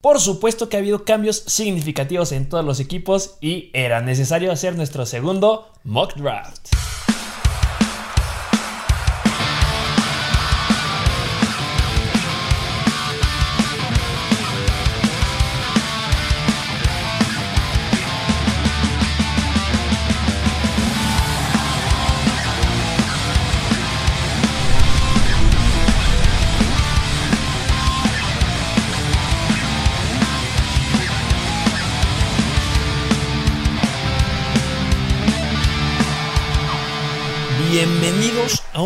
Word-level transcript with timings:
Por 0.00 0.20
supuesto 0.20 0.68
que 0.68 0.76
ha 0.76 0.78
habido 0.78 1.04
cambios 1.04 1.42
significativos 1.48 2.30
en 2.30 2.48
todos 2.48 2.64
los 2.64 2.78
equipos 2.78 3.36
y 3.40 3.70
era 3.72 4.00
necesario 4.00 4.52
hacer 4.52 4.76
nuestro 4.76 5.04
segundo 5.06 5.72
mock 5.82 6.14
draft. 6.14 6.68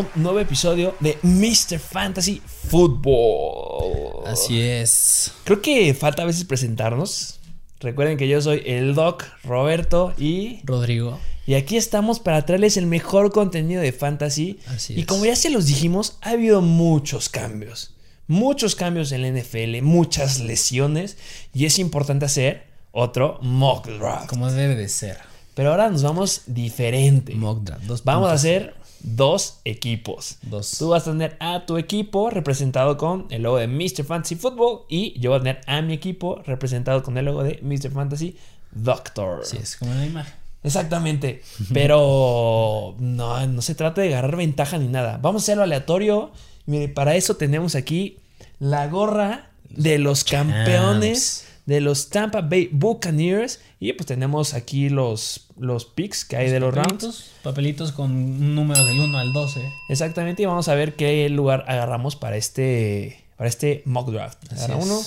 Un 0.02 0.22
nuevo 0.22 0.40
episodio 0.40 0.94
de 1.00 1.18
Mr. 1.22 1.78
Fantasy 1.78 2.42
Football. 2.68 4.26
Así 4.26 4.60
es. 4.60 5.32
Creo 5.44 5.60
que 5.60 5.94
falta 5.94 6.22
a 6.22 6.26
veces 6.26 6.44
presentarnos. 6.44 7.38
Recuerden 7.80 8.16
que 8.16 8.28
yo 8.28 8.40
soy 8.40 8.62
el 8.66 8.94
Doc, 8.94 9.24
Roberto 9.44 10.14
y. 10.18 10.60
Rodrigo. 10.64 11.18
Y 11.46 11.54
aquí 11.54 11.76
estamos 11.76 12.20
para 12.20 12.46
traerles 12.46 12.76
el 12.76 12.86
mejor 12.86 13.32
contenido 13.32 13.82
de 13.82 13.92
fantasy. 13.92 14.60
Así 14.68 14.94
y 14.94 15.00
es. 15.00 15.06
como 15.06 15.24
ya 15.24 15.36
se 15.36 15.50
los 15.50 15.66
dijimos, 15.66 16.18
ha 16.20 16.30
habido 16.30 16.60
muchos 16.62 17.28
cambios. 17.28 17.94
Muchos 18.28 18.74
cambios 18.76 19.12
en 19.12 19.22
la 19.22 19.40
NFL, 19.40 19.82
muchas 19.82 20.40
lesiones. 20.40 21.16
Y 21.52 21.66
es 21.66 21.78
importante 21.78 22.24
hacer 22.24 22.66
otro 22.92 23.38
mock 23.42 23.88
draft. 23.88 24.26
Como 24.26 24.50
debe 24.50 24.76
de 24.76 24.88
ser. 24.88 25.18
Pero 25.54 25.70
ahora 25.70 25.90
nos 25.90 26.02
vamos 26.02 26.42
diferente. 26.46 27.34
Mock 27.34 27.62
draft. 27.62 27.84
Dos 27.84 28.04
Vamos 28.04 28.30
a 28.30 28.32
hacer 28.32 28.74
dos 29.02 29.60
equipos. 29.64 30.38
Dos. 30.42 30.78
Tú 30.78 30.90
vas 30.90 31.06
a 31.06 31.12
tener 31.12 31.36
a 31.40 31.66
tu 31.66 31.76
equipo 31.76 32.30
representado 32.30 32.96
con 32.96 33.26
el 33.30 33.42
logo 33.42 33.58
de 33.58 33.66
Mr. 33.66 34.04
Fantasy 34.04 34.36
Football 34.36 34.82
y 34.88 35.18
yo 35.18 35.30
voy 35.30 35.40
a 35.40 35.42
tener 35.42 35.60
a 35.66 35.82
mi 35.82 35.94
equipo 35.94 36.42
representado 36.46 37.02
con 37.02 37.18
el 37.18 37.24
logo 37.24 37.42
de 37.42 37.58
Mr. 37.62 37.90
Fantasy 37.90 38.36
Doctor. 38.70 39.40
Así 39.42 39.58
es, 39.58 39.76
como 39.76 39.92
la 39.94 40.06
imagen. 40.06 40.34
Exactamente. 40.64 41.42
Pero 41.72 42.94
no, 42.98 43.46
no 43.46 43.62
se 43.62 43.74
trata 43.74 44.00
de 44.00 44.08
agarrar 44.08 44.36
ventaja 44.36 44.78
ni 44.78 44.88
nada. 44.88 45.18
Vamos 45.20 45.42
a 45.42 45.44
hacerlo 45.44 45.64
aleatorio. 45.64 46.30
Mire, 46.66 46.88
para 46.88 47.16
eso 47.16 47.36
tenemos 47.36 47.74
aquí 47.74 48.18
la 48.58 48.86
gorra 48.86 49.50
de 49.68 49.98
los 49.98 50.24
campeones 50.24 51.46
de 51.66 51.80
los 51.80 52.08
Tampa 52.08 52.40
Bay 52.40 52.68
Buccaneers. 52.72 53.60
Y 53.80 53.92
pues 53.92 54.06
tenemos 54.06 54.54
aquí 54.54 54.88
los, 54.88 55.48
los 55.58 55.84
picks 55.84 56.24
que 56.24 56.36
hay 56.36 56.50
de 56.50 56.60
los 56.60 56.74
rounds. 56.74 56.90
papelitos, 56.90 57.30
papelitos 57.42 57.92
con 57.92 58.10
un 58.10 58.54
número 58.54 58.84
del 58.84 58.98
1 58.98 59.18
al 59.18 59.32
12. 59.32 59.60
Exactamente. 59.88 60.42
Y 60.42 60.46
vamos 60.46 60.68
a 60.68 60.74
ver 60.74 60.94
qué 60.94 61.28
lugar 61.28 61.64
agarramos 61.68 62.16
para 62.16 62.36
este, 62.36 63.24
para 63.36 63.48
este 63.48 63.82
mock 63.84 64.10
draft. 64.10 64.52
Agarra 64.52 64.76
uno. 64.76 65.00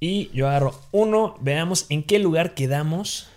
Y 0.00 0.30
yo 0.34 0.48
agarro 0.48 0.78
uno. 0.92 1.36
Veamos 1.40 1.86
en 1.88 2.02
qué 2.02 2.18
lugar 2.18 2.54
quedamos. 2.54 3.28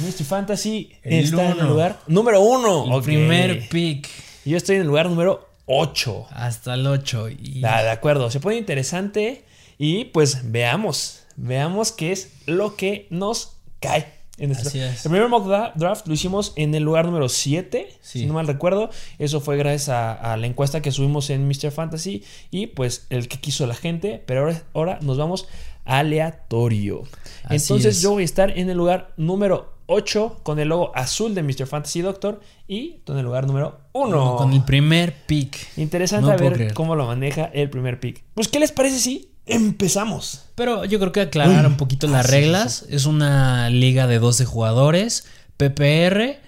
Mr. 0.00 0.24
Fantasy 0.24 0.90
El 1.02 1.24
está 1.24 1.50
en 1.50 1.60
el 1.60 1.68
lugar 1.68 2.00
número 2.06 2.40
uno. 2.40 2.96
El 2.96 3.02
primer 3.02 3.68
pick. 3.68 4.08
Yo 4.44 4.56
estoy 4.56 4.76
en 4.76 4.82
el 4.82 4.88
lugar 4.88 5.08
número 5.08 5.48
8. 5.66 6.26
Hasta 6.30 6.74
el 6.74 6.86
8. 6.86 7.28
Y 7.30 7.62
Ah, 7.64 7.82
de 7.82 7.90
acuerdo, 7.90 8.30
se 8.30 8.40
pone 8.40 8.56
interesante 8.56 9.44
y 9.78 10.06
pues 10.06 10.50
veamos, 10.52 11.20
veamos 11.36 11.92
qué 11.92 12.12
es 12.12 12.32
lo 12.46 12.76
que 12.76 13.06
nos 13.10 13.56
cae. 13.80 14.12
En 14.36 14.50
este- 14.50 14.66
Así 14.66 14.80
es. 14.80 15.04
El 15.06 15.12
primer 15.12 15.28
mock 15.28 15.46
dra- 15.46 15.72
draft 15.76 16.08
lo 16.08 16.14
hicimos 16.14 16.54
en 16.56 16.74
el 16.74 16.82
lugar 16.82 17.06
número 17.06 17.28
7, 17.28 17.88
Sí. 18.00 18.18
si 18.20 18.26
no 18.26 18.34
mal 18.34 18.48
recuerdo. 18.48 18.90
Eso 19.20 19.40
fue 19.40 19.56
gracias 19.56 19.90
a, 19.90 20.12
a 20.32 20.36
la 20.36 20.48
encuesta 20.48 20.82
que 20.82 20.90
subimos 20.90 21.30
en 21.30 21.46
Mr. 21.46 21.70
Fantasy 21.70 22.24
y 22.50 22.66
pues 22.66 23.06
el 23.10 23.28
que 23.28 23.38
quiso 23.38 23.64
la 23.68 23.76
gente. 23.76 24.20
Pero 24.26 24.40
ahora, 24.40 24.62
ahora 24.74 24.98
nos 25.02 25.18
vamos 25.18 25.46
aleatorio. 25.84 27.02
Así 27.44 27.56
Entonces 27.56 27.96
es. 27.96 28.02
yo 28.02 28.10
voy 28.12 28.22
a 28.22 28.24
estar 28.24 28.56
en 28.58 28.70
el 28.70 28.76
lugar 28.76 29.12
número 29.16 29.74
8 29.86 30.40
con 30.42 30.58
el 30.58 30.68
logo 30.68 30.90
azul 30.94 31.34
de 31.34 31.42
Mr. 31.42 31.66
Fantasy 31.66 32.00
Doctor 32.00 32.40
y 32.66 32.96
en 33.06 33.18
el 33.18 33.24
lugar 33.24 33.46
número 33.46 33.78
1. 33.92 34.36
con 34.36 34.52
el 34.52 34.64
primer 34.64 35.14
pick. 35.26 35.56
Interesante 35.76 36.26
No 36.26 36.32
a 36.32 36.36
ver 36.36 36.54
creer. 36.54 36.74
cómo 36.74 36.96
lo 36.96 37.06
maneja 37.06 37.44
el 37.52 37.68
primer 37.70 38.00
pick. 38.00 38.24
Pues, 38.34 38.48
¿qué 38.48 38.58
les 38.60 38.72
parece 38.72 38.98
si 38.98 39.30
empezamos? 39.46 40.42
Pero 40.54 40.84
yo 40.84 40.98
creo 40.98 41.12
que 41.12 41.20
aclarar 41.22 41.64
Uy. 41.64 41.70
un 41.72 41.76
poquito 41.76 42.06
Ah, 42.08 42.10
las 42.10 42.30
reglas. 42.30 42.84
Es 42.88 43.06
una 43.06 43.70
liga 43.70 44.06
de 44.06 44.18
12 44.18 44.44
jugadores. 44.44 45.24
PPR. 45.56 46.38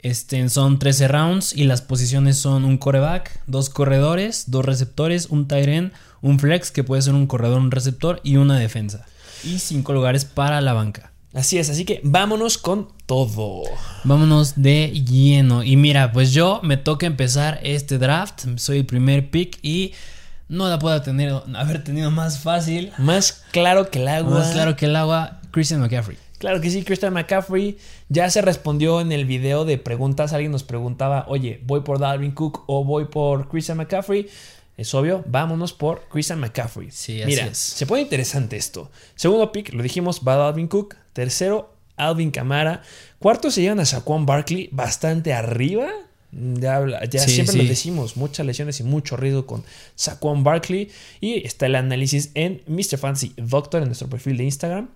Este, 0.00 0.48
son 0.48 0.78
13 0.78 1.08
rounds 1.08 1.52
y 1.56 1.64
las 1.64 1.82
posiciones 1.82 2.38
son 2.38 2.64
un 2.64 2.78
coreback, 2.78 3.40
dos 3.48 3.68
corredores, 3.68 4.44
dos 4.46 4.64
receptores, 4.64 5.26
un 5.26 5.48
tight 5.48 5.66
end, 5.68 5.92
un 6.22 6.38
flex 6.38 6.70
que 6.70 6.84
puede 6.84 7.02
ser 7.02 7.14
un 7.14 7.26
corredor, 7.26 7.58
un 7.58 7.72
receptor 7.72 8.20
y 8.22 8.36
una 8.36 8.56
defensa. 8.58 9.06
Y 9.42 9.58
cinco 9.58 9.92
lugares 9.92 10.24
para 10.24 10.60
la 10.60 10.72
banca. 10.72 11.12
Así 11.34 11.58
es, 11.58 11.68
así 11.68 11.84
que 11.84 12.00
vámonos 12.04 12.58
con 12.58 12.88
todo. 13.06 13.62
Vámonos 14.04 14.54
de 14.56 14.90
lleno. 15.04 15.64
Y 15.64 15.76
mira, 15.76 16.12
pues 16.12 16.32
yo 16.32 16.60
me 16.62 16.76
toca 16.76 17.06
empezar 17.06 17.58
este 17.64 17.98
draft. 17.98 18.44
Soy 18.56 18.78
el 18.78 18.86
primer 18.86 19.30
pick 19.30 19.58
y 19.62 19.92
no 20.48 20.68
la 20.68 20.78
puedo 20.78 21.00
tener, 21.02 21.32
haber 21.54 21.84
tenido 21.84 22.10
más 22.10 22.40
fácil. 22.40 22.92
Más 22.98 23.44
claro 23.52 23.90
que 23.90 24.00
el 24.00 24.08
agua. 24.08 24.38
Más 24.38 24.52
claro 24.52 24.76
que 24.76 24.86
el 24.86 24.96
agua, 24.96 25.40
Christian 25.50 25.80
McCaffrey. 25.80 26.16
Claro 26.38 26.60
que 26.60 26.70
sí, 26.70 26.84
Christian 26.84 27.12
McCaffrey 27.12 27.78
ya 28.08 28.30
se 28.30 28.40
respondió 28.42 29.00
en 29.00 29.10
el 29.10 29.24
video 29.24 29.64
de 29.64 29.76
preguntas. 29.76 30.32
Alguien 30.32 30.52
nos 30.52 30.62
preguntaba, 30.62 31.24
oye, 31.28 31.60
¿voy 31.66 31.80
por 31.80 31.98
Dalvin 31.98 32.30
Cook 32.30 32.62
o 32.66 32.84
voy 32.84 33.06
por 33.06 33.48
Christian 33.48 33.78
McCaffrey? 33.78 34.28
Es 34.76 34.94
obvio, 34.94 35.24
vámonos 35.26 35.72
por 35.72 36.02
Christian 36.08 36.38
McCaffrey. 36.38 36.92
Sí, 36.92 37.20
así 37.20 37.30
Mira, 37.30 37.46
es. 37.46 37.58
se 37.58 37.84
pone 37.86 38.02
interesante 38.02 38.56
esto. 38.56 38.90
Segundo 39.16 39.50
pick, 39.50 39.74
lo 39.74 39.82
dijimos, 39.82 40.22
va 40.26 40.36
Dalvin 40.36 40.68
Cook. 40.68 40.94
Tercero, 41.12 41.74
Alvin 41.96 42.30
Kamara. 42.30 42.82
Cuarto 43.18 43.50
se 43.50 43.60
llevan 43.60 43.80
a 43.80 43.84
Saquon 43.84 44.24
Barkley 44.24 44.68
bastante 44.70 45.34
arriba. 45.34 45.88
Ya, 46.32 46.76
habla- 46.76 47.04
ya 47.06 47.20
Sí, 47.20 47.30
siempre 47.34 47.52
sí. 47.54 47.62
lo 47.62 47.64
decimos, 47.68 48.16
muchas 48.16 48.44
lesiones 48.44 48.78
y 48.80 48.82
mucho 48.84 49.16
riesgo 49.16 49.46
con 49.46 49.64
Saquon 49.94 50.44
Barkley. 50.44 50.90
Y 51.20 51.46
está 51.46 51.66
el 51.66 51.74
análisis 51.74 52.30
en 52.34 52.62
Mr. 52.66 52.98
Fantasy 52.98 53.32
Doctor 53.36 53.80
en 53.82 53.88
nuestro 53.88 54.08
perfil 54.08 54.36
de 54.36 54.44
Instagram. 54.44 54.88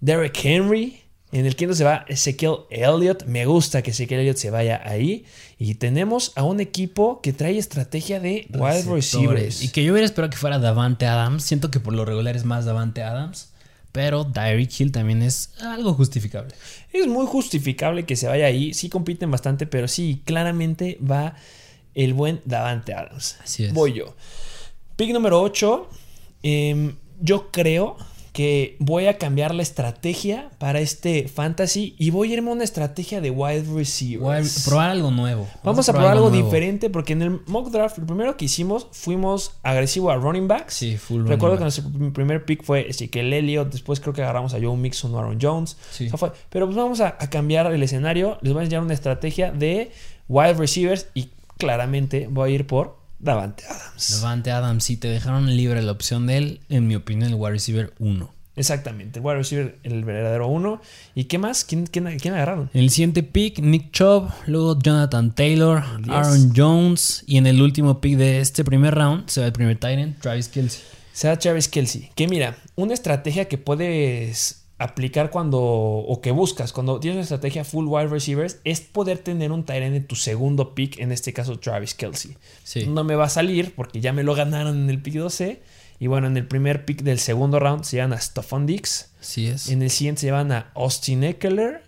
Derek 0.00 0.38
Henry. 0.44 1.02
En 1.32 1.44
el 1.44 1.56
quinto 1.56 1.74
se 1.74 1.82
va 1.82 2.04
Ezekiel 2.08 2.52
Elliott. 2.70 3.24
Me 3.24 3.46
gusta 3.46 3.82
que 3.82 3.90
Ezekiel 3.90 4.20
Elliott 4.20 4.36
se 4.36 4.50
vaya 4.50 4.80
ahí. 4.84 5.24
Y 5.58 5.74
tenemos 5.74 6.32
a 6.36 6.44
un 6.44 6.60
equipo 6.60 7.20
que 7.20 7.32
trae 7.32 7.58
estrategia 7.58 8.20
de 8.20 8.46
wide 8.54 8.82
receivers. 8.84 9.62
Y 9.62 9.70
que 9.70 9.82
yo 9.82 9.92
hubiera 9.92 10.06
esperado 10.06 10.30
que 10.30 10.36
fuera 10.36 10.58
Davante 10.60 11.04
Adams. 11.06 11.42
Siento 11.42 11.70
que 11.70 11.80
por 11.80 11.94
lo 11.94 12.04
regular 12.04 12.36
es 12.36 12.44
más 12.44 12.64
Davante 12.64 13.02
Adams. 13.02 13.48
Pero 13.96 14.26
Tyreek 14.26 14.78
Hill 14.78 14.92
también 14.92 15.22
es 15.22 15.54
algo 15.58 15.94
justificable. 15.94 16.54
Es 16.92 17.06
muy 17.06 17.24
justificable 17.24 18.04
que 18.04 18.14
se 18.14 18.28
vaya 18.28 18.44
ahí. 18.44 18.74
Sí 18.74 18.90
compiten 18.90 19.30
bastante, 19.30 19.66
pero 19.66 19.88
sí, 19.88 20.20
claramente 20.26 20.98
va 21.00 21.34
el 21.94 22.12
buen 22.12 22.42
Davante 22.44 22.92
Adams. 22.92 23.38
Así 23.42 23.64
es. 23.64 23.72
Voy 23.72 23.94
yo. 23.94 24.14
Pick 24.96 25.14
número 25.14 25.40
8. 25.40 25.88
yo 27.22 27.50
creo 27.50 27.96
que 28.36 28.76
voy 28.80 29.06
a 29.06 29.16
cambiar 29.16 29.54
la 29.54 29.62
estrategia 29.62 30.50
para 30.58 30.78
este 30.80 31.26
fantasy 31.26 31.94
y 31.98 32.10
voy 32.10 32.30
a 32.30 32.34
irme 32.34 32.50
a 32.50 32.52
una 32.52 32.64
estrategia 32.64 33.22
de 33.22 33.30
wide 33.30 33.64
receivers. 33.74 34.66
Probar 34.66 34.90
algo 34.90 35.10
nuevo. 35.10 35.48
Vamos 35.64 35.88
a 35.88 35.94
probar 35.94 36.12
algo 36.12 36.28
nuevo. 36.28 36.44
diferente 36.44 36.90
porque 36.90 37.14
en 37.14 37.22
el 37.22 37.40
mock 37.46 37.70
draft, 37.70 37.96
lo 37.96 38.04
primero 38.04 38.36
que 38.36 38.44
hicimos, 38.44 38.88
fuimos 38.92 39.52
agresivo 39.62 40.10
a 40.10 40.16
running 40.16 40.48
backs. 40.48 40.74
Sí, 40.74 40.98
full 40.98 41.22
Recuerdo 41.26 41.56
running 41.56 41.72
que 41.72 41.80
nuestro 41.88 42.12
primer 42.12 42.44
pick 42.44 42.62
fue 42.62 42.90
Ezekiel 42.90 43.32
Elliott, 43.32 43.72
después 43.72 44.00
creo 44.00 44.12
que 44.12 44.22
agarramos 44.22 44.52
a 44.52 44.58
Joe 44.60 44.76
Mixon 44.76 45.14
o 45.14 45.18
Aaron 45.18 45.38
Jones. 45.40 45.78
Sí. 45.90 46.04
O 46.04 46.08
sea, 46.10 46.18
fue- 46.18 46.32
pero 46.50 46.66
pues 46.66 46.76
vamos 46.76 47.00
a, 47.00 47.16
a 47.18 47.30
cambiar 47.30 47.72
el 47.72 47.82
escenario, 47.82 48.36
les 48.42 48.52
voy 48.52 48.60
a 48.60 48.64
enseñar 48.64 48.82
una 48.82 48.92
estrategia 48.92 49.50
de 49.50 49.92
wide 50.28 50.52
receivers 50.52 51.06
y 51.14 51.30
claramente 51.56 52.28
voy 52.30 52.50
a 52.50 52.54
ir 52.54 52.66
por 52.66 52.95
Davante 53.18 53.64
Adams. 53.66 54.20
Davante 54.20 54.50
Adams, 54.50 54.84
sí, 54.84 54.96
te 54.96 55.08
dejaron 55.08 55.56
libre 55.56 55.82
la 55.82 55.92
opción 55.92 56.26
de 56.26 56.36
él. 56.36 56.60
En 56.68 56.86
mi 56.86 56.94
opinión, 56.94 57.30
el 57.30 57.36
wide 57.36 57.52
receiver 57.52 57.94
1. 57.98 58.36
Exactamente, 58.56 59.18
el 59.18 59.24
wide 59.24 59.36
receiver, 59.36 59.78
el 59.82 60.04
verdadero 60.04 60.48
uno. 60.48 60.80
¿Y 61.14 61.24
qué 61.24 61.36
más? 61.36 61.64
¿Quién, 61.64 61.86
quién, 61.86 62.18
quién 62.18 62.34
agarraron? 62.34 62.70
En 62.72 62.82
el 62.82 62.90
siguiente 62.90 63.22
pick, 63.22 63.58
Nick 63.58 63.90
Chubb, 63.92 64.30
luego 64.46 64.78
Jonathan 64.78 65.34
Taylor. 65.34 65.82
Aaron 66.08 66.52
Jones. 66.56 67.22
Y 67.26 67.36
en 67.36 67.46
el 67.46 67.60
último 67.60 68.00
pick 68.00 68.16
de 68.16 68.40
este 68.40 68.64
primer 68.64 68.94
round 68.94 69.28
se 69.28 69.40
va 69.40 69.46
el 69.46 69.52
primer 69.52 69.76
Titan, 69.76 70.16
Travis 70.20 70.48
Kelsey. 70.48 70.82
Sea 71.12 71.38
Travis 71.38 71.68
Kelsey. 71.68 72.10
Que 72.14 72.28
mira, 72.28 72.56
una 72.76 72.94
estrategia 72.94 73.46
que 73.46 73.58
puedes 73.58 74.65
aplicar 74.78 75.30
cuando 75.30 75.58
o 75.60 76.20
que 76.20 76.30
buscas 76.32 76.72
cuando 76.72 77.00
tienes 77.00 77.16
una 77.16 77.22
estrategia 77.22 77.64
full 77.64 77.86
wide 77.86 78.08
receivers 78.08 78.58
es 78.64 78.80
poder 78.80 79.18
tener 79.18 79.50
un 79.50 79.64
tight 79.64 79.82
end 79.82 79.96
en 79.96 80.06
tu 80.06 80.16
segundo 80.16 80.74
pick, 80.74 80.98
en 80.98 81.12
este 81.12 81.32
caso 81.32 81.58
Travis 81.58 81.94
Kelsey. 81.94 82.36
Sí. 82.62 82.86
No 82.86 83.02
me 83.04 83.14
va 83.14 83.24
a 83.24 83.30
salir 83.30 83.74
porque 83.74 84.00
ya 84.00 84.12
me 84.12 84.22
lo 84.22 84.34
ganaron 84.34 84.76
en 84.76 84.90
el 84.90 85.00
pick 85.00 85.14
12 85.14 85.62
Y 85.98 86.08
bueno, 86.08 86.26
en 86.26 86.36
el 86.36 86.46
primer 86.46 86.84
pick 86.84 87.02
del 87.02 87.18
segundo 87.18 87.58
round 87.58 87.84
se 87.84 87.96
llevan 87.96 88.12
a 88.12 88.20
Stephon 88.20 88.66
Dix. 88.66 89.12
Así 89.20 89.46
es. 89.46 89.68
En 89.68 89.82
el 89.82 89.90
siguiente 89.90 90.20
se 90.22 90.26
llevan 90.26 90.52
a 90.52 90.70
Austin 90.74 91.24
Eckler. 91.24 91.82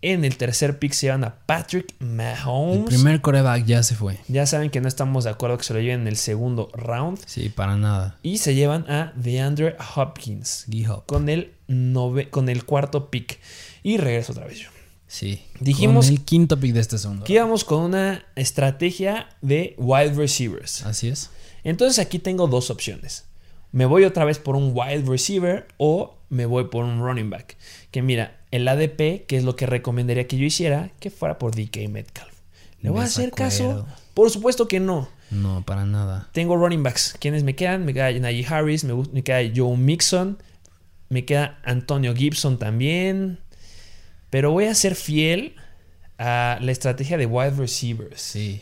En 0.00 0.24
el 0.24 0.36
tercer 0.36 0.78
pick 0.78 0.92
se 0.92 1.06
llevan 1.06 1.24
a 1.24 1.34
Patrick 1.46 1.92
Mahomes. 1.98 2.78
El 2.78 2.84
primer 2.84 3.20
coreback 3.20 3.64
ya 3.64 3.82
se 3.82 3.96
fue. 3.96 4.18
Ya 4.28 4.46
saben 4.46 4.70
que 4.70 4.80
no 4.80 4.86
estamos 4.86 5.24
de 5.24 5.30
acuerdo 5.30 5.58
que 5.58 5.64
se 5.64 5.74
lo 5.74 5.80
lleven 5.80 6.02
en 6.02 6.06
el 6.08 6.16
segundo 6.16 6.70
round. 6.74 7.18
Sí, 7.26 7.48
para 7.48 7.76
nada. 7.76 8.16
Y 8.22 8.38
se 8.38 8.54
llevan 8.54 8.88
a 8.88 9.12
DeAndre 9.16 9.76
Hopkins 9.96 10.64
D-Hop. 10.68 11.04
con 11.06 11.28
el, 11.28 11.52
nove- 11.66 12.30
con 12.30 12.48
el 12.48 12.64
cuarto 12.64 13.10
pick. 13.10 13.40
Y 13.82 13.96
regreso 13.96 14.32
otra 14.32 14.46
vez 14.46 14.58
yo. 14.60 14.68
Sí. 15.08 15.42
Dijimos 15.58 16.06
Con 16.06 16.14
el 16.14 16.20
quinto 16.24 16.60
pick 16.60 16.74
de 16.74 16.80
este 16.80 16.96
segundo. 16.98 17.24
Que 17.24 17.32
íbamos 17.32 17.64
con 17.64 17.82
una 17.82 18.24
estrategia 18.36 19.28
de 19.42 19.74
wide 19.78 20.14
receivers. 20.14 20.84
Así 20.84 21.08
es. 21.08 21.30
Entonces 21.64 21.98
aquí 21.98 22.18
tengo 22.20 22.46
dos 22.46 22.70
opciones. 22.70 23.24
Me 23.72 23.84
voy 23.84 24.04
otra 24.04 24.24
vez 24.24 24.38
por 24.38 24.54
un 24.54 24.70
wide 24.74 25.02
receiver 25.06 25.66
o 25.76 26.16
me 26.30 26.46
voy 26.46 26.64
por 26.68 26.84
un 26.84 27.00
running 27.00 27.30
back. 27.30 27.56
Que 27.90 28.00
mira, 28.02 28.37
el 28.50 28.66
ADP, 28.66 29.26
que 29.26 29.36
es 29.36 29.44
lo 29.44 29.56
que 29.56 29.66
recomendaría 29.66 30.26
que 30.26 30.36
yo 30.38 30.44
hiciera, 30.44 30.90
que 31.00 31.10
fuera 31.10 31.38
por 31.38 31.54
DK 31.54 31.88
Metcalf. 31.88 32.32
¿Le 32.80 32.90
voy 32.90 33.00
a 33.00 33.04
hacer 33.04 33.32
caso? 33.32 33.86
Por 34.14 34.30
supuesto 34.30 34.68
que 34.68 34.80
no. 34.80 35.08
No, 35.30 35.62
para 35.66 35.84
nada. 35.84 36.28
Tengo 36.32 36.56
running 36.56 36.82
backs. 36.82 37.14
¿Quiénes 37.18 37.44
me 37.44 37.54
quedan? 37.54 37.84
Me 37.84 37.92
queda 37.92 38.10
Najee 38.12 38.46
Harris, 38.46 38.84
me, 38.84 38.94
me 39.12 39.22
queda 39.22 39.40
Joe 39.54 39.76
Mixon, 39.76 40.38
me 41.08 41.24
queda 41.24 41.58
Antonio 41.64 42.14
Gibson 42.14 42.58
también. 42.58 43.40
Pero 44.30 44.52
voy 44.52 44.66
a 44.66 44.74
ser 44.74 44.94
fiel 44.94 45.54
a 46.18 46.58
la 46.60 46.72
estrategia 46.72 47.16
de 47.18 47.26
wide 47.26 47.50
receivers. 47.50 48.20
Sí. 48.20 48.60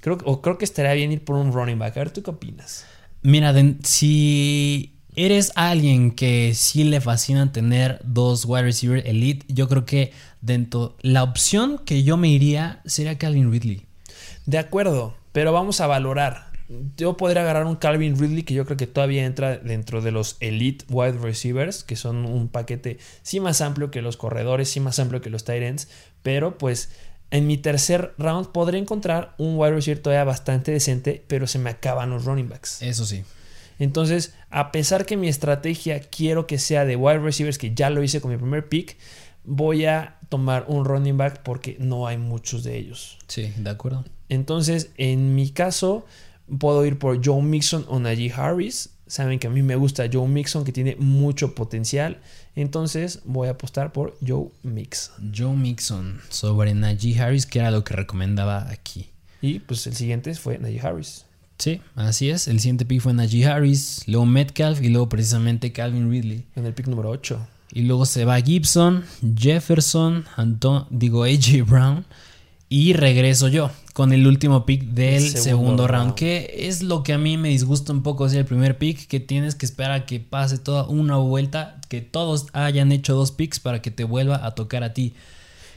Creo, 0.00 0.18
o 0.24 0.40
creo 0.40 0.58
que 0.58 0.64
estaría 0.64 0.92
bien 0.94 1.12
ir 1.12 1.24
por 1.24 1.36
un 1.36 1.52
running 1.52 1.78
back. 1.78 1.96
A 1.96 2.00
ver, 2.00 2.10
¿tú 2.10 2.22
qué 2.22 2.30
opinas? 2.30 2.86
Mira, 3.22 3.52
si 3.82 4.95
eres 5.16 5.50
alguien 5.54 6.12
que 6.12 6.52
sí 6.54 6.84
le 6.84 7.00
fascina 7.00 7.50
tener 7.50 8.00
dos 8.04 8.44
wide 8.44 8.62
receiver 8.62 9.06
elite, 9.06 9.44
yo 9.48 9.68
creo 9.68 9.84
que 9.84 10.12
dentro 10.40 10.94
la 11.00 11.22
opción 11.22 11.78
que 11.78 12.04
yo 12.04 12.16
me 12.16 12.28
iría 12.28 12.80
sería 12.84 13.18
Calvin 13.18 13.50
Ridley. 13.50 13.86
De 14.44 14.58
acuerdo, 14.58 15.16
pero 15.32 15.52
vamos 15.52 15.80
a 15.80 15.86
valorar. 15.86 16.46
Yo 16.96 17.16
podría 17.16 17.42
agarrar 17.42 17.64
un 17.66 17.76
Calvin 17.76 18.18
Ridley 18.18 18.42
que 18.42 18.54
yo 18.54 18.64
creo 18.64 18.76
que 18.76 18.86
todavía 18.86 19.24
entra 19.24 19.56
dentro 19.56 20.02
de 20.02 20.10
los 20.10 20.36
elite 20.40 20.84
wide 20.88 21.18
receivers, 21.18 21.84
que 21.84 21.96
son 21.96 22.26
un 22.26 22.48
paquete 22.48 22.98
sí 23.22 23.40
más 23.40 23.60
amplio 23.60 23.90
que 23.90 24.02
los 24.02 24.16
corredores, 24.16 24.68
sí 24.68 24.80
más 24.80 24.98
amplio 24.98 25.20
que 25.20 25.30
los 25.30 25.44
tight 25.44 25.62
ends, 25.62 25.88
pero 26.22 26.58
pues 26.58 26.90
en 27.30 27.46
mi 27.46 27.56
tercer 27.56 28.14
round 28.18 28.48
podré 28.48 28.78
encontrar 28.78 29.34
un 29.38 29.56
wide 29.56 29.72
receiver 29.72 30.02
todavía 30.02 30.24
bastante 30.24 30.72
decente, 30.72 31.24
pero 31.26 31.46
se 31.46 31.58
me 31.58 31.70
acaban 31.70 32.10
los 32.10 32.24
running 32.24 32.48
backs. 32.48 32.82
Eso 32.82 33.06
sí. 33.06 33.24
Entonces, 33.78 34.34
a 34.50 34.72
pesar 34.72 35.06
que 35.06 35.16
mi 35.16 35.28
estrategia 35.28 36.00
quiero 36.00 36.46
que 36.46 36.58
sea 36.58 36.84
de 36.84 36.96
wide 36.96 37.18
receivers, 37.18 37.58
que 37.58 37.74
ya 37.74 37.90
lo 37.90 38.02
hice 38.02 38.20
con 38.20 38.30
mi 38.30 38.36
primer 38.36 38.68
pick, 38.68 38.96
voy 39.44 39.84
a 39.84 40.18
tomar 40.28 40.64
un 40.68 40.84
running 40.84 41.16
back 41.16 41.42
porque 41.42 41.76
no 41.78 42.06
hay 42.06 42.18
muchos 42.18 42.64
de 42.64 42.76
ellos. 42.76 43.18
Sí, 43.28 43.52
de 43.56 43.70
acuerdo. 43.70 44.04
Entonces, 44.28 44.90
en 44.96 45.34
mi 45.34 45.50
caso, 45.50 46.04
puedo 46.58 46.84
ir 46.84 46.98
por 46.98 47.24
Joe 47.24 47.42
Mixon 47.42 47.84
o 47.88 47.98
Najee 48.00 48.32
Harris. 48.32 48.90
Saben 49.06 49.38
que 49.38 49.46
a 49.46 49.50
mí 49.50 49.62
me 49.62 49.76
gusta 49.76 50.08
Joe 50.12 50.26
Mixon, 50.26 50.64
que 50.64 50.72
tiene 50.72 50.96
mucho 50.96 51.54
potencial. 51.54 52.20
Entonces, 52.56 53.20
voy 53.24 53.48
a 53.48 53.52
apostar 53.52 53.92
por 53.92 54.18
Joe 54.26 54.48
Mixon. 54.62 55.32
Joe 55.36 55.54
Mixon 55.54 56.20
sobre 56.28 56.74
Najee 56.74 57.20
Harris, 57.20 57.46
que 57.46 57.60
era 57.60 57.70
lo 57.70 57.84
que 57.84 57.94
recomendaba 57.94 58.68
aquí. 58.68 59.10
Y 59.40 59.60
pues 59.60 59.86
el 59.86 59.94
siguiente 59.94 60.34
fue 60.34 60.58
Najee 60.58 60.80
Harris. 60.80 61.25
Sí, 61.58 61.80
así 61.94 62.30
es. 62.30 62.48
El 62.48 62.60
siguiente 62.60 62.84
pick 62.84 63.00
fue 63.00 63.14
Najee 63.14 63.46
Harris, 63.46 64.02
luego 64.06 64.26
Metcalf 64.26 64.82
y 64.82 64.88
luego 64.88 65.08
precisamente 65.08 65.72
Calvin 65.72 66.10
Ridley. 66.10 66.44
En 66.54 66.66
el 66.66 66.74
pick 66.74 66.86
número 66.86 67.10
8. 67.10 67.46
Y 67.72 67.82
luego 67.82 68.06
se 68.06 68.24
va 68.24 68.40
Gibson, 68.40 69.04
Jefferson, 69.36 70.24
Anton, 70.36 70.86
digo 70.90 71.24
AJ 71.24 71.66
Brown. 71.66 72.04
Y 72.68 72.94
regreso 72.94 73.48
yo 73.48 73.70
con 73.92 74.12
el 74.12 74.26
último 74.26 74.66
pick 74.66 74.82
del 74.82 75.14
El 75.14 75.20
segundo, 75.22 75.42
segundo 75.42 75.86
round, 75.86 76.04
round. 76.08 76.14
que 76.14 76.54
es 76.68 76.82
lo 76.82 77.02
que 77.02 77.12
a 77.12 77.18
mí 77.18 77.36
me 77.36 77.48
disgusta 77.48 77.92
un 77.92 78.02
poco, 78.02 78.26
es 78.26 78.32
el 78.34 78.44
primer 78.44 78.76
pick, 78.76 79.06
que 79.06 79.20
tienes 79.20 79.54
que 79.54 79.66
esperar 79.66 79.92
a 79.92 80.06
que 80.06 80.20
pase 80.20 80.58
toda 80.58 80.86
una 80.88 81.16
vuelta, 81.16 81.80
que 81.88 82.00
todos 82.00 82.46
hayan 82.52 82.92
hecho 82.92 83.14
dos 83.14 83.30
picks 83.30 83.60
para 83.60 83.82
que 83.82 83.90
te 83.90 84.04
vuelva 84.04 84.44
a 84.44 84.54
tocar 84.54 84.82
a 84.82 84.92
ti. 84.92 85.14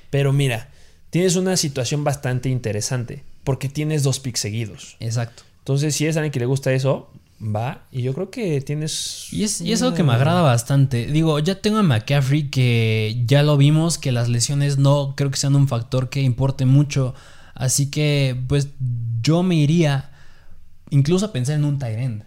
Pero 0.09 0.33
mira, 0.33 0.69
tienes 1.11 1.35
una 1.35 1.55
situación 1.57 2.03
bastante 2.03 2.49
interesante. 2.49 3.23
Porque 3.43 3.69
tienes 3.69 4.03
dos 4.03 4.19
picks 4.19 4.41
seguidos. 4.41 4.95
Exacto. 4.99 5.43
Entonces, 5.69 5.95
si 5.95 6.07
es 6.07 6.17
alguien 6.17 6.31
que 6.31 6.39
le 6.39 6.47
gusta 6.47 6.73
eso, 6.73 7.11
va. 7.39 7.85
Y 7.91 8.01
yo 8.01 8.15
creo 8.15 8.31
que 8.31 8.59
tienes. 8.61 9.27
Y 9.31 9.43
es, 9.43 9.61
y 9.61 9.71
es 9.71 9.83
algo 9.83 9.95
que 9.95 10.01
me 10.01 10.13
agrada 10.13 10.41
bastante. 10.41 11.05
Digo, 11.05 11.37
ya 11.37 11.61
tengo 11.61 11.77
a 11.77 11.83
McCaffrey 11.83 12.49
que 12.49 13.21
ya 13.27 13.43
lo 13.43 13.55
vimos, 13.55 13.99
que 13.99 14.11
las 14.11 14.29
lesiones 14.29 14.79
no 14.79 15.13
creo 15.15 15.29
que 15.29 15.37
sean 15.37 15.55
un 15.55 15.67
factor 15.67 16.09
que 16.09 16.23
importe 16.23 16.65
mucho. 16.65 17.13
Así 17.53 17.91
que, 17.91 18.35
pues, 18.47 18.69
yo 19.21 19.43
me 19.43 19.57
iría 19.57 20.09
incluso 20.89 21.27
a 21.27 21.33
pensar 21.33 21.53
en 21.53 21.65
un 21.65 21.77
Tyrend. 21.77 22.23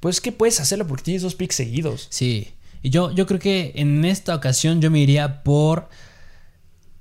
Pues 0.00 0.20
que 0.20 0.32
puedes 0.32 0.58
hacerlo 0.58 0.88
porque 0.88 1.04
tienes 1.04 1.22
dos 1.22 1.36
picks 1.36 1.54
seguidos. 1.54 2.08
Sí. 2.10 2.48
Y 2.82 2.90
yo, 2.90 3.12
yo 3.12 3.26
creo 3.26 3.38
que 3.38 3.74
en 3.76 4.04
esta 4.04 4.34
ocasión 4.34 4.80
yo 4.80 4.90
me 4.90 4.98
iría 4.98 5.44
por. 5.44 5.88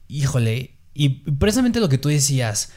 Híjole. 0.09 0.75
Y 0.93 1.09
precisamente 1.09 1.79
lo 1.79 1.89
que 1.89 1.97
tú 1.97 2.09
decías. 2.09 2.69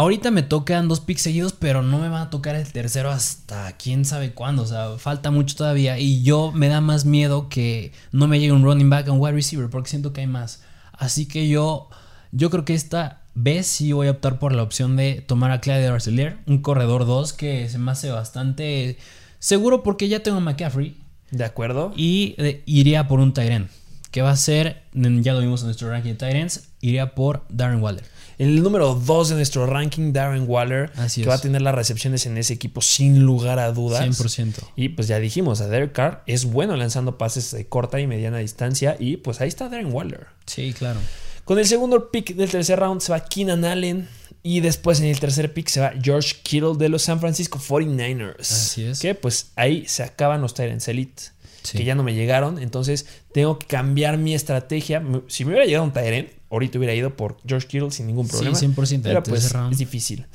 Ahorita 0.00 0.30
me 0.30 0.42
tocan 0.42 0.88
dos 0.88 1.00
picks 1.00 1.20
seguidos, 1.20 1.52
pero 1.52 1.82
no 1.82 1.98
me 1.98 2.08
va 2.08 2.22
a 2.22 2.30
tocar 2.30 2.56
el 2.56 2.66
tercero 2.72 3.10
hasta 3.10 3.70
quién 3.72 4.06
sabe 4.06 4.32
cuándo. 4.32 4.62
O 4.62 4.66
sea, 4.66 4.96
falta 4.96 5.30
mucho 5.30 5.56
todavía. 5.56 5.98
Y 5.98 6.22
yo 6.22 6.52
me 6.52 6.68
da 6.68 6.80
más 6.80 7.04
miedo 7.04 7.50
que 7.50 7.92
no 8.10 8.26
me 8.26 8.40
llegue 8.40 8.52
un 8.52 8.64
running 8.64 8.88
back 8.88 9.08
a 9.08 9.12
un 9.12 9.20
wide 9.20 9.34
receiver, 9.34 9.68
porque 9.68 9.90
siento 9.90 10.14
que 10.14 10.22
hay 10.22 10.26
más. 10.26 10.62
Así 10.92 11.26
que 11.26 11.50
yo, 11.50 11.90
yo 12.32 12.48
creo 12.48 12.64
que 12.64 12.72
esta 12.72 13.20
vez 13.34 13.66
sí 13.66 13.92
voy 13.92 14.06
a 14.06 14.12
optar 14.12 14.38
por 14.38 14.54
la 14.54 14.62
opción 14.62 14.96
de 14.96 15.20
tomar 15.20 15.50
a 15.50 15.60
Clyde 15.60 15.88
Arcelor, 15.88 16.38
un 16.46 16.62
corredor 16.62 17.04
2 17.04 17.34
que 17.34 17.68
se 17.68 17.76
me 17.76 17.90
hace 17.90 18.10
bastante 18.10 18.96
seguro 19.38 19.82
porque 19.82 20.08
ya 20.08 20.22
tengo 20.22 20.38
a 20.38 20.40
McCaffrey. 20.40 20.96
¿De 21.30 21.44
acuerdo? 21.44 21.92
Y 21.94 22.36
eh, 22.38 22.62
iría 22.64 23.06
por 23.06 23.20
un 23.20 23.34
Tyrant. 23.34 23.68
Que 24.10 24.22
va 24.22 24.30
a 24.30 24.36
ser, 24.36 24.82
ya 24.94 25.34
lo 25.34 25.40
vimos 25.40 25.60
en 25.60 25.66
nuestro 25.66 25.90
ranking 25.90 26.12
de 26.12 26.16
Tyrants, 26.16 26.70
iría 26.80 27.14
por 27.14 27.44
Darren 27.50 27.82
Waller. 27.82 28.06
El 28.40 28.62
número 28.62 28.94
2 28.94 29.28
de 29.28 29.34
nuestro 29.34 29.66
ranking, 29.66 30.14
Darren 30.14 30.46
Waller, 30.48 30.90
Así 30.96 31.20
que 31.20 31.26
es. 31.26 31.28
va 31.28 31.34
a 31.34 31.40
tener 31.42 31.60
las 31.60 31.74
recepciones 31.74 32.24
en 32.24 32.38
ese 32.38 32.54
equipo 32.54 32.80
sin 32.80 33.20
lugar 33.20 33.58
a 33.58 33.70
dudas. 33.70 34.02
100%. 34.02 34.54
Y 34.76 34.88
pues 34.88 35.08
ya 35.08 35.18
dijimos, 35.18 35.60
a 35.60 35.68
Derek 35.68 35.92
Carr 35.92 36.22
es 36.26 36.46
bueno 36.46 36.74
lanzando 36.74 37.18
pases 37.18 37.50
de 37.50 37.66
corta 37.66 38.00
y 38.00 38.06
mediana 38.06 38.38
distancia. 38.38 38.96
Y 38.98 39.18
pues 39.18 39.42
ahí 39.42 39.48
está 39.48 39.68
Darren 39.68 39.92
Waller. 39.92 40.26
Sí, 40.46 40.72
claro. 40.72 41.00
Con 41.44 41.58
el 41.58 41.66
segundo 41.66 42.10
pick 42.10 42.34
del 42.34 42.48
tercer 42.48 42.80
round 42.80 43.02
se 43.02 43.12
va 43.12 43.22
Keenan 43.24 43.66
Allen. 43.66 44.08
Y 44.42 44.60
después 44.60 45.00
en 45.00 45.06
el 45.06 45.20
tercer 45.20 45.52
pick 45.52 45.68
se 45.68 45.80
va 45.80 45.92
George 46.00 46.36
Kittle 46.42 46.76
de 46.78 46.88
los 46.88 47.02
San 47.02 47.20
Francisco 47.20 47.58
49ers. 47.58 48.40
Así 48.40 48.84
es. 48.84 49.00
Que 49.00 49.14
pues 49.14 49.50
ahí 49.56 49.84
se 49.86 50.02
acaban 50.02 50.40
los 50.40 50.54
Tyrants 50.54 50.88
Elite. 50.88 51.24
Sí. 51.62 51.76
Que 51.76 51.84
ya 51.84 51.94
no 51.94 52.02
me 52.02 52.14
llegaron. 52.14 52.58
Entonces 52.58 53.04
tengo 53.34 53.58
que 53.58 53.66
cambiar 53.66 54.16
mi 54.16 54.34
estrategia. 54.34 55.02
Si 55.26 55.44
me 55.44 55.50
hubiera 55.50 55.66
llegado 55.66 55.84
un 55.84 55.92
Tyrant, 55.92 56.30
ahorita 56.50 56.78
hubiera 56.78 56.94
ido 56.94 57.16
por 57.16 57.36
George 57.46 57.66
Kittle 57.68 57.90
sin 57.90 58.06
ningún 58.06 58.26
Sí, 58.26 58.32
problema. 58.32 58.56
100% 58.58 59.02
Pero 59.02 59.22
pues 59.22 59.52
round. 59.52 59.72
es 59.72 59.78
difícil. 59.78 60.26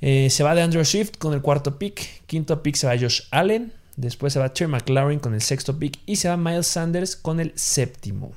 Eh, 0.00 0.28
se 0.30 0.42
va 0.42 0.54
de 0.54 0.62
Andrew 0.62 0.84
Swift 0.84 1.12
con 1.18 1.32
el 1.34 1.40
cuarto 1.42 1.78
pick. 1.78 2.24
Quinto 2.26 2.62
pick 2.62 2.76
se 2.76 2.86
va 2.86 2.98
Josh 2.98 3.22
Allen. 3.30 3.72
Después 3.96 4.32
se 4.34 4.38
va 4.38 4.52
Terry 4.52 4.70
McLaurin 4.70 5.18
con 5.18 5.32
el 5.34 5.40
sexto 5.40 5.78
pick. 5.78 5.98
Y 6.04 6.16
se 6.16 6.28
va 6.28 6.36
Miles 6.36 6.66
Sanders 6.66 7.16
con 7.16 7.40
el 7.40 7.52
séptimo. 7.54 8.32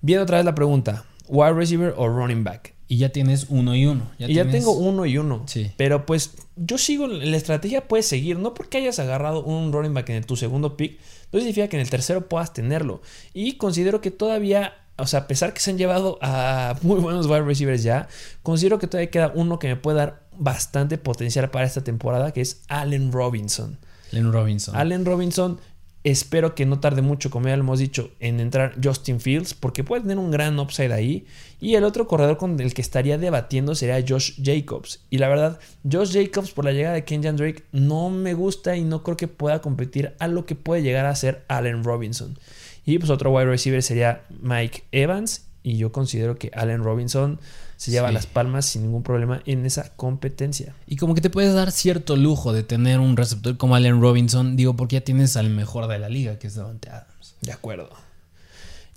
Viene 0.00 0.22
otra 0.22 0.38
vez 0.38 0.44
la 0.46 0.54
pregunta: 0.54 1.04
¿wide 1.28 1.52
receiver 1.54 1.94
o 1.96 2.08
running 2.08 2.44
back? 2.44 2.74
Y 2.88 2.96
ya 2.96 3.10
tienes 3.10 3.46
uno 3.50 3.76
y 3.76 3.86
uno. 3.86 4.10
y 4.18 4.34
ya 4.34 4.48
tengo 4.50 4.72
uno 4.72 5.06
y 5.06 5.16
uno. 5.16 5.44
Sí. 5.46 5.70
Pero 5.76 6.06
pues 6.06 6.32
yo 6.56 6.76
sigo 6.76 7.06
la 7.06 7.36
estrategia, 7.36 7.86
puedes 7.86 8.06
seguir. 8.06 8.38
No 8.38 8.52
porque 8.52 8.78
hayas 8.78 8.98
agarrado 8.98 9.44
un 9.44 9.72
running 9.72 9.94
back 9.94 10.08
en 10.10 10.24
tu 10.24 10.34
segundo 10.36 10.76
pick, 10.76 10.98
no 11.32 11.38
significa 11.38 11.68
que 11.68 11.76
en 11.76 11.82
el 11.82 11.90
tercero 11.90 12.28
puedas 12.28 12.52
tenerlo. 12.52 13.00
Y 13.32 13.52
considero 13.58 14.00
que 14.00 14.10
todavía, 14.10 14.74
o 15.00 15.06
sea, 15.06 15.20
a 15.20 15.26
pesar 15.26 15.52
que 15.52 15.60
se 15.60 15.70
han 15.70 15.78
llevado 15.78 16.18
a 16.22 16.76
muy 16.82 17.00
buenos 17.00 17.26
wide 17.26 17.42
receivers 17.42 17.82
ya, 17.82 18.08
considero 18.42 18.78
que 18.78 18.86
todavía 18.86 19.10
queda 19.10 19.32
uno 19.34 19.58
que 19.58 19.68
me 19.68 19.76
puede 19.76 19.98
dar 19.98 20.22
bastante 20.38 20.98
potencial 20.98 21.50
para 21.50 21.66
esta 21.66 21.82
temporada, 21.82 22.32
que 22.32 22.40
es 22.40 22.62
Allen 22.68 23.12
Robinson. 23.12 23.78
Len 24.10 24.32
Robinson. 24.32 24.74
Allen 24.76 25.04
Robinson, 25.04 25.60
espero 26.02 26.54
que 26.54 26.66
no 26.66 26.80
tarde 26.80 27.02
mucho, 27.02 27.30
como 27.30 27.48
ya 27.48 27.56
lo 27.56 27.62
hemos 27.62 27.78
dicho, 27.78 28.10
en 28.20 28.40
entrar 28.40 28.74
Justin 28.82 29.20
Fields, 29.20 29.54
porque 29.54 29.84
puede 29.84 30.02
tener 30.02 30.18
un 30.18 30.30
gran 30.30 30.58
upside 30.58 30.92
ahí. 30.92 31.26
Y 31.60 31.74
el 31.74 31.84
otro 31.84 32.08
corredor 32.08 32.38
con 32.38 32.58
el 32.58 32.74
que 32.74 32.80
estaría 32.80 33.18
debatiendo 33.18 33.74
sería 33.74 34.04
Josh 34.06 34.32
Jacobs. 34.42 35.00
Y 35.10 35.18
la 35.18 35.28
verdad, 35.28 35.60
Josh 35.90 36.12
Jacobs, 36.12 36.52
por 36.52 36.64
la 36.64 36.72
llegada 36.72 36.94
de 36.94 37.04
Kenyan 37.04 37.36
Drake, 37.36 37.64
no 37.72 38.10
me 38.10 38.34
gusta 38.34 38.76
y 38.76 38.82
no 38.82 39.02
creo 39.02 39.16
que 39.16 39.28
pueda 39.28 39.60
competir 39.60 40.14
a 40.18 40.26
lo 40.26 40.46
que 40.46 40.54
puede 40.54 40.82
llegar 40.82 41.06
a 41.06 41.14
ser 41.14 41.44
Allen 41.48 41.84
Robinson. 41.84 42.38
Y 42.84 42.98
pues 42.98 43.10
otro 43.10 43.30
wide 43.30 43.46
receiver 43.46 43.82
sería 43.82 44.22
Mike 44.40 44.84
Evans 44.92 45.46
y 45.62 45.76
yo 45.76 45.92
considero 45.92 46.36
que 46.36 46.50
Allen 46.54 46.82
Robinson 46.82 47.38
se 47.76 47.90
lleva 47.90 48.08
Sí. 48.08 48.14
las 48.14 48.26
palmas 48.26 48.66
sin 48.66 48.82
ningún 48.82 49.02
problema 49.02 49.42
en 49.46 49.64
esa 49.66 49.94
competencia. 49.96 50.74
Y 50.86 50.96
como 50.96 51.14
que 51.14 51.20
te 51.20 51.30
puedes 51.30 51.54
dar 51.54 51.70
cierto 51.72 52.16
lujo 52.16 52.52
de 52.52 52.62
tener 52.62 52.98
un 53.00 53.16
receptor 53.16 53.56
como 53.56 53.74
Allen 53.74 54.00
Robinson, 54.00 54.56
digo, 54.56 54.76
porque 54.76 54.96
ya 54.96 55.00
tienes 55.02 55.36
al 55.36 55.50
mejor 55.50 55.86
de 55.86 55.98
la 55.98 56.08
liga, 56.08 56.38
que 56.38 56.46
es 56.46 56.54
Davante 56.54 56.88
Adams. 56.90 57.36
De 57.40 57.52
acuerdo. 57.52 57.90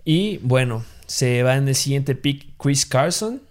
Y 0.06 0.38
bueno, 0.40 0.84
se 1.06 1.44
va 1.44 1.56
en 1.56 1.68
el 1.68 1.76
siguiente 1.76 2.16
pick 2.16 2.58
Chris 2.58 2.86
Carson. 2.86 3.42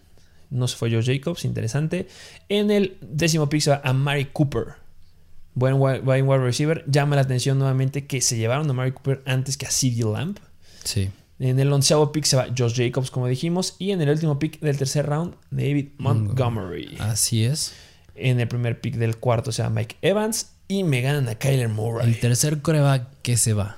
No 0.51 0.69
se 0.69 0.77
fue 0.77 0.91
Joe 0.91 1.03
Jacobs, 1.03 1.47
interesante. 1.47 2.09
En 2.51 2.71
el 2.71 2.99
décimo 3.01 3.49
pick 3.49 3.62
se 3.62 3.71
va 3.71 3.81
a 3.85 3.93
Mari 3.95 4.27
Cooper. 4.27 4.75
Buen 5.54 5.75
wi- 5.75 6.00
buen 6.00 6.26
wide 6.26 6.38
receiver. 6.42 6.85
Llama 6.87 7.16
la 7.16 7.23
atención 7.23 7.59
nuevamente 7.59 8.06
que 8.06 8.21
se 8.21 8.37
llevaron 8.37 8.68
a 8.71 8.73
Mari 8.73 8.92
Cooper 8.92 9.23
antes 9.26 9.56
que 9.56 9.66
a 9.66 9.71
CD 9.71 10.02
Lamb. 10.04 10.38
Sí. 10.85 11.11
En 11.38 11.59
el 11.59 11.73
onceavo 11.73 12.12
pick 12.12 12.25
se 12.25 12.37
va 12.37 12.47
Josh 12.56 12.75
Jacobs, 12.76 13.11
como 13.11 13.26
dijimos. 13.26 13.75
Y 13.78 13.90
en 13.90 14.00
el 14.00 14.09
último 14.11 14.38
pick 14.38 14.61
del 14.61 14.78
tercer 14.78 15.06
round, 15.06 15.35
David 15.50 15.88
Montgomery. 15.99 16.97
Así 17.00 17.44
es. 17.44 17.73
En 18.14 18.40
el 18.40 18.49
primer 18.49 18.80
pick 18.80 18.94
del 18.97 19.16
cuarto 19.16 19.52
se 19.52 19.62
va 19.62 19.71
Mike 19.71 19.97
Evans. 20.02 20.52
Y 20.68 20.85
me 20.85 21.02
ganan 21.02 21.28
a 21.28 21.35
Kyler 21.35 21.68
Murray. 21.68 22.06
El 22.09 22.18
tercer 22.21 22.62
coreback 22.62 23.06
que 23.23 23.37
se 23.37 23.52
va. 23.52 23.76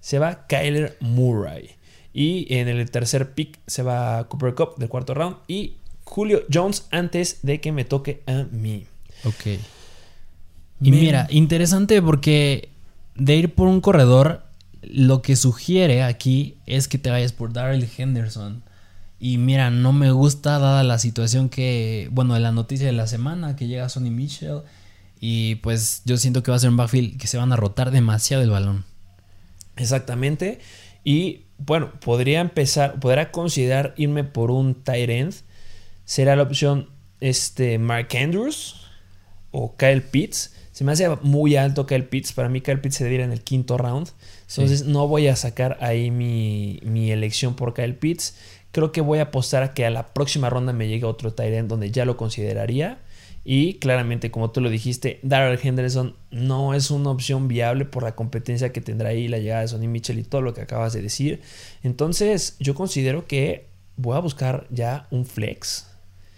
se 0.00 0.18
va 0.20 0.46
Kyler 0.46 0.96
Murray. 1.00 1.70
Y 2.12 2.46
en 2.54 2.68
el 2.68 2.88
tercer 2.90 3.34
pick 3.34 3.58
se 3.66 3.82
va 3.82 4.28
Cooper 4.28 4.54
Cup 4.54 4.76
del 4.76 4.88
cuarto 4.88 5.12
round. 5.14 5.36
Y 5.48 5.76
Julio 6.04 6.42
Jones 6.52 6.86
antes 6.92 7.40
de 7.42 7.60
que 7.60 7.72
me 7.72 7.84
toque 7.84 8.22
a 8.26 8.44
mí. 8.52 8.86
Ok. 9.24 9.58
Y 10.80 10.90
mira, 10.90 11.26
interesante 11.30 12.02
porque 12.02 12.68
de 13.14 13.36
ir 13.36 13.54
por 13.54 13.68
un 13.68 13.80
corredor, 13.80 14.44
lo 14.82 15.22
que 15.22 15.36
sugiere 15.36 16.02
aquí 16.02 16.56
es 16.66 16.88
que 16.88 16.98
te 16.98 17.10
vayas 17.10 17.32
por 17.32 17.52
Darrell 17.52 17.88
Henderson. 17.96 18.62
Y 19.18 19.38
mira, 19.38 19.70
no 19.70 19.92
me 19.92 20.10
gusta 20.10 20.58
dada 20.58 20.82
la 20.82 20.98
situación 20.98 21.48
que, 21.48 22.08
bueno, 22.12 22.34
de 22.34 22.40
la 22.40 22.52
noticia 22.52 22.86
de 22.86 22.92
la 22.92 23.06
semana 23.06 23.56
que 23.56 23.66
llega 23.66 23.88
Sonny 23.88 24.10
Mitchell. 24.10 24.62
Y 25.18 25.56
pues 25.56 26.02
yo 26.04 26.18
siento 26.18 26.42
que 26.42 26.50
va 26.50 26.58
a 26.58 26.60
ser 26.60 26.70
un 26.70 26.76
backfield 26.76 27.18
que 27.18 27.26
se 27.26 27.38
van 27.38 27.52
a 27.52 27.56
rotar 27.56 27.90
demasiado 27.90 28.42
el 28.42 28.50
balón. 28.50 28.84
Exactamente. 29.76 30.60
Y 31.04 31.44
bueno, 31.58 31.92
podría 32.00 32.40
empezar, 32.40 33.00
podrá 33.00 33.30
considerar 33.30 33.94
irme 33.96 34.24
por 34.24 34.50
un 34.50 34.74
tight 34.74 35.08
end. 35.08 35.34
Será 36.04 36.36
la 36.36 36.42
opción 36.42 36.90
este, 37.20 37.78
Mark 37.78 38.08
Andrews 38.14 38.76
o 39.50 39.76
Kyle 39.76 40.02
Pitts. 40.02 40.52
Se 40.76 40.84
me 40.84 40.92
hace 40.92 41.08
muy 41.22 41.56
alto 41.56 41.86
Kyle 41.86 42.04
Pitts. 42.04 42.34
Para 42.34 42.50
mí 42.50 42.60
Kyle 42.60 42.78
Pitts 42.78 42.96
se 42.96 43.04
debería 43.04 43.24
ir 43.24 43.30
en 43.30 43.32
el 43.32 43.42
quinto 43.42 43.78
round. 43.78 44.08
Sí. 44.46 44.60
Entonces 44.60 44.86
no 44.86 45.08
voy 45.08 45.26
a 45.26 45.34
sacar 45.34 45.78
ahí 45.80 46.10
mi, 46.10 46.80
mi 46.82 47.10
elección 47.10 47.56
por 47.56 47.72
Kyle 47.72 47.94
Pitts. 47.94 48.36
Creo 48.72 48.92
que 48.92 49.00
voy 49.00 49.20
a 49.20 49.22
apostar 49.22 49.62
a 49.62 49.72
que 49.72 49.86
a 49.86 49.90
la 49.90 50.08
próxima 50.08 50.50
ronda 50.50 50.74
me 50.74 50.86
llegue 50.86 51.06
otro 51.06 51.34
end 51.38 51.68
donde 51.68 51.90
ya 51.90 52.04
lo 52.04 52.18
consideraría. 52.18 52.98
Y 53.42 53.78
claramente, 53.78 54.30
como 54.30 54.50
tú 54.50 54.60
lo 54.60 54.68
dijiste, 54.68 55.18
Darrell 55.22 55.58
Henderson 55.62 56.14
no 56.30 56.74
es 56.74 56.90
una 56.90 57.08
opción 57.08 57.48
viable 57.48 57.86
por 57.86 58.02
la 58.02 58.14
competencia 58.14 58.70
que 58.70 58.82
tendrá 58.82 59.08
ahí 59.08 59.28
la 59.28 59.38
llegada 59.38 59.62
de 59.62 59.68
Sonny 59.68 59.88
Mitchell 59.88 60.18
y 60.18 60.24
todo 60.24 60.42
lo 60.42 60.52
que 60.52 60.60
acabas 60.60 60.92
de 60.92 61.00
decir. 61.00 61.40
Entonces, 61.84 62.54
yo 62.60 62.74
considero 62.74 63.26
que 63.26 63.64
voy 63.96 64.14
a 64.14 64.20
buscar 64.20 64.66
ya 64.68 65.06
un 65.10 65.24
flex. 65.24 65.86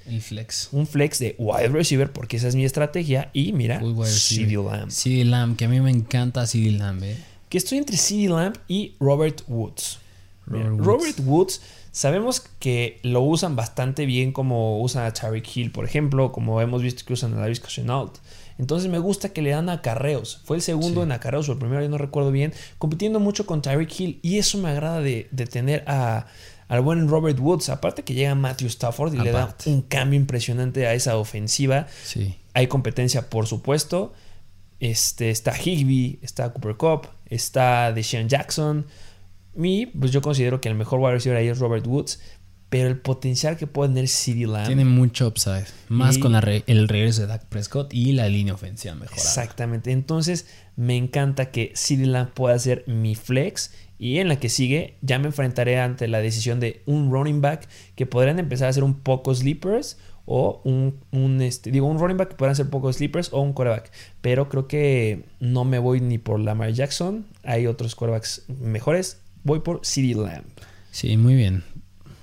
El 0.09 0.21
flex. 0.23 0.69
Un 0.73 0.87
flex 0.87 1.19
de 1.19 1.35
wide 1.39 1.69
receiver, 1.69 2.11
porque 2.13 2.37
esa 2.39 2.49
es 2.49 2.55
mi 2.57 2.65
estrategia. 2.65 3.31
Y 3.33 3.53
mira. 3.53 3.81
CeeDee 4.05 4.57
Lamb. 4.57 4.91
CD 4.91 5.25
Lamb, 5.25 5.57
que 5.57 5.67
a 5.67 5.69
mí 5.69 5.81
me 5.81 5.91
encanta 5.91 6.47
CD 6.47 6.71
Lamb, 6.73 7.03
eh. 7.05 7.17
Que 7.49 7.59
estoy 7.59 7.79
entre 7.79 7.97
CeeDee 7.97 8.29
Lamb 8.29 8.57
y 8.69 8.95
Robert 9.01 9.43
Woods. 9.49 9.99
Mira, 10.47 10.65
Robert 10.69 10.81
Woods. 10.81 10.87
Robert 10.87 11.21
Woods, 11.25 11.61
sabemos 11.93 12.43
que 12.59 13.01
lo 13.03 13.21
usan 13.23 13.55
bastante 13.57 14.07
bien 14.07 14.33
como 14.33 14.81
usan 14.81 15.05
a 15.05 15.13
Tyreek 15.13 15.57
Hill, 15.57 15.71
por 15.73 15.85
ejemplo, 15.85 16.33
como 16.33 16.61
hemos 16.61 16.83
visto 16.83 17.05
que 17.07 17.13
usan 17.13 17.35
a 17.35 17.37
Davis 17.37 17.63
Chenault. 17.63 18.17
Entonces 18.59 18.91
me 18.91 18.99
gusta 18.99 19.29
que 19.29 19.41
le 19.41 19.51
dan 19.51 19.69
acarreos. 19.69 20.41
Fue 20.45 20.57
el 20.57 20.63
segundo 20.63 21.03
Sí. 21.03 21.05
en 21.05 21.13
acarreos, 21.13 21.49
o 21.49 21.53
el 21.53 21.59
primero, 21.59 21.81
yo 21.81 21.89
no 21.89 21.97
recuerdo 21.99 22.33
bien, 22.33 22.53
compitiendo 22.79 23.21
mucho 23.21 23.47
con 23.47 23.63
Tyreek 23.63 24.01
Hill. 24.01 24.19
Y 24.23 24.39
eso 24.39 24.59
me 24.59 24.71
agrada 24.71 25.01
de, 25.01 25.29
de 25.31 25.47
tener 25.47 25.85
a, 25.87 26.27
al 26.69 26.81
buen 26.83 27.09
Robert 27.09 27.39
Woods. 27.41 27.69
Aparte 27.71 28.05
que 28.05 28.15
llega 28.15 28.35
Matthew 28.35 28.69
Stafford 28.69 29.15
y 29.15 29.19
le 29.19 29.33
da 29.33 29.55
un 29.67 29.83
cambio 29.83 30.19
impresionante 30.19 30.87
a 30.87 30.95
esa 30.95 31.17
ofensiva. 31.17 31.87
Sí. 32.05 32.37
Hay 32.55 32.67
competencia, 32.67 33.31
por 33.31 33.47
supuesto. 33.47 34.13
Este, 34.81 35.31
está 35.31 35.55
Higby, 35.61 36.21
está 36.23 36.53
Cooper 36.53 36.77
Cup, 36.77 37.09
está 37.27 37.93
Deshaun 37.93 38.29
Jackson. 38.29 38.87
Y 39.57 39.87
pues 39.87 40.13
yo 40.13 40.23
considero 40.23 40.61
que 40.61 40.69
el 40.69 40.75
mejor 40.77 41.01
wide 41.01 41.13
receiver 41.15 41.37
ahí 41.39 41.49
es 41.49 41.59
Robert 41.59 41.87
Woods. 41.87 42.21
Pero 42.69 42.89
el 42.89 42.99
potencial 42.99 43.57
que 43.57 43.67
puede 43.67 43.89
tener 43.95 44.09
CD 44.09 44.47
Lamb. 44.47 44.67
Tiene 44.67 44.85
mucho 44.85 45.27
upside. 45.27 45.65
Más 45.89 46.19
Y- 46.19 46.21
con 46.21 46.33
la 46.33 46.43
re- 46.43 46.65
el 46.67 46.87
regreso 46.87 47.23
de 47.23 47.27
Dak 47.29 47.47
Prescott 47.47 47.95
y 47.95 48.13
la 48.13 48.29
línea 48.29 48.53
ofensiva 48.53 48.95
mejorada. 48.95 49.23
Exactamente. 49.27 49.91
Entonces 49.91 50.47
me 50.77 50.95
encanta 50.97 51.51
que 51.51 51.73
CD 51.75 52.05
Lamb 52.05 52.29
pueda 52.35 52.59
ser 52.59 52.85
mi 52.87 53.15
flex. 53.15 53.73
Y 53.99 54.19
en 54.19 54.29
la 54.29 54.37
que 54.37 54.49
sigue 54.49 54.97
ya 55.03 55.19
me 55.19 55.27
enfrentaré 55.27 55.81
ante 55.81 56.07
la 56.09 56.21
decisión 56.21 56.61
de 56.61 56.83
un 56.87 57.11
running 57.11 57.41
back 57.41 57.69
que 57.97 58.07
podrían 58.07 58.39
empezar 58.39 58.69
a 58.69 58.73
ser 58.73 58.85
un 58.85 58.95
poco 58.95 59.35
sleepers. 59.35 59.99
O 60.31 60.61
un, 60.63 61.01
un, 61.11 61.41
este, 61.41 61.71
digo, 61.71 61.87
un 61.87 61.99
running 61.99 62.19
back 62.19 62.29
que 62.29 62.35
podrán 62.37 62.55
ser 62.55 62.69
poco 62.69 62.93
sleepers 62.93 63.31
o 63.33 63.41
un 63.41 63.55
quarterback. 63.55 63.91
Pero 64.21 64.51
creo 64.51 64.69
que 64.69 65.25
no 65.41 65.65
me 65.65 65.79
voy 65.79 66.01
ni 66.01 66.19
por 66.19 66.39
Lamar 66.39 66.73
Jackson. 66.73 67.25
Hay 67.45 67.67
otros 67.67 67.95
quarterbacks 67.95 68.43
mejores. 68.49 69.21
Voy 69.43 69.61
por 69.61 69.81
CD 69.85 70.15
Lamb. 70.15 70.45
Sí, 70.91 71.17
muy 71.17 71.35
bien. 71.35 71.65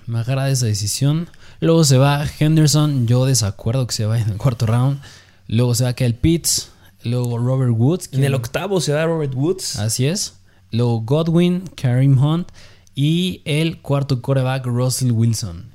Me 0.06 0.20
agrada 0.20 0.52
esa 0.52 0.68
decisión. 0.68 1.30
Luego 1.60 1.84
se 1.84 1.98
va 1.98 2.28
Henderson. 2.40 3.08
Yo 3.08 3.26
desacuerdo 3.26 3.88
que 3.88 3.96
se 3.96 4.06
vaya 4.06 4.24
en 4.24 4.32
el 4.34 4.38
cuarto 4.38 4.68
round. 4.68 5.02
Luego 5.48 5.74
se 5.74 5.84
va 5.84 5.94
Kyle 5.94 6.14
Pitts. 6.14 6.70
Luego 7.04 7.40
Robert 7.40 7.74
Woods. 7.76 8.10
En 8.12 8.24
el 8.24 8.36
octavo 8.36 8.82
se 8.82 8.92
da 8.92 9.06
Robert 9.06 9.34
Woods. 9.34 9.78
Así 9.78 10.06
es. 10.06 10.36
Luego 10.76 11.02
Godwin, 11.02 11.64
Kareem 11.76 12.18
Hunt. 12.18 12.50
Y 12.94 13.42
el 13.46 13.82
cuarto 13.82 14.22
quarterback, 14.22 14.66
Russell 14.66 15.12
Wilson. 15.12 15.66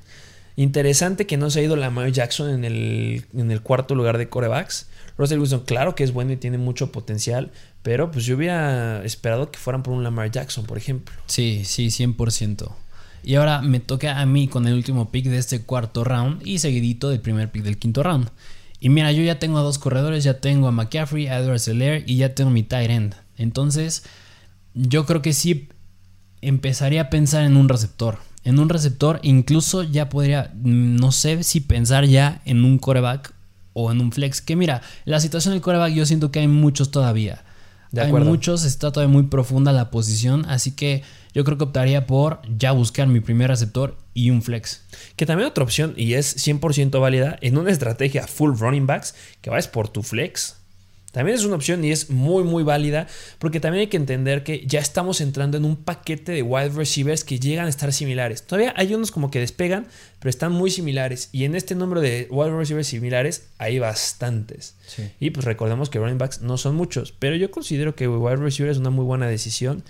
Interesante 0.57 1.27
que 1.27 1.37
no 1.37 1.51
se 1.51 1.61
ha 1.61 1.63
ido 1.63 1.77
Lamar 1.77 2.13
Jackson 2.13 2.51
en 2.51 2.65
el, 2.65 3.25
en 3.35 3.51
el 3.51 3.63
cuarto 3.63 3.95
lugar 3.95 4.19
de 4.19 4.29
corebacks. 4.29 4.89
Russell 5.17 5.39
Wilson, 5.39 5.61
claro 5.61 5.95
que 5.95 6.05
es 6.05 6.13
bueno 6.13 6.33
y 6.33 6.37
tiene 6.37 6.59
mucho 6.59 6.93
potencial, 6.93 7.51
pero 7.83 8.11
pues 8.11 8.25
yo 8.25 8.37
hubiera 8.37 9.05
esperado 9.05 9.51
que 9.51 9.59
fueran 9.59 9.83
por 9.83 9.93
un 9.93 10.03
Lamar 10.03 10.31
Jackson, 10.31 10.65
por 10.65 10.79
ejemplo. 10.79 11.15
Sí, 11.27 11.63
sí, 11.65 11.87
100%. 11.87 12.71
Y 13.23 13.35
ahora 13.35 13.61
me 13.61 13.81
toca 13.81 14.21
a 14.21 14.27
mí 14.27 14.49
con 14.49 14.67
el 14.67 14.75
último 14.75 15.11
pick 15.11 15.27
de 15.27 15.39
este 15.39 15.63
cuarto 15.63 16.05
round 16.05 16.47
y 16.47 16.59
seguidito 16.59 17.11
del 17.11 17.21
primer 17.21 17.51
pick 17.51 17.63
del 17.63 17.79
quinto 17.79 18.03
round. 18.03 18.31
Y 18.81 18.89
mira, 18.89 19.13
yo 19.13 19.23
ya 19.23 19.39
tengo 19.39 19.59
a 19.59 19.63
dos 19.63 19.79
corredores, 19.79 20.25
ya 20.25 20.41
tengo 20.41 20.69
a 20.69 20.73
McCaffrey, 20.73 21.27
a 21.27 21.39
Edward 21.39 21.61
Seller 21.61 22.03
y 22.07 22.17
ya 22.17 22.35
tengo 22.35 22.51
mi 22.51 22.63
tight 22.63 22.91
end. 22.91 23.15
Entonces, 23.37 24.05
yo 24.75 25.07
creo 25.07 25.23
que 25.23 25.33
sí 25.33 25.69
empezaría 26.41 27.03
a 27.03 27.11
pensar 27.11 27.45
en 27.45 27.57
un 27.57 27.69
receptor. 27.69 28.19
En 28.43 28.59
un 28.59 28.69
receptor, 28.69 29.21
incluso 29.23 29.83
ya 29.83 30.09
podría, 30.09 30.53
no 30.63 31.13
sé 31.13 31.43
si 31.43 31.61
pensar 31.61 32.07
ya 32.07 32.41
en 32.45 32.65
un 32.65 32.79
coreback 32.79 33.35
o 33.75 33.93
en 33.93 34.01
un 34.01 34.13
flex. 34.13 34.41
Que 34.41 34.57
mira, 34.57 34.83
la 35.05 35.21
situación 35.21 35.55
del 35.55 35.61
coreback 35.61 35.93
yo 35.93 36.07
siento 36.07 36.31
que 36.31 36.41
hay 36.41 36.49
muchos 36.49 36.91
todavía. 36.91 37.45
De 37.93 38.03
hay 38.03 38.13
muchos, 38.13 38.65
está 38.65 38.93
todavía 38.93 39.13
muy 39.13 39.25
profunda 39.25 39.73
la 39.73 39.91
posición, 39.91 40.47
así 40.47 40.71
que 40.73 41.03
yo 41.35 41.45
creo 41.45 41.59
que 41.59 41.65
optaría 41.65 42.07
por 42.07 42.41
ya 42.57 42.71
buscar 42.71 43.09
mi 43.09 43.21
primer 43.21 43.49
receptor 43.49 43.99
y 44.15 44.31
un 44.31 44.43
flex. 44.43 44.83
Que 45.17 45.27
también 45.27 45.49
otra 45.49 45.65
opción, 45.65 45.95
y 45.97 46.15
es 46.15 46.37
100% 46.37 47.01
válida, 47.01 47.37
en 47.41 47.59
una 47.59 47.73
estrategia 47.73 48.29
full 48.29 48.57
running 48.57 48.87
backs, 48.87 49.17
que 49.41 49.51
vayas 49.51 49.67
por 49.67 49.89
tu 49.89 50.03
flex. 50.05 50.60
También 51.13 51.37
es 51.37 51.45
una 51.45 51.57
opción 51.57 51.85
y 51.85 51.91
es 51.91 52.11
muy 52.11 52.45
muy 52.45 52.63
válida 52.63 53.07
porque 53.39 53.61
también 53.61 53.83
hay 53.83 53.87
que 53.89 53.97
entender 53.97 54.45
que 54.45 54.65
ya 54.67 54.81
estamos 54.81 55.21
entrando 55.21 55.57
en 55.57 55.65
un 55.65 55.77
paquete 55.77 56.33
de 56.33 56.43
wide 56.43 56.71
receivers 56.71 57.25
que 57.25 57.39
llegan 57.39 57.67
a 57.67 57.69
estar 57.69 57.93
similares. 57.93 58.45
Todavía 58.47 58.73
hay 58.77 58.95
unos 58.95 59.11
como 59.11 59.31
que 59.31 59.41
despegan, 59.41 59.87
pero 60.19 60.31
están 60.31 60.53
muy 60.53 60.71
similares 60.71 61.29
y 61.33 61.45
en 61.45 61.55
este 61.55 61.75
número 61.75 62.01
de 62.01 62.29
wide 62.31 62.57
receivers 62.57 62.87
similares 62.87 63.49
hay 63.59 63.79
bastantes. 63.79 64.77
Sí. 64.87 65.11
Y 65.19 65.31
pues 65.31 65.45
recordemos 65.45 65.91
que 65.91 65.99
running 65.99 66.19
backs 66.19 66.43
no 66.43 66.57
son 66.59 66.77
muchos, 66.77 67.13
pero 67.19 67.37
yo 67.37 67.51
considero 67.51 67.95
que 67.95 68.09
wide 68.09 68.37
receiver 68.37 68.71
es 68.71 68.79
una 68.79 68.91
muy 68.91 69.05
buena 69.05 69.27
decisión 69.27 69.83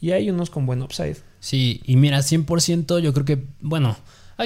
y 0.00 0.12
hay 0.12 0.30
unos 0.30 0.50
con 0.50 0.66
buen 0.66 0.82
upside. 0.82 1.16
Sí, 1.40 1.80
y 1.84 1.96
mira, 1.96 2.18
100% 2.18 3.00
yo 3.00 3.12
creo 3.12 3.24
que, 3.24 3.44
bueno, 3.60 3.96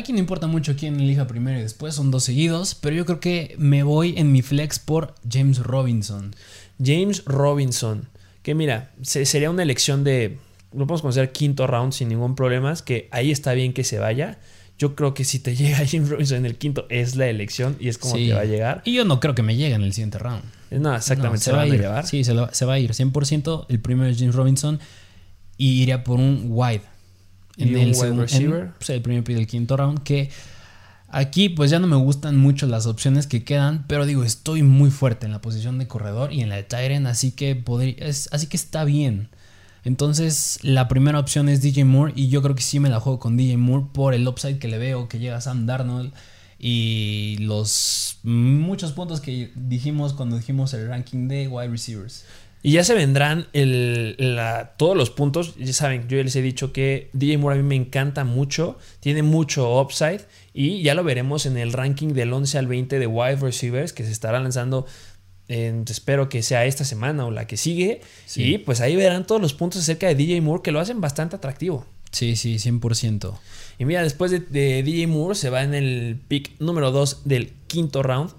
aquí 0.01 0.13
no 0.13 0.19
importa 0.19 0.47
mucho 0.47 0.75
quién 0.77 0.99
elija 1.01 1.27
primero 1.27 1.59
y 1.59 1.63
después, 1.63 1.95
son 1.95 2.11
dos 2.11 2.25
seguidos, 2.25 2.75
pero 2.75 2.97
yo 2.97 3.05
creo 3.05 3.21
que 3.21 3.55
me 3.59 3.83
voy 3.83 4.15
en 4.17 4.33
mi 4.33 4.43
flex 4.43 4.79
por 4.79 5.15
James 5.31 5.59
Robinson. 5.59 6.35
James 6.83 7.25
Robinson, 7.27 8.09
que 8.43 8.55
mira, 8.55 8.91
se- 9.03 9.27
sería 9.27 9.51
una 9.51 9.63
elección 9.63 10.03
de, 10.05 10.39
lo 10.73 10.87
podemos 10.87 11.03
considerar 11.03 11.33
quinto 11.33 11.67
round 11.67 11.93
sin 11.93 12.09
ningún 12.09 12.35
problema, 12.35 12.75
que 12.85 13.09
ahí 13.13 13.31
está 13.31 13.53
bien 13.53 13.73
que 13.73 13.85
se 13.85 13.99
vaya. 13.99 14.39
Yo 14.79 14.97
creo 14.97 15.15
que 15.15 15.25
si 15.25 15.39
te 15.39 15.55
llega 15.57 15.79
James 15.89 16.09
Robinson 16.09 16.39
en 16.39 16.47
el 16.47 16.57
quinto 16.57 16.87
es 16.89 17.15
la 17.17 17.27
elección 17.29 17.77
y 17.79 17.89
es 17.89 17.99
como 17.99 18.17
Sí. 18.17 18.29
te 18.29 18.35
va 18.35 18.41
a 18.41 18.45
llegar. 18.47 18.83
Y 18.85 18.95
yo 18.95 19.05
no 19.05 19.21
creo 19.21 19.35
que 19.35 19.43
me 19.43 19.55
llegue 19.57 19.75
en 19.75 19.83
el 19.83 19.93
siguiente 19.93 20.19
round. 20.19 20.43
No, 20.71 20.97
exactamente, 20.97 21.37
No, 21.39 21.43
se, 21.45 21.53
van 21.53 21.71
a, 21.71 21.75
ir. 21.75 21.81
llevar. 21.81 22.07
Sí, 22.07 22.25
se, 22.25 22.33
lo- 22.35 22.53
se 22.53 22.65
va 22.65 22.73
a 22.75 22.79
ir. 22.79 22.93
100% 22.95 23.67
el 23.69 23.81
primero 23.81 24.09
es 24.11 24.19
James 24.19 24.35
Robinson 24.35 24.81
y 25.59 25.83
iría 25.83 26.03
por 26.03 26.19
un 26.19 26.47
wide. 26.49 26.81
Y 27.57 27.65
en 27.69 27.77
el, 27.77 27.95
segundo, 27.95 28.23
receiver. 28.23 28.71
pues, 28.79 28.91
el 28.91 29.03
primer 29.03 29.25
pick 29.25 29.37
del 29.37 29.47
quinto 29.47 29.77
round. 29.77 30.03
Que 30.03 30.31
aquí, 31.09 31.49
pues 31.49 31.71
ya 31.71 31.79
no 31.79 31.87
me 31.87 31.97
gustan 31.97 32.39
mucho 32.39 32.67
las 32.67 32.87
opciones 32.87 33.27
que 33.27 33.45
quedan. 33.45 33.85
Pero 33.89 34.07
digo, 34.07 34.25
estoy 34.25 34.63
muy 34.63 34.91
fuerte 34.91 35.27
en 35.27 35.33
la 35.33 35.41
posición 35.41 35.79
de 35.79 35.87
corredor 35.87 36.33
y 36.33 36.41
en 36.41 36.49
la 36.49 36.57
de 36.57 36.63
Tyren. 36.63 37.07
Así 37.07 37.33
que 37.33 37.55
podría, 37.57 37.95
es- 37.99 38.29
así 38.33 38.47
que 38.47 38.57
está 38.57 38.85
bien. 38.85 39.29
Entonces, 39.85 40.59
la 40.63 40.87
primera 40.89 41.19
opción 41.19 41.49
es 41.49 41.61
DJ 41.61 41.85
Moore. 41.85 42.13
Y 42.17 42.29
yo 42.29 42.41
creo 42.43 42.55
que 42.55 42.63
sí 42.63 42.79
me 42.81 42.89
la 42.89 43.01
juego 43.01 43.19
con 43.19 43.37
DJ 43.37 43.57
Moore 43.57 43.87
por 43.93 44.15
el 44.15 44.27
upside 44.29 44.59
que 44.59 44.69
le 44.69 44.79
veo, 44.79 45.09
que 45.09 45.19
llega 45.19 45.41
Sam 45.41 45.67
Darnold. 45.67 46.13
Y 46.65 47.39
los 47.41 48.19
muchos 48.23 48.93
puntos 48.93 49.21
que 49.21 49.51
dijimos 49.57 50.13
cuando 50.13 50.37
dijimos 50.37 50.73
el 50.75 50.87
ranking 50.87 51.27
de 51.27 51.49
wide 51.49 51.69
receivers. 51.69 52.25
Y 52.65 52.73
ya 52.73 52.85
se 52.85 52.95
vendrán 52.95 53.49
el, 53.53 54.15
la- 54.37 54.75
todos 54.77 54.97
los 54.97 55.11
puntos. 55.11 55.55
Ya 55.57 55.73
saben, 55.73 56.07
yo 56.09 56.17
ya 56.17 56.23
les 56.23 56.37
he 56.37 56.43
dicho 56.43 56.73
que 56.73 57.11
DJ 57.13 57.39
Moore 57.39 57.59
a 57.59 57.63
mí 57.63 57.69
me 57.69 57.75
encanta 57.75 58.23
mucho. 58.25 58.79
Tiene 59.01 59.23
mucho 59.23 59.81
upside. 59.81 60.21
Y 60.55 60.83
ya 60.83 60.95
lo 60.95 61.03
veremos 61.03 61.45
en 61.47 61.57
el 61.57 61.73
ranking 61.73 62.09
del 62.09 62.33
11 62.33 62.59
al 62.59 62.67
20 62.69 62.99
de 63.01 63.07
wide 63.07 63.37
receivers 63.37 63.93
que 63.93 64.05
se 64.05 64.13
estará 64.13 64.39
lanzando. 64.41 64.87
en- 65.49 65.85
espero 65.89 66.29
que 66.31 66.41
sea 66.43 66.65
esta 66.65 66.85
semana 66.85 67.27
o 67.27 67.31
la 67.31 67.47
que 67.47 67.57
sigue. 67.59 68.01
Sí. 68.27 68.55
Y 68.55 68.59
pues 68.59 68.81
ahí 68.81 68.97
verán 68.97 69.27
todos 69.27 69.43
los 69.43 69.53
puntos 69.55 69.83
acerca 69.83 70.07
de 70.07 70.15
DJ 70.15 70.41
Moore 70.41 70.63
que 70.63 70.71
lo 70.71 70.81
hacen 70.81 71.01
bastante 71.01 71.37
atractivo. 71.37 71.85
Sí, 72.13 72.37
sí, 72.37 72.59
100%. 72.59 73.35
Y 73.79 73.85
mira, 73.85 74.03
después 74.03 74.31
de, 74.31 74.39
de 74.41 74.83
DJ 74.83 75.09
Moore 75.09 75.35
se 75.35 75.51
va 75.51 75.63
en 75.63 75.75
el 75.75 76.19
pick 76.29 76.53
número 76.61 76.91
2 76.93 77.23
del 77.25 77.53
quinto 77.67 78.03
round. 78.03 78.31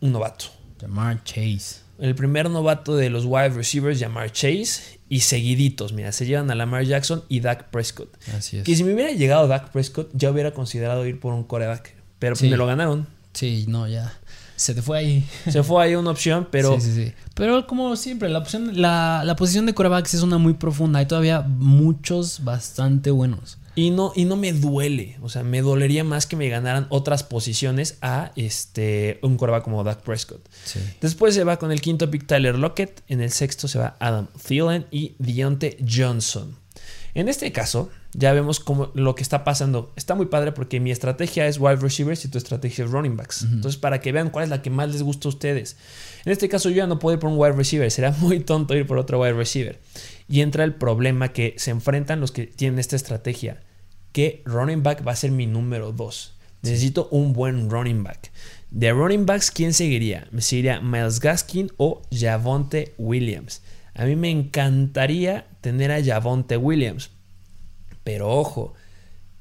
Un 0.00 0.12
novato. 0.12 0.46
Jamar 0.80 1.22
Chase. 1.24 1.76
El 1.98 2.14
primer 2.14 2.48
novato 2.48 2.96
de 2.96 3.10
los 3.10 3.24
wide 3.24 3.50
receivers, 3.50 3.98
Jamar 4.00 4.30
Chase. 4.32 4.98
Y 5.08 5.20
seguiditos, 5.20 5.92
mira, 5.92 6.12
se 6.12 6.26
llevan 6.26 6.50
a 6.50 6.54
Lamar 6.54 6.84
Jackson 6.84 7.24
y 7.28 7.40
Dak 7.40 7.70
Prescott. 7.70 8.14
Así 8.36 8.58
es. 8.58 8.64
Que 8.64 8.76
si 8.76 8.84
me 8.84 8.92
hubiera 8.94 9.10
llegado 9.12 9.48
Dak 9.48 9.70
Prescott, 9.70 10.10
ya 10.12 10.30
hubiera 10.30 10.52
considerado 10.52 11.06
ir 11.06 11.18
por 11.18 11.32
un 11.32 11.44
coreback. 11.44 11.94
Pero 12.18 12.36
Sí. 12.36 12.48
me 12.50 12.56
lo 12.56 12.66
ganaron. 12.66 13.06
Sí, 13.32 13.64
no, 13.68 13.88
ya. 13.88 14.12
Se 14.56 14.74
te 14.74 14.82
fue 14.82 14.98
ahí. 14.98 15.26
Se 15.50 15.62
fue 15.62 15.82
ahí 15.82 15.94
una 15.94 16.10
opción, 16.10 16.46
pero 16.50 16.78
Sí, 16.80 16.90
sí, 16.90 17.04
sí. 17.06 17.12
Pero 17.34 17.66
como 17.66 17.96
siempre, 17.96 18.28
la, 18.28 18.38
opción, 18.40 18.80
la, 18.82 19.22
la 19.24 19.34
posición 19.36 19.64
de 19.66 19.72
corebacks 19.74 20.14
es 20.14 20.22
una 20.22 20.36
muy 20.38 20.54
profunda. 20.54 20.98
Hay 20.98 21.06
todavía 21.06 21.40
muchos 21.40 22.44
bastante 22.44 23.10
buenos. 23.10 23.56
Y 23.78 23.90
no, 23.90 24.12
y 24.16 24.24
no 24.24 24.34
me 24.34 24.52
duele. 24.52 25.16
O 25.22 25.28
sea, 25.28 25.44
me 25.44 25.62
dolería 25.62 26.02
más 26.02 26.26
que 26.26 26.34
me 26.34 26.48
ganaran 26.48 26.88
otras 26.88 27.22
posiciones 27.22 27.96
a 28.02 28.32
este, 28.34 29.20
un 29.22 29.36
coreback 29.36 29.62
como 29.62 29.84
Dak 29.84 30.02
Prescott. 30.02 30.44
Sí. 30.64 30.80
Después 31.00 31.32
se 31.32 31.44
va 31.44 31.60
con 31.60 31.70
el 31.70 31.80
quinto 31.80 32.10
pick 32.10 32.26
Tyler 32.26 32.58
Lockett. 32.58 33.04
En 33.06 33.20
el 33.20 33.30
sexto 33.30 33.68
se 33.68 33.78
va 33.78 33.96
Adam 34.00 34.26
Thielen 34.44 34.86
y 34.90 35.14
Deontay 35.20 35.76
Johnson. 35.88 36.56
En 37.14 37.28
este 37.28 37.52
caso, 37.52 37.88
ya 38.14 38.32
vemos 38.32 38.58
cómo 38.58 38.90
lo 38.94 39.14
que 39.14 39.22
está 39.22 39.44
pasando. 39.44 39.92
Está 39.94 40.16
muy 40.16 40.26
padre 40.26 40.50
porque 40.50 40.80
mi 40.80 40.90
estrategia 40.90 41.46
es 41.46 41.60
wide 41.60 41.76
receivers 41.76 42.24
y 42.24 42.28
tu 42.28 42.38
estrategia 42.38 42.84
es 42.84 42.90
running 42.90 43.16
backs. 43.16 43.42
Entonces, 43.44 43.78
para 43.78 44.00
que 44.00 44.10
vean 44.10 44.30
cuál 44.30 44.42
es 44.42 44.50
la 44.50 44.60
que 44.60 44.70
más 44.70 44.90
les 44.90 45.04
gusta 45.04 45.28
a 45.28 45.30
ustedes. 45.30 45.76
En 46.24 46.32
este 46.32 46.48
caso, 46.48 46.68
yo 46.68 46.78
ya 46.78 46.88
no 46.88 46.98
puedo 46.98 47.14
ir 47.14 47.20
por 47.20 47.30
un 47.30 47.38
wide 47.38 47.52
receiver. 47.52 47.88
Será 47.92 48.10
muy 48.18 48.40
tonto 48.40 48.74
ir 48.74 48.88
por 48.88 48.98
otro 48.98 49.20
wide 49.20 49.34
receiver. 49.34 49.78
Y 50.28 50.40
entra 50.40 50.64
el 50.64 50.74
problema 50.74 51.28
que 51.28 51.54
se 51.58 51.70
enfrentan 51.70 52.18
los 52.18 52.32
que 52.32 52.48
tienen 52.48 52.80
esta 52.80 52.96
estrategia. 52.96 53.60
Que 54.12 54.42
running 54.44 54.82
back 54.82 55.06
va 55.06 55.12
a 55.12 55.16
ser 55.16 55.30
mi 55.30 55.46
número 55.46 55.92
2. 55.92 56.34
Necesito 56.62 57.08
un 57.10 57.32
buen 57.32 57.70
running 57.70 58.02
back. 58.02 58.32
De 58.70 58.92
running 58.92 59.24
backs, 59.24 59.50
¿quién 59.50 59.72
seguiría? 59.72 60.28
¿Me 60.30 60.42
seguiría 60.42 60.80
Miles 60.80 61.20
Gaskin 61.20 61.70
o 61.76 62.02
Javonte 62.12 62.94
Williams? 62.98 63.62
A 63.94 64.04
mí 64.04 64.14
me 64.14 64.30
encantaría 64.30 65.46
tener 65.60 65.90
a 65.90 66.04
Javonte 66.04 66.56
Williams. 66.56 67.10
Pero 68.04 68.28
ojo, 68.30 68.74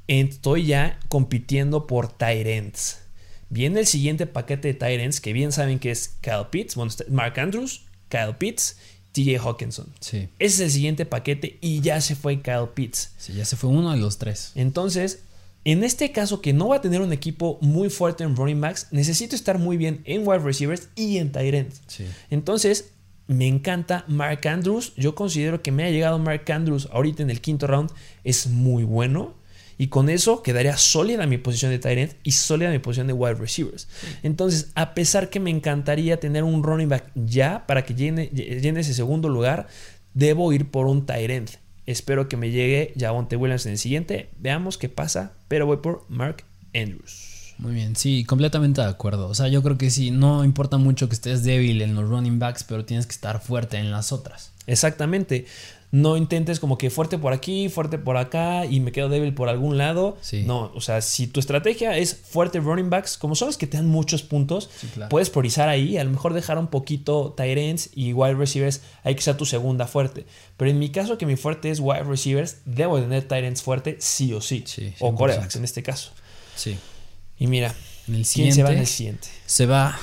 estoy 0.08 0.66
ya 0.66 1.00
compitiendo 1.10 1.88
por 1.88 2.08
Tyrants. 2.12 3.02
Viene 3.50 3.82
el 3.82 3.88
siguiente 3.88 4.28
paquete 4.28 4.70
de 4.70 4.74
Tyrants 4.74 5.22
que 5.22 5.34
bien 5.34 5.52
saben 5.52 5.80
que 5.80 5.92
es 5.92 6.10
Kyle 6.22 6.48
Pitts, 6.50 6.76
bueno, 6.76 6.92
Mark 7.10 7.40
Andrews, 7.40 7.86
Kyle 8.10 8.36
Pitts, 8.38 8.78
TJ 9.18 9.40
Hawkinson. 9.40 9.88
Sí. 10.00 10.30
Ese 10.38 10.56
es 10.56 10.60
el 10.60 10.72
siguiente 10.72 11.06
paquete 11.06 11.58
y 11.60 11.82
ya 11.82 12.00
se 12.02 12.16
fue 12.16 12.42
Kyle 12.42 12.70
Pitts. 12.74 13.14
Sí, 13.18 13.34
ya 13.34 13.46
se 13.46 13.56
fue 13.56 13.72
uno 13.72 13.92
de 13.92 13.98
los 13.98 14.20
tres. 14.20 14.52
Entonces, 14.54 15.24
en 15.64 15.84
este 15.84 16.12
caso 16.12 16.40
que 16.40 16.53
no 16.53 16.68
va 16.68 16.77
a 16.77 16.82
tener 16.82 17.01
un 17.01 17.12
equipo 17.12 17.58
muy 17.62 17.90
fuerte 17.90 18.24
en 18.24 18.36
running 18.36 18.62
backs, 18.62 18.88
necesito 18.92 19.36
estar 19.36 19.58
muy 19.58 19.75
bien 19.75 20.01
en 20.06 20.27
wide 20.27 20.40
receivers 20.40 20.90
y 20.96 21.18
en 21.18 21.32
tight 21.32 21.53
ends. 21.53 21.82
Sí. 21.88 22.06
Entonces, 22.30 22.92
me 23.25 23.48
encanta 23.48 24.06
Mark 24.08 24.48
Andrews. 24.48 24.94
Yo 24.96 25.16
considero 25.16 25.64
que 25.64 25.72
me 25.72 25.84
ha 25.84 25.90
llegado 25.90 26.20
Mark 26.20 26.50
Andrews 26.51 26.88
ahorita 26.92 27.24
en 27.24 27.32
el 27.32 27.42
quinto 27.42 27.66
round. 27.66 27.90
Es 28.24 28.46
muy 28.48 28.84
bueno. 28.84 29.34
Y 29.77 29.87
con 29.87 30.09
eso 30.09 30.42
quedaría 30.42 30.75
sólida 30.77 31.27
mi 31.27 31.37
posición 31.37 31.72
de 31.72 31.79
tight 31.79 31.98
end 32.00 32.16
y 32.24 32.31
sólida 32.31 32.72
mi 32.72 32.79
posición 32.79 33.07
de 33.07 33.13
wide 33.13 33.35
receivers. 33.35 33.87
Entonces, 34.24 34.72
a 34.75 34.94
pesar 34.94 35.29
que 35.29 35.40
me 35.40 35.51
encantaría 35.51 36.20
tener 36.20 36.44
un 36.44 36.63
running 36.63 36.90
back 36.90 37.11
ya 37.16 37.66
para 37.68 37.85
que 37.85 37.94
llene, 37.94 38.27
llene 38.27 38.79
ese 38.79 38.94
segundo 38.94 39.29
lugar, 39.29 39.68
debo 40.13 40.51
ir 40.51 40.72
por 40.72 40.87
un 40.87 41.05
tight 41.05 41.29
end. 41.29 41.50
Espero 41.85 42.27
que 42.27 42.37
me 42.37 42.51
llegue 42.51 42.94
Javonte 43.00 43.37
Williams 43.37 43.66
en 43.66 43.74
el 43.74 43.77
siguiente. 43.77 44.29
Veamos 44.40 44.77
qué 44.77 44.90
pasa. 44.90 45.33
Pero 45.48 45.66
voy 45.66 45.77
por 45.77 46.05
Mark 46.09 46.44
Andrews. 46.74 47.55
Muy 47.57 47.74
bien, 47.74 47.96
sí, 47.96 48.24
completamente 48.24 48.81
de 48.81 48.87
acuerdo. 48.87 49.27
O 49.27 49.33
sea, 49.33 49.48
yo 49.48 49.63
creo 49.63 49.77
que 49.77 49.90
sí, 49.90 50.11
no 50.11 50.44
importa 50.44 50.77
mucho 50.77 51.07
que 51.07 51.16
estés 51.16 51.44
débil 51.44 51.81
en 51.81 51.96
los 51.96 52.07
running 52.07 52.40
backs, 52.40 52.63
pero 52.63 52.85
tienes 52.85 53.07
que 53.07 53.13
estar 53.13 53.42
fuerte 53.42 53.77
en 53.77 53.90
las 53.90 54.11
otras. 54.11 54.51
Exactamente. 54.68 55.46
No 56.01 56.18
intentes 56.18 56.60
como 56.60 56.77
que 56.77 56.90
fuerte 56.90 57.18
por 57.18 57.33
aquí, 57.33 57.70
fuerte 57.70 57.98
por 57.98 58.18
acá 58.18 58.66
y 58.66 58.79
me 58.79 58.92
quedo 58.92 59.10
débil 59.10 59.33
por 59.33 59.50
algún 59.50 59.77
lado. 59.77 60.18
Sí. 60.22 60.44
No, 60.46 60.72
o 60.75 60.81
sea, 60.81 61.01
si 61.01 61.27
tu 61.27 61.40
estrategia 61.40 61.98
es 61.98 62.14
fuerte 62.16 62.60
running 62.60 62.90
backs, 62.90 63.18
como 63.18 63.36
sabes 63.36 63.57
que 63.57 63.68
te 63.68 63.77
dan 63.77 63.88
muchos 63.88 64.22
puntos, 64.22 64.70
Sí, 64.79 64.88
claro. 64.94 65.10
puedes 65.10 65.29
priorizar 65.29 65.70
ahí. 65.70 65.98
A 65.98 66.03
lo 66.03 66.10
mejor 66.12 66.33
dejar 66.33 66.57
un 66.57 66.68
poquito 66.68 67.33
tight 67.36 67.57
ends 67.57 67.90
y 67.96 68.14
wide 68.14 68.36
receivers, 68.36 68.81
hay 69.03 69.16
que 69.16 69.22
ser 69.22 69.38
tu 69.38 69.46
segunda 69.46 69.88
fuerte. 69.88 70.25
Pero 70.57 70.70
en 70.72 70.77
mi 70.79 70.90
caso, 70.90 71.18
que 71.18 71.25
mi 71.25 71.36
fuerte 71.36 71.70
es 71.72 71.79
wide 71.79 72.03
receivers, 72.03 72.57
debo 72.66 73.00
tener 73.00 73.27
tight 73.27 73.46
ends 73.46 73.62
fuerte 73.64 73.98
sí 74.00 74.33
o 74.33 74.42
sí. 74.42 74.64
Sí, 74.68 74.94
o 75.00 75.12
100%. 75.12 75.16
corebacks 75.16 75.55
en 75.55 75.64
este 75.64 75.83
caso. 75.83 76.12
Sí. 76.55 76.77
Y 77.40 77.48
mira, 77.48 77.74
En 78.07 78.16
el 78.16 78.25
¿quién 78.27 78.53
se 78.53 78.64
va 78.64 78.72
en 78.72 78.79
el 78.79 78.88
siguiente? 78.88 79.27
se 79.46 79.66
va 79.66 79.98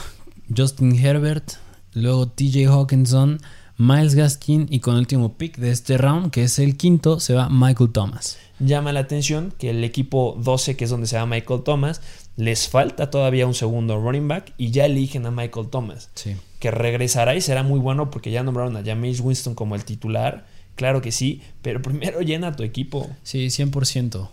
Justin 0.57 0.94
Herbert, 0.98 1.52
luego 1.92 2.28
TJ 2.28 2.66
Hawkinson, 2.68 3.40
Miles 3.76 4.14
Gaskin 4.14 4.68
y 4.70 4.80
con 4.80 4.94
el 4.94 5.00
último 5.00 5.34
pick 5.34 5.56
de 5.58 5.70
este 5.70 5.98
round, 5.98 6.30
que 6.30 6.44
es 6.44 6.58
el 6.58 6.76
quinto, 6.76 7.18
se 7.20 7.34
va 7.34 7.48
Michael 7.48 7.90
Thomas. 7.90 8.38
llama 8.60 8.92
la 8.92 9.00
atención 9.00 9.52
que 9.58 9.70
el 9.70 9.82
equipo 9.82 10.37
12, 10.40 10.76
que 10.76 10.84
es 10.84 10.90
donde 10.90 11.08
se 11.08 11.16
va 11.16 11.26
Michael 11.26 11.62
Thomas, 11.64 12.00
les 12.37 12.68
falta 12.68 13.10
todavía 13.10 13.46
un 13.48 13.54
segundo 13.54 13.98
running 14.00 14.28
back 14.28 14.52
y 14.58 14.70
ya 14.70 14.87
eligen 14.87 15.26
a 15.26 15.30
Michael 15.32 15.68
Thomas, 15.70 16.08
Sí. 16.14 16.37
que 16.60 16.70
regresará 16.70 17.34
y 17.34 17.40
será 17.40 17.62
muy 17.64 17.80
bueno 17.80 18.10
porque 18.10 18.30
ya 18.30 18.42
nombraron 18.44 18.76
a 18.76 18.82
James 18.84 19.18
Winston 19.20 19.54
como 19.56 19.74
el 19.74 19.84
titular. 19.84 20.46
Claro 20.76 21.02
que 21.02 21.10
sí, 21.12 21.42
pero 21.62 21.82
primero 21.82 22.20
llena 22.20 22.54
tu 22.54 22.62
equipo. 22.62 23.10
Sí, 23.24 23.50
100%. 23.50 24.30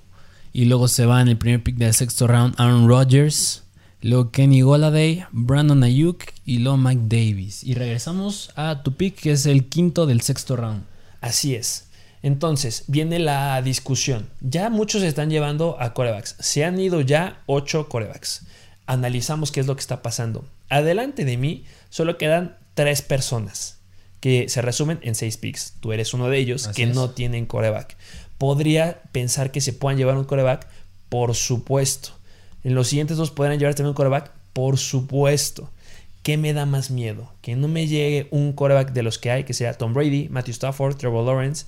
Y 0.53 0.65
luego 0.65 0.87
se 0.87 1.05
va 1.05 1.21
en 1.21 1.27
el 1.27 1.37
primer 1.37 1.63
pick 1.63 1.77
del 1.77 1.93
sexto 1.93 2.27
round 2.27 2.53
Aaron 2.57 2.87
Rodgers, 2.87 3.63
luego 4.01 4.31
Kenny 4.31 4.61
Goladay, 4.61 5.25
Brandon 5.31 5.83
Ayuk 5.83 6.23
y 6.45 6.59
luego 6.59 6.77
Mike 6.77 7.03
Davis. 7.05 7.63
Y 7.63 7.73
regresamos 7.75 8.51
a 8.55 8.83
tu 8.83 8.93
pick 8.95 9.15
que 9.15 9.31
es 9.31 9.45
el 9.45 9.67
quinto 9.69 10.05
del 10.05 10.21
sexto 10.21 10.55
round. 10.55 10.83
Así 11.21 11.55
es. 11.55 11.87
Entonces, 12.23 12.83
viene 12.87 13.19
la 13.19 13.61
discusión. 13.61 14.29
Ya 14.41 14.69
muchos 14.69 15.01
se 15.01 15.07
están 15.07 15.29
llevando 15.29 15.77
a 15.79 15.93
corebacks. 15.93 16.35
Se 16.39 16.63
han 16.63 16.79
ido 16.79 17.01
ya 17.01 17.41
8 17.47 17.89
corebacks. 17.89 18.45
Analizamos 18.85 19.51
qué 19.51 19.59
es 19.59 19.67
lo 19.67 19.75
que 19.75 19.81
está 19.81 20.01
pasando. 20.01 20.45
Adelante 20.69 21.25
de 21.25 21.37
mí 21.37 21.65
solo 21.89 22.17
quedan 22.17 22.57
3 22.75 23.01
personas 23.01 23.79
que 24.19 24.49
se 24.49 24.61
resumen 24.61 24.99
en 25.01 25.15
6 25.15 25.37
picks. 25.37 25.73
Tú 25.79 25.93
eres 25.93 26.13
uno 26.13 26.29
de 26.29 26.37
ellos 26.37 26.67
Así 26.67 26.75
que 26.83 26.89
es. 26.89 26.95
no 26.95 27.09
tienen 27.09 27.47
coreback. 27.47 27.97
Podría 28.37 29.01
pensar 29.11 29.51
que 29.51 29.61
se 29.61 29.73
puedan 29.73 29.97
llevar 29.97 30.17
un 30.17 30.25
coreback, 30.25 30.67
por 31.09 31.33
supuesto. 31.33 32.11
En 32.63 32.75
los 32.75 32.87
siguientes 32.87 33.17
dos 33.17 33.31
podrán 33.31 33.59
llevar 33.59 33.75
también 33.75 33.89
un 33.89 33.95
coreback, 33.95 34.31
por 34.53 34.77
supuesto. 34.77 35.69
¿Qué 36.23 36.37
me 36.37 36.53
da 36.53 36.65
más 36.65 36.91
miedo? 36.91 37.31
Que 37.41 37.55
no 37.55 37.67
me 37.67 37.87
llegue 37.87 38.27
un 38.29 38.53
coreback 38.53 38.93
de 38.93 39.01
los 39.03 39.17
que 39.17 39.31
hay, 39.31 39.43
que 39.43 39.53
sea 39.53 39.73
Tom 39.73 39.93
Brady, 39.93 40.29
Matthew 40.29 40.53
Stafford, 40.53 40.95
Trevor 40.95 41.25
Lawrence, 41.25 41.65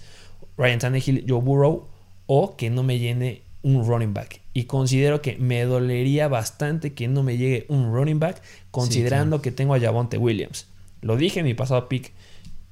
Ryan 0.58 0.80
Tannehill, 0.80 1.26
Joe 1.28 1.42
Burrow, 1.42 1.88
o 2.28 2.56
que 2.56 2.70
no 2.70 2.84
me 2.84 3.00
llene 3.00 3.42
un 3.64 3.88
running 3.88 4.14
back. 4.14 4.42
Y 4.54 4.66
considero 4.66 5.22
que 5.22 5.38
me 5.38 5.64
dolería 5.64 6.28
bastante 6.28 6.94
que 6.94 7.08
no 7.08 7.24
me 7.24 7.38
llegue 7.38 7.66
un 7.70 7.92
running 7.92 8.20
back, 8.20 8.44
considerando 8.70 9.42
que 9.42 9.52
tengo 9.52 9.74
a 9.74 9.80
Javonte 9.80 10.18
Williams. 10.20 10.68
Lo 11.02 11.18
dije 11.18 11.40
en 11.40 11.48
mi 11.48 11.56
pasado 11.56 11.90
pick, 11.90 12.14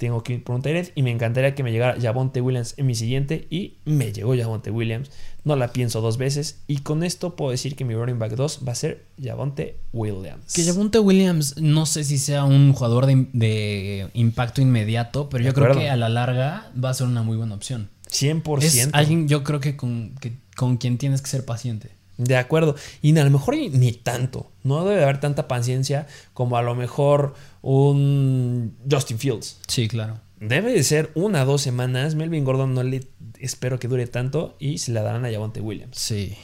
tengo 0.02 0.24
que 0.24 0.34
ir 0.34 0.44
por 0.44 0.56
un 0.56 0.68
end 0.68 0.90
y 0.96 1.04
me 1.04 1.12
encantaría 1.12 1.54
que 1.54 1.62
me 1.62 1.72
llegara 1.72 1.96
Javonte 2.02 2.42
Williams 2.42 2.74
en 2.78 2.88
mi 2.88 2.96
siguiente 2.96 3.46
y 3.52 3.76
me 3.86 4.12
llegó 4.12 4.36
Javonte 4.36 4.72
Williams. 4.72 5.12
No 5.44 5.56
la 5.56 5.74
pienso 5.74 6.02
dos 6.02 6.18
veces 6.18 6.64
y 6.66 6.78
con 6.80 7.04
esto 7.04 7.36
puedo 7.36 7.52
decir 7.52 7.76
que 7.76 7.86
mi 7.86 7.94
running 7.94 8.18
back 8.18 8.32
2 8.32 8.62
va 8.68 8.72
a 8.72 8.76
ser 8.76 9.06
Javonte 9.22 9.78
Williams. 9.94 10.56
Que 10.56 10.64
Javonte 10.64 10.98
Williams 10.98 11.56
no 11.62 11.86
sé 11.86 12.04
si 12.04 12.18
sea 12.18 12.46
un 12.46 12.74
jugador 12.74 13.06
de, 13.06 13.28
de 13.34 14.08
impacto 14.16 14.60
inmediato, 14.60 15.30
pero 15.30 15.44
De 15.44 15.52
yo 15.52 15.54
creo 15.54 15.76
que 15.76 15.88
a 15.88 15.96
la 15.96 16.10
larga 16.10 16.72
va 16.84 16.90
a 16.90 16.94
ser 16.96 17.06
una 17.06 17.22
muy 17.22 17.38
buena 17.38 17.54
opción. 17.54 17.88
100%. 18.10 18.64
Es 18.64 18.90
alguien, 18.94 19.28
yo 19.28 19.44
creo 19.44 19.60
que 19.60 19.78
con, 19.78 20.16
que 20.20 20.34
con 20.56 20.78
quien 20.78 20.98
tienes 20.98 21.22
que 21.22 21.30
ser 21.30 21.46
paciente. 21.46 21.92
De 22.24 22.38
acuerdo. 22.38 22.76
Y 23.02 23.18
a 23.18 23.24
lo 23.24 23.30
mejor 23.32 23.56
ni, 23.56 23.92
tanto. 23.92 24.52
No 24.64 24.86
debe 24.86 25.04
haber 25.04 25.20
tanta 25.20 25.48
paciencia 25.48 26.08
como 26.34 26.58
a 26.58 26.62
lo 26.62 26.76
mejor 26.76 27.34
un 27.62 28.76
Justin 28.90 29.18
Fields. 29.20 29.58
Sí, 29.68 29.88
claro. 29.88 30.20
Debe 30.40 30.72
de 30.74 30.84
ser 30.84 31.12
una 31.16 31.44
o 31.44 31.46
dos 31.46 31.62
semanas. 31.62 32.16
Melvin 32.16 32.44
Gordon 32.46 32.74
no 32.74 32.84
le 32.84 33.08
espero 33.40 33.80
que 33.80 33.88
dure 33.88 34.08
tanto 34.08 34.56
y 34.60 34.78
se 34.80 34.92
la 34.92 35.02
darán 35.04 35.26
a 35.26 35.32
Javonte 35.32 35.62
Williams. 35.62 35.98
Sí. 35.98 36.36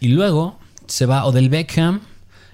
Y 0.00 0.08
luego 0.08 0.58
se 0.86 1.06
va 1.06 1.24
Odell 1.24 1.48
Beckham, 1.48 2.00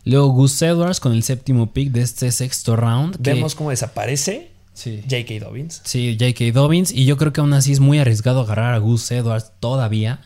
luego 0.05 0.29
Gus 0.29 0.61
Edwards 0.63 1.01
con 1.01 1.13
el 1.13 1.23
séptimo 1.23 1.73
pick 1.73 1.91
de 1.91 2.03
este 2.03 2.31
sexto 2.33 2.77
round. 2.77 3.17
que- 3.23 3.35
Vemos 3.35 3.55
cómo 3.55 3.71
desaparece 3.71 4.51
Sí. 4.73 5.03
J.K. 5.03 5.45
Dobbins. 5.45 5.83
Sí, 5.85 6.17
J.K. 6.19 6.53
Dobbins. 6.53 6.91
Y 6.93 7.05
yo 7.05 7.19
creo 7.19 7.33
que 7.35 7.41
aún 7.43 7.53
así 7.53 7.73
es 7.73 7.81
muy 7.81 7.99
arriesgado 7.99 8.41
agarrar 8.41 8.73
a 8.73 8.79
Gus 8.79 9.11
Edwards 9.11 9.53
todavía. 9.61 10.23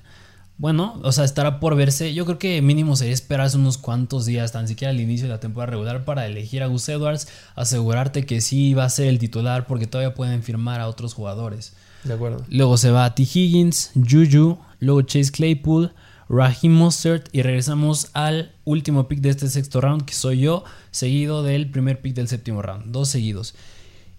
Bueno, 0.57 1.01
o 1.03 1.11
sea, 1.11 1.25
estará 1.25 1.59
por 1.59 1.75
verse. 1.75 2.15
Yo 2.15 2.25
creo 2.27 2.39
que 2.39 2.63
mínimo 2.63 2.95
sería 2.95 3.13
esperarse 3.13 3.57
unos 3.57 3.77
cuantos 3.77 4.25
días, 4.25 4.53
tan 4.53 4.69
siquiera 4.69 4.91
al 4.91 5.01
inicio 5.01 5.27
de 5.27 5.33
la 5.33 5.41
temporada 5.41 5.73
regular, 5.73 6.05
para 6.05 6.27
elegir 6.27 6.63
a 6.63 6.69
Gus 6.69 6.89
Edwards, 6.89 7.27
asegurarte 7.57 8.25
que 8.25 8.41
sí 8.41 8.73
va 8.73 8.85
a 8.85 8.91
ser 8.91 9.09
el 9.09 9.19
titular, 9.19 9.67
porque 9.67 9.87
todavía 9.87 10.15
pueden 10.15 10.43
firmar 10.43 10.81
a 10.81 10.89
otros 10.89 11.15
jugadores. 11.15 11.73
De 12.05 12.15
acuerdo. 12.15 12.45
Luego 12.49 12.77
se 12.77 12.91
va 12.91 13.15
T. 13.15 13.23
Higgins, 13.23 13.91
Juju, 13.95 14.59
luego 14.79 15.03
Chase 15.03 15.33
Claypool, 15.33 15.93
Raheem 16.29 16.73
Mostert 16.73 17.29
y 17.33 17.43
regresamos 17.43 18.11
al 18.13 18.53
último 18.65 19.09
pick 19.09 19.21
de 19.21 19.31
este 19.31 19.49
sexto 19.49 19.81
round, 19.81 20.05
que 20.05 20.15
soy 20.15 20.41
yo, 20.41 20.65
seguido 20.91 21.43
del 21.43 21.71
primer 21.71 22.01
pick 22.01 22.15
del 22.15 22.29
séptimo 22.29 22.63
round, 22.63 22.93
dos 22.93 23.09
seguidos. 23.09 23.55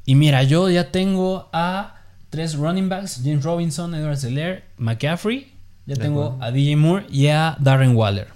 Y 0.06 0.16
mira, 0.16 0.44
yo 0.44 0.70
ya 0.70 0.92
tengo 0.92 1.50
a 1.54 2.02
tres 2.30 2.56
running 2.56 2.90
backs, 2.90 3.22
James 3.24 3.44
Robinson, 3.44 3.96
Edward 3.96 4.18
Seller, 4.18 4.66
McCaffrey, 4.78 5.55
ya 5.86 5.96
tengo 5.96 6.38
a 6.42 6.52
DJ 6.52 6.76
Moore 6.76 7.06
y 7.10 7.28
a 7.28 7.58
Darren 7.60 7.96
Waller. 7.96 8.28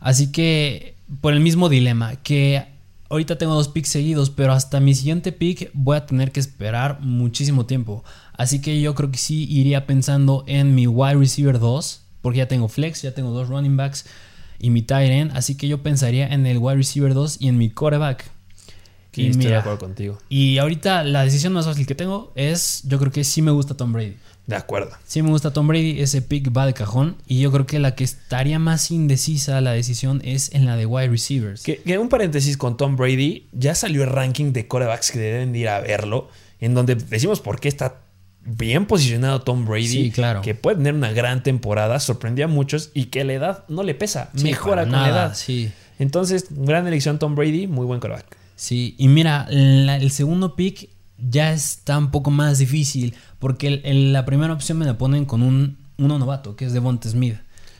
Así 0.00 0.30
que 0.30 0.96
por 1.20 1.32
el 1.32 1.40
mismo 1.40 1.68
dilema, 1.68 2.16
que 2.16 2.66
ahorita 3.10 3.38
tengo 3.38 3.54
dos 3.54 3.68
picks 3.68 3.88
seguidos, 3.88 4.30
pero 4.30 4.52
hasta 4.52 4.80
mi 4.80 4.94
siguiente 4.94 5.32
pick 5.32 5.70
voy 5.72 5.96
a 5.96 6.06
tener 6.06 6.32
que 6.32 6.40
esperar 6.40 7.00
muchísimo 7.00 7.66
tiempo. 7.66 8.04
Así 8.36 8.60
que 8.60 8.80
yo 8.80 8.94
creo 8.94 9.10
que 9.10 9.18
sí 9.18 9.46
iría 9.50 9.86
pensando 9.86 10.44
en 10.46 10.74
mi 10.74 10.86
wide 10.86 11.14
receiver 11.16 11.58
2, 11.58 12.02
porque 12.22 12.38
ya 12.38 12.48
tengo 12.48 12.68
flex, 12.68 13.02
ya 13.02 13.14
tengo 13.14 13.30
dos 13.30 13.48
running 13.48 13.76
backs 13.76 14.06
y 14.58 14.70
mi 14.70 14.82
tight 14.82 15.10
end. 15.10 15.36
Así 15.36 15.56
que 15.56 15.68
yo 15.68 15.82
pensaría 15.82 16.26
en 16.26 16.46
el 16.46 16.58
wide 16.58 16.76
receiver 16.76 17.14
2 17.14 17.38
y 17.40 17.48
en 17.48 17.58
mi 17.58 17.70
quarterback. 17.70 18.30
Y 19.16 19.28
estoy 19.28 19.46
de 19.46 19.56
acuerdo 19.56 19.78
contigo. 19.78 20.18
y 20.28 20.58
ahorita 20.58 21.04
la 21.04 21.22
decisión 21.22 21.52
más 21.52 21.66
fácil 21.66 21.86
que 21.86 21.94
tengo 21.94 22.32
es, 22.34 22.82
yo 22.84 22.98
creo 22.98 23.12
que 23.12 23.22
sí 23.22 23.42
me 23.42 23.52
gusta 23.52 23.76
Tom 23.76 23.92
Brady. 23.92 24.16
De 24.46 24.56
acuerdo. 24.56 24.90
Sí 25.06 25.22
me 25.22 25.30
gusta 25.30 25.52
Tom 25.52 25.66
Brady, 25.68 26.00
ese 26.00 26.20
pick 26.20 26.54
va 26.54 26.66
de 26.66 26.74
cajón. 26.74 27.16
Y 27.26 27.40
yo 27.40 27.50
creo 27.50 27.66
que 27.66 27.78
la 27.78 27.94
que 27.94 28.04
estaría 28.04 28.58
más 28.58 28.90
indecisa 28.90 29.60
la 29.62 29.72
decisión 29.72 30.20
es 30.24 30.52
en 30.52 30.66
la 30.66 30.76
de 30.76 30.84
wide 30.84 31.08
receivers. 31.08 31.62
Que, 31.62 31.78
que 31.78 31.96
un 31.98 32.10
paréntesis 32.10 32.56
con 32.58 32.76
Tom 32.76 32.96
Brady, 32.96 33.46
ya 33.52 33.74
salió 33.74 34.02
el 34.04 34.10
ranking 34.10 34.52
de 34.52 34.68
corebacks 34.68 35.10
que 35.12 35.18
deben 35.18 35.52
de 35.52 35.60
ir 35.60 35.68
a 35.68 35.80
verlo, 35.80 36.28
en 36.60 36.74
donde 36.74 36.94
decimos 36.94 37.40
por 37.40 37.58
qué 37.58 37.68
está 37.68 38.00
bien 38.46 38.84
posicionado 38.84 39.40
Tom 39.40 39.64
Brady, 39.64 39.86
Sí, 39.88 40.10
claro. 40.10 40.42
que 40.42 40.54
puede 40.54 40.76
tener 40.76 40.92
una 40.92 41.12
gran 41.12 41.42
temporada, 41.42 41.98
sorprendió 41.98 42.44
a 42.44 42.48
muchos 42.48 42.90
y 42.92 43.06
que 43.06 43.24
la 43.24 43.32
edad 43.32 43.64
no 43.68 43.82
le 43.82 43.94
pesa, 43.94 44.28
Sí, 44.36 44.44
mejora 44.44 44.82
con 44.82 44.92
la 44.92 45.08
edad. 45.08 45.34
Sí. 45.34 45.70
Entonces, 45.98 46.48
gran 46.50 46.86
elección 46.86 47.18
Tom 47.18 47.34
Brady, 47.34 47.66
muy 47.66 47.86
buen 47.86 48.00
coreback. 48.00 48.36
Sí, 48.56 48.94
y 48.98 49.08
mira, 49.08 49.46
la- 49.48 49.96
el 49.96 50.10
segundo 50.10 50.54
pick 50.54 50.90
ya 51.18 51.52
está 51.52 51.98
un 51.98 52.10
poco 52.10 52.30
más 52.30 52.58
difícil 52.58 53.14
porque 53.38 53.80
el- 53.84 54.12
la 54.12 54.24
primera 54.24 54.52
opción 54.52 54.78
me 54.78 54.84
la 54.86 54.98
ponen 54.98 55.24
con 55.24 55.42
un 55.42 55.76
uno 55.96 56.18
novato, 56.18 56.56
que 56.56 56.64
es 56.64 56.72
Devonta 56.72 57.08
Smith. 57.08 57.36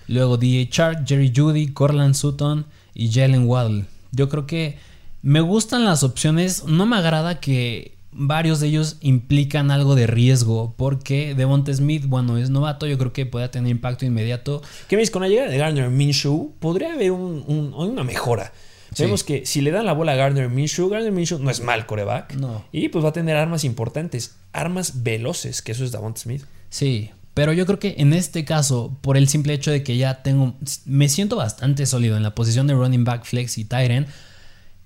Luego 0.06 0.36
DJ 0.36 0.68
Shark, 0.70 1.04
Jerry 1.06 1.32
Judy, 1.34 1.68
Corland 1.68 2.14
Sutton 2.14 2.66
y 2.94 3.10
Jalen 3.10 3.46
Waddle. 3.48 3.86
Yo 4.12 4.28
creo 4.28 4.46
que 4.46 4.78
me 5.22 5.40
gustan 5.40 5.84
las 5.84 6.02
opciones, 6.02 6.64
no 6.66 6.86
me 6.86 6.96
agrada 6.96 7.40
que 7.40 7.94
varios 8.12 8.60
de 8.60 8.68
ellos 8.68 8.98
implican 9.00 9.72
algo 9.72 9.96
de 9.96 10.06
riesgo 10.06 10.74
porque 10.76 11.34
Devonta 11.34 11.74
Smith, 11.74 12.04
bueno, 12.06 12.36
es 12.38 12.50
novato, 12.50 12.86
yo 12.86 12.96
creo 12.98 13.12
que 13.12 13.26
puede 13.26 13.48
tener 13.48 13.70
impacto 13.72 14.04
inmediato. 14.06 14.62
¿Qué 14.88 14.94
me 14.96 15.00
dices? 15.00 15.12
Con 15.12 15.22
la 15.22 15.28
llegada 15.28 15.48
de 15.50 15.58
Gardner 15.58 15.90
Minshew, 15.90 16.52
podría 16.60 16.92
haber 16.92 17.10
un- 17.10 17.42
un- 17.48 17.72
una 17.74 18.04
mejora. 18.04 18.52
Sí. 18.94 19.02
Vemos 19.04 19.24
que 19.24 19.44
si 19.44 19.60
le 19.60 19.70
dan 19.70 19.86
la 19.86 19.92
bola 19.92 20.12
a 20.12 20.16
Gardner 20.16 20.48
Minshew, 20.48 20.88
Gardner 20.88 21.12
Minshew 21.12 21.38
no 21.38 21.50
es 21.50 21.60
mal 21.60 21.86
coreback. 21.86 22.34
No. 22.36 22.64
Y 22.72 22.88
pues 22.88 23.04
va 23.04 23.10
a 23.10 23.12
tener 23.12 23.36
armas 23.36 23.64
importantes, 23.64 24.36
armas 24.52 25.02
veloces, 25.02 25.62
que 25.62 25.72
eso 25.72 25.84
es 25.84 25.92
Davante 25.92 26.20
Smith. 26.20 26.44
Sí, 26.70 27.10
pero 27.34 27.52
yo 27.52 27.66
creo 27.66 27.80
que 27.80 27.96
en 27.98 28.12
este 28.12 28.44
caso, 28.44 28.96
por 29.00 29.16
el 29.16 29.28
simple 29.28 29.52
hecho 29.52 29.72
de 29.72 29.82
que 29.82 29.96
ya 29.96 30.22
tengo, 30.22 30.54
me 30.86 31.08
siento 31.08 31.36
bastante 31.36 31.84
sólido 31.84 32.16
en 32.16 32.22
la 32.22 32.34
posición 32.34 32.68
de 32.68 32.74
running 32.74 33.04
back, 33.04 33.24
flex 33.24 33.58
y 33.58 33.66
end, 33.70 34.06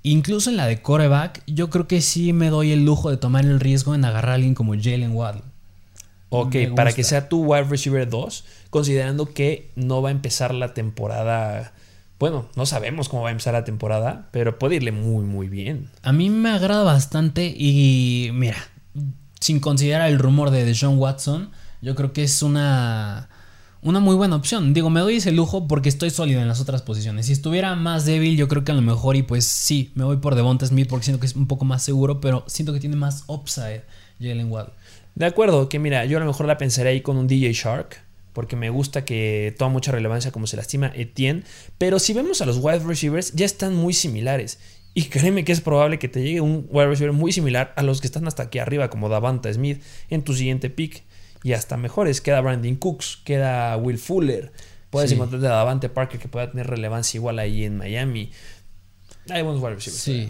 incluso 0.02 0.48
en 0.48 0.56
la 0.56 0.66
de 0.66 0.80
coreback, 0.80 1.42
yo 1.46 1.68
creo 1.68 1.86
que 1.86 2.00
sí 2.00 2.32
me 2.32 2.48
doy 2.48 2.72
el 2.72 2.86
lujo 2.86 3.10
de 3.10 3.18
tomar 3.18 3.44
el 3.44 3.60
riesgo 3.60 3.94
en 3.94 4.06
agarrar 4.06 4.32
a 4.32 4.34
alguien 4.34 4.54
como 4.54 4.74
Jalen 4.74 5.14
Waddle. 5.14 5.42
Ok, 6.30 6.56
para 6.74 6.92
que 6.92 7.04
sea 7.04 7.28
tu 7.28 7.42
wide 7.44 7.64
receiver 7.64 8.08
2, 8.08 8.44
considerando 8.70 9.32
que 9.32 9.70
no 9.76 10.00
va 10.02 10.08
a 10.08 10.12
empezar 10.12 10.54
la 10.54 10.74
temporada. 10.74 11.72
Bueno, 12.18 12.48
no 12.56 12.66
sabemos 12.66 13.08
cómo 13.08 13.22
va 13.22 13.28
a 13.28 13.32
empezar 13.32 13.54
la 13.54 13.64
temporada, 13.64 14.28
pero 14.32 14.58
puede 14.58 14.76
irle 14.76 14.90
muy, 14.90 15.24
muy 15.24 15.48
bien. 15.48 15.88
A 16.02 16.12
mí 16.12 16.30
me 16.30 16.50
agrada 16.50 16.82
bastante 16.82 17.54
y 17.56 18.30
mira, 18.32 18.56
sin 19.40 19.60
considerar 19.60 20.08
el 20.08 20.18
rumor 20.18 20.50
de 20.50 20.64
Deshaun 20.64 20.98
Watson, 20.98 21.50
yo 21.80 21.94
creo 21.94 22.12
que 22.12 22.24
es 22.24 22.42
una, 22.42 23.28
una 23.82 24.00
muy 24.00 24.16
buena 24.16 24.34
opción. 24.34 24.74
Digo, 24.74 24.90
me 24.90 24.98
doy 24.98 25.16
ese 25.16 25.30
lujo 25.30 25.68
porque 25.68 25.88
estoy 25.88 26.10
sólido 26.10 26.40
en 26.40 26.48
las 26.48 26.60
otras 26.60 26.82
posiciones. 26.82 27.26
Si 27.26 27.32
estuviera 27.32 27.76
más 27.76 28.04
débil, 28.04 28.36
yo 28.36 28.48
creo 28.48 28.64
que 28.64 28.72
a 28.72 28.74
lo 28.74 28.82
mejor 28.82 29.14
y 29.14 29.22
pues 29.22 29.44
sí, 29.44 29.92
me 29.94 30.02
voy 30.02 30.16
por 30.16 30.34
Devonta 30.34 30.66
Smith 30.66 30.88
porque 30.88 31.04
siento 31.04 31.20
que 31.20 31.26
es 31.26 31.36
un 31.36 31.46
poco 31.46 31.64
más 31.64 31.84
seguro, 31.84 32.20
pero 32.20 32.42
siento 32.48 32.72
que 32.72 32.80
tiene 32.80 32.96
más 32.96 33.22
upside 33.28 33.84
Jalen 34.20 34.50
Waddle. 34.50 34.72
De 35.14 35.26
acuerdo, 35.26 35.68
que 35.68 35.78
mira, 35.78 36.04
yo 36.04 36.16
a 36.16 36.20
lo 36.20 36.26
mejor 36.26 36.46
la 36.46 36.58
pensaré 36.58 36.90
ahí 36.90 37.00
con 37.00 37.16
un 37.16 37.28
DJ 37.28 37.52
Shark, 37.52 38.07
porque 38.38 38.54
me 38.54 38.70
gusta 38.70 39.04
que 39.04 39.52
toma 39.58 39.72
mucha 39.72 39.90
relevancia 39.90 40.30
como 40.30 40.46
se 40.46 40.56
lastima 40.56 40.92
Etienne. 40.94 41.42
Pero 41.76 41.98
si 41.98 42.12
vemos 42.12 42.40
a 42.40 42.46
los 42.46 42.58
wide 42.58 42.84
receivers, 42.86 43.32
ya 43.32 43.44
están 43.44 43.74
muy 43.74 43.92
similares. 43.92 44.60
Y 44.94 45.06
créeme 45.06 45.44
que 45.44 45.50
es 45.50 45.60
probable 45.60 45.98
que 45.98 46.06
te 46.06 46.22
llegue 46.22 46.40
un 46.40 46.64
wide 46.70 46.86
receiver 46.86 47.12
muy 47.12 47.32
similar 47.32 47.72
a 47.74 47.82
los 47.82 48.00
que 48.00 48.06
están 48.06 48.28
hasta 48.28 48.44
aquí 48.44 48.60
arriba, 48.60 48.90
como 48.90 49.08
Davanta 49.08 49.52
Smith, 49.52 49.82
en 50.08 50.22
tu 50.22 50.34
siguiente 50.34 50.70
pick. 50.70 51.02
Y 51.42 51.54
hasta 51.54 51.76
mejores. 51.76 52.20
Queda 52.20 52.40
Brandon 52.40 52.76
Cooks, 52.76 53.18
queda 53.24 53.76
Will 53.76 53.98
Fuller. 53.98 54.52
Puedes 54.90 55.10
Sí. 55.10 55.16
encontrar 55.16 55.44
a 55.44 55.48
Davante 55.56 55.88
Parker 55.88 56.20
que 56.20 56.28
pueda 56.28 56.48
tener 56.48 56.68
relevancia 56.68 57.18
igual 57.18 57.40
ahí 57.40 57.64
en 57.64 57.76
Miami. 57.76 58.30
Hay 59.30 59.42
buenos 59.42 59.60
wide 59.60 59.74
receivers. 59.74 60.00
Sí. 60.00 60.28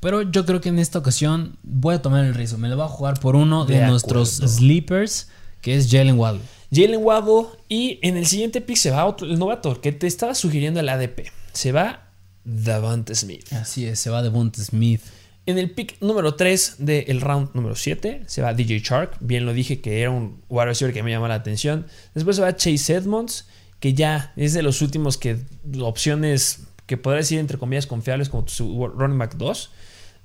Pero 0.00 0.22
yo 0.22 0.46
creo 0.46 0.62
que 0.62 0.70
en 0.70 0.78
esta 0.78 0.98
ocasión 0.98 1.58
voy 1.62 1.96
a 1.96 2.00
tomar 2.00 2.24
el 2.24 2.34
riesgo. 2.34 2.56
Me 2.56 2.70
lo 2.70 2.76
voy 2.76 2.86
a 2.86 2.88
jugar 2.88 3.20
por 3.20 3.36
uno 3.36 3.66
de, 3.66 3.80
De 3.80 3.86
nuestros 3.86 4.30
sleepers, 4.30 5.28
que 5.60 5.74
es 5.76 5.90
Jalen 5.90 6.18
Waddle. 6.18 6.40
Jalen 6.74 7.02
Waddle 7.02 7.46
y 7.68 7.98
en 8.02 8.16
el 8.16 8.26
siguiente 8.26 8.60
pick 8.60 8.76
se 8.76 8.90
va 8.90 9.04
otro, 9.06 9.26
el 9.26 9.38
novato 9.38 9.80
que 9.80 9.92
te 9.92 10.06
estaba 10.06 10.34
sugiriendo 10.34 10.80
el 10.80 10.88
ADP. 10.88 11.30
Se 11.52 11.72
va 11.72 12.08
Davante 12.44 13.14
Smith. 13.14 13.52
Así 13.52 13.86
es, 13.86 14.00
se 14.00 14.10
va 14.10 14.22
Devonta 14.22 14.62
Smith. 14.62 15.00
En 15.46 15.58
el 15.58 15.70
pick 15.70 16.00
número 16.00 16.36
3 16.36 16.76
del 16.78 17.20
round 17.20 17.50
número 17.54 17.76
7 17.76 18.22
se 18.26 18.42
va 18.42 18.54
DJ 18.54 18.80
Shark. 18.80 19.16
Bien 19.20 19.44
lo 19.44 19.52
dije 19.52 19.80
que 19.80 20.00
era 20.00 20.10
un 20.10 20.42
wide 20.48 20.66
receiver 20.66 20.94
que 20.94 21.02
me 21.02 21.10
llamó 21.10 21.28
la 21.28 21.34
atención. 21.34 21.86
Después 22.14 22.36
se 22.36 22.42
va 22.42 22.56
Chase 22.56 22.94
Edmonds, 22.94 23.46
que 23.78 23.92
ya 23.92 24.32
es 24.36 24.54
de 24.54 24.62
los 24.62 24.80
últimos 24.80 25.18
que 25.18 25.36
opciones 25.80 26.60
que 26.86 26.96
podría 26.96 27.18
decir 27.18 27.38
entre 27.38 27.58
comillas 27.58 27.86
confiables 27.86 28.30
como 28.30 28.48
su 28.48 28.88
running 28.88 29.18
back 29.18 29.36
2. 29.36 29.70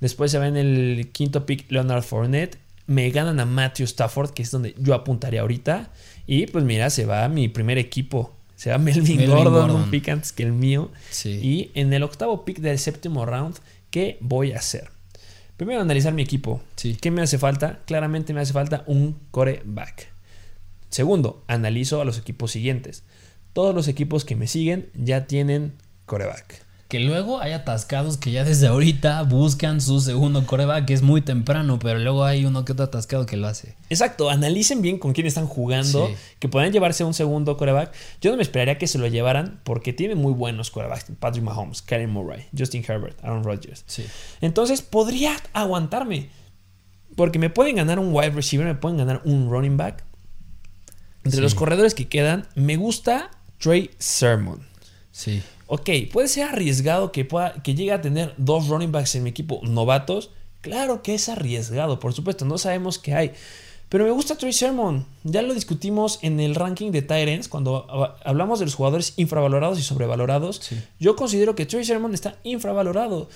Después 0.00 0.30
se 0.30 0.38
va 0.38 0.48
en 0.48 0.56
el 0.56 1.10
quinto 1.12 1.44
pick 1.44 1.70
Leonard 1.70 2.02
Fournette. 2.02 2.56
Me 2.86 3.10
ganan 3.10 3.38
a 3.40 3.44
Matthew 3.44 3.84
Stafford, 3.84 4.30
que 4.30 4.42
es 4.42 4.50
donde 4.50 4.74
yo 4.78 4.94
apuntaría 4.94 5.42
ahorita. 5.42 5.90
Y 6.32 6.46
pues 6.46 6.64
mira, 6.64 6.90
se 6.90 7.06
va 7.06 7.26
mi 7.28 7.48
primer 7.48 7.76
equipo. 7.76 8.32
Se 8.54 8.70
va 8.70 8.78
Melvin, 8.78 9.16
Melvin 9.16 9.30
Gordon, 9.30 9.52
Gordon. 9.52 9.82
un 9.82 9.90
pick 9.90 10.08
antes 10.10 10.30
que 10.30 10.44
el 10.44 10.52
mío. 10.52 10.92
Sí. 11.10 11.40
Y 11.42 11.72
en 11.74 11.92
el 11.92 12.04
octavo 12.04 12.44
pick 12.44 12.60
del 12.60 12.78
séptimo 12.78 13.26
round, 13.26 13.56
¿qué 13.90 14.16
voy 14.20 14.52
a 14.52 14.58
hacer? 14.58 14.92
Primero 15.56 15.80
analizar 15.80 16.14
mi 16.14 16.22
equipo. 16.22 16.62
Sí. 16.76 16.96
¿Qué 17.00 17.10
me 17.10 17.20
hace 17.20 17.36
falta? 17.36 17.80
Claramente 17.84 18.32
me 18.32 18.42
hace 18.42 18.52
falta 18.52 18.84
un 18.86 19.18
coreback. 19.32 20.12
Segundo, 20.88 21.42
analizo 21.48 22.00
a 22.00 22.04
los 22.04 22.16
equipos 22.16 22.52
siguientes. 22.52 23.02
Todos 23.52 23.74
los 23.74 23.88
equipos 23.88 24.24
que 24.24 24.36
me 24.36 24.46
siguen 24.46 24.88
ya 24.94 25.26
tienen 25.26 25.72
coreback. 26.06 26.64
Que 26.90 26.98
luego 26.98 27.40
hay 27.40 27.52
atascados 27.52 28.16
que 28.16 28.32
ya 28.32 28.42
desde 28.42 28.66
ahorita 28.66 29.22
buscan 29.22 29.80
su 29.80 30.00
segundo 30.00 30.44
coreback, 30.44 30.86
que 30.86 30.92
es 30.92 31.02
muy 31.02 31.22
temprano, 31.22 31.78
pero 31.78 32.00
luego 32.00 32.24
hay 32.24 32.44
uno 32.44 32.64
que 32.64 32.72
otro 32.72 32.84
atascado 32.86 33.26
que 33.26 33.36
lo 33.36 33.46
hace. 33.46 33.76
Exacto, 33.88 34.28
analicen 34.28 34.82
bien 34.82 34.98
con 34.98 35.12
quién 35.12 35.26
están 35.28 35.46
jugando, 35.46 36.08
Sí. 36.08 36.14
que 36.40 36.48
puedan 36.48 36.72
llevarse 36.72 37.04
un 37.04 37.14
segundo 37.14 37.56
coreback. 37.56 37.92
Yo 38.20 38.32
no 38.32 38.36
me 38.36 38.42
esperaría 38.42 38.76
que 38.76 38.88
se 38.88 38.98
lo 38.98 39.06
llevaran 39.06 39.60
porque 39.62 39.92
tienen 39.92 40.18
muy 40.18 40.32
buenos 40.32 40.72
corebacks. 40.72 41.06
Patrick 41.20 41.44
Mahomes, 41.44 41.80
Karen 41.80 42.10
Murray, 42.10 42.46
Justin 42.58 42.84
Herbert, 42.86 43.16
Aaron 43.24 43.44
Rodgers. 43.44 43.84
Sí. 43.86 44.04
Entonces 44.40 44.82
podría 44.82 45.36
aguantarme. 45.52 46.28
Porque 47.14 47.38
me 47.38 47.50
pueden 47.50 47.76
ganar 47.76 48.00
un 48.00 48.12
wide 48.12 48.30
receiver, 48.30 48.66
me 48.66 48.74
pueden 48.74 48.98
ganar 48.98 49.22
un 49.24 49.48
running 49.48 49.76
back. 49.76 50.02
Entre 51.18 51.36
Sí. 51.36 51.40
los 51.40 51.54
corredores 51.54 51.94
que 51.94 52.08
quedan, 52.08 52.48
me 52.56 52.76
gusta 52.76 53.30
Trey 53.58 53.90
Sermon. 53.98 54.66
Sí. 55.12 55.40
Ok, 55.72 55.88
puede 56.12 56.26
ser 56.26 56.48
arriesgado 56.48 57.12
que, 57.12 57.24
pueda, 57.24 57.62
que 57.62 57.76
llegue 57.76 57.92
a 57.92 58.00
tener 58.00 58.34
dos 58.38 58.66
running 58.66 58.90
backs 58.90 59.14
en 59.14 59.22
mi 59.22 59.30
equipo 59.30 59.60
novatos. 59.62 60.30
Claro 60.62 61.02
que 61.02 61.14
es 61.14 61.28
arriesgado, 61.28 62.00
por 62.00 62.12
supuesto, 62.12 62.44
no 62.44 62.58
sabemos 62.58 62.98
qué 62.98 63.14
hay. 63.14 63.30
Pero 63.88 64.04
me 64.04 64.10
gusta 64.10 64.36
Trey 64.36 64.52
Sermon. 64.52 65.06
Ya 65.22 65.42
lo 65.42 65.54
discutimos 65.54 66.18
en 66.22 66.40
el 66.40 66.54
ranking 66.56 66.90
de 66.90 67.02
Tyrants 67.02 67.48
cuando 67.48 67.86
hab- 67.88 68.14
hablamos 68.24 68.58
de 68.58 68.64
los 68.64 68.74
jugadores 68.74 69.14
infravalorados 69.16 69.78
y 69.78 69.82
sobrevalorados. 69.82 70.56
Sí. 70.62 70.80
Yo 70.98 71.14
considero 71.16 71.54
que 71.54 71.66
Trey 71.66 71.84
Sermon 71.84 72.14
está 72.14 72.36
infravalorado. 72.42 73.28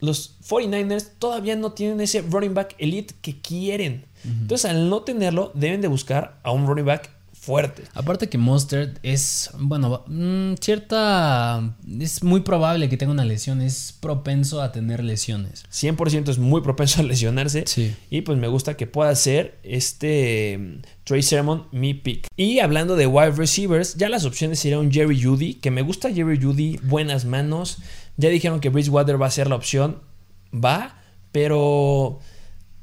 Los 0.00 0.34
49ers 0.48 1.08
todavía 1.18 1.56
no 1.56 1.72
tienen 1.72 2.00
ese 2.00 2.20
running 2.22 2.54
back 2.54 2.74
elite 2.78 3.14
que 3.22 3.40
quieren. 3.40 4.04
Entonces, 4.24 4.68
al 4.70 4.90
no 4.90 5.02
tenerlo, 5.02 5.52
deben 5.54 5.80
de 5.80 5.88
buscar 5.88 6.38
a 6.42 6.50
un 6.50 6.66
running 6.66 6.84
back 6.84 7.10
fuerte. 7.46 7.84
Aparte 7.94 8.28
que 8.28 8.38
Mustard 8.38 8.98
es, 9.04 9.50
bueno, 9.56 10.04
mm, 10.08 10.54
cierta... 10.60 11.76
Es 12.00 12.24
muy 12.24 12.40
probable 12.40 12.88
que 12.88 12.96
tenga 12.96 13.12
una 13.12 13.24
lesión, 13.24 13.62
es 13.62 13.96
propenso 14.00 14.60
a 14.60 14.72
tener 14.72 15.04
lesiones. 15.04 15.64
100% 15.70 16.28
es 16.28 16.38
muy 16.38 16.60
propenso 16.60 17.00
a 17.00 17.04
lesionarse. 17.04 17.64
Sí. 17.66 17.94
Y 18.10 18.22
pues 18.22 18.36
me 18.36 18.48
gusta 18.48 18.76
que 18.76 18.88
pueda 18.88 19.14
ser 19.14 19.58
este 19.62 20.58
mm, 20.58 20.82
Trey 21.04 21.22
Sermon 21.22 21.68
mi 21.70 21.94
pick. 21.94 22.26
Y 22.36 22.58
hablando 22.58 22.96
de 22.96 23.06
wide 23.06 23.30
receivers, 23.30 23.94
ya 23.94 24.08
las 24.08 24.24
opciones 24.24 24.58
serían 24.58 24.80
un 24.80 24.92
Jerry 24.92 25.22
Judy, 25.22 25.54
que 25.54 25.70
me 25.70 25.82
gusta 25.82 26.12
Jerry 26.12 26.42
Judy, 26.42 26.80
buenas 26.82 27.24
manos. 27.24 27.78
Ya 28.16 28.28
dijeron 28.28 28.58
que 28.58 28.70
Bridgewater 28.70 29.22
va 29.22 29.26
a 29.26 29.30
ser 29.30 29.48
la 29.48 29.54
opción. 29.54 30.00
Va, 30.52 31.00
pero 31.30 32.18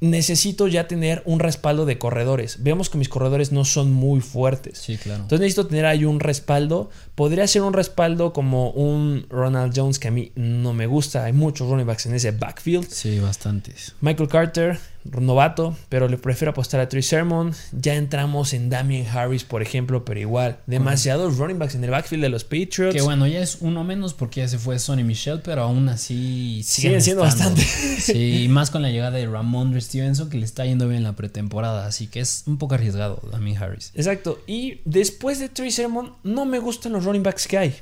necesito 0.03 0.67
ya 0.67 0.87
tener 0.87 1.23
un 1.25 1.39
respaldo 1.39 1.85
de 1.85 1.97
corredores. 1.97 2.61
Vemos 2.61 2.89
que 2.89 2.97
mis 2.97 3.07
corredores 3.07 3.53
no 3.53 3.63
son 3.63 3.91
muy 3.93 4.19
fuertes. 4.19 4.77
Sí, 4.77 4.97
claro. 4.97 5.23
Entonces 5.23 5.39
necesito 5.39 5.67
tener 5.67 5.85
ahí 5.85 6.03
un 6.03 6.19
respaldo. 6.19 6.89
Podría 7.15 7.47
ser 7.47 7.61
un 7.61 7.71
respaldo 7.71 8.33
como 8.33 8.71
un 8.71 9.25
Ronald 9.29 9.71
Jones 9.73 9.99
que 9.99 10.09
a 10.09 10.11
mí 10.11 10.33
no 10.35 10.73
me 10.73 10.87
gusta. 10.87 11.23
Hay 11.23 11.31
muchos 11.31 11.69
running 11.69 11.87
backs 11.87 12.05
en 12.05 12.15
ese 12.15 12.31
backfield. 12.31 12.89
Sí, 12.89 13.19
bastantes. 13.19 13.95
Michael 14.01 14.27
Carter, 14.27 14.79
novato, 15.19 15.75
pero 15.89 16.07
le 16.07 16.17
prefiero 16.17 16.51
apostar 16.51 16.79
a 16.79 16.89
Trey 16.89 17.01
Sermon. 17.03 17.53
Ya 17.71 17.95
entramos 17.95 18.53
en 18.53 18.69
Damien 18.69 19.05
Harris, 19.07 19.43
por 19.43 19.61
ejemplo, 19.61 20.05
pero 20.05 20.19
igual. 20.19 20.59
Demasiados 20.67 21.37
running 21.37 21.59
backs 21.59 21.75
en 21.75 21.83
el 21.83 21.89
backfield 21.91 22.23
de 22.23 22.29
los 22.29 22.43
Patriots. 22.43 22.95
Que 22.95 23.01
bueno, 23.01 23.27
ya 23.27 23.39
es 23.39 23.57
uno 23.61 23.83
menos 23.83 24.13
porque 24.13 24.41
ya 24.41 24.47
se 24.47 24.57
fue 24.57 24.79
Sonny 24.79 25.03
Michel, 25.03 25.41
pero 25.43 25.63
aún 25.63 25.89
así 25.89 26.61
Siguen 26.63 27.01
siendo 27.01 27.25
estando. 27.25 27.55
bastante. 27.55 27.63
Sí, 28.03 28.43
y 28.43 28.47
más 28.49 28.69
con 28.69 28.81
la 28.81 28.89
llegada 28.89 29.11
de 29.17 29.25
Ramondre 29.27 29.79
Stevenson 29.79 30.29
que 30.29 30.37
le 30.37 30.45
está 30.45 30.65
yendo 30.65 30.87
bien 30.89 31.03
la 31.03 31.13
pretemporada, 31.13 31.85
así 31.85 32.07
que 32.07 32.19
es 32.19 32.43
un 32.47 32.57
poco 32.57 32.75
arriesgado 32.75 33.15
también 33.31 33.57
Harris. 33.61 33.91
Exacto. 33.95 34.39
Y 34.47 34.79
después 34.85 35.39
de 35.39 35.47
Trey 35.49 35.71
Sermon, 35.71 36.13
no 36.23 36.45
me 36.45 36.59
gustan 36.59 36.91
los 36.93 37.05
running 37.05 37.23
backs 37.23 37.47
que 37.47 37.57
hay. 37.57 37.75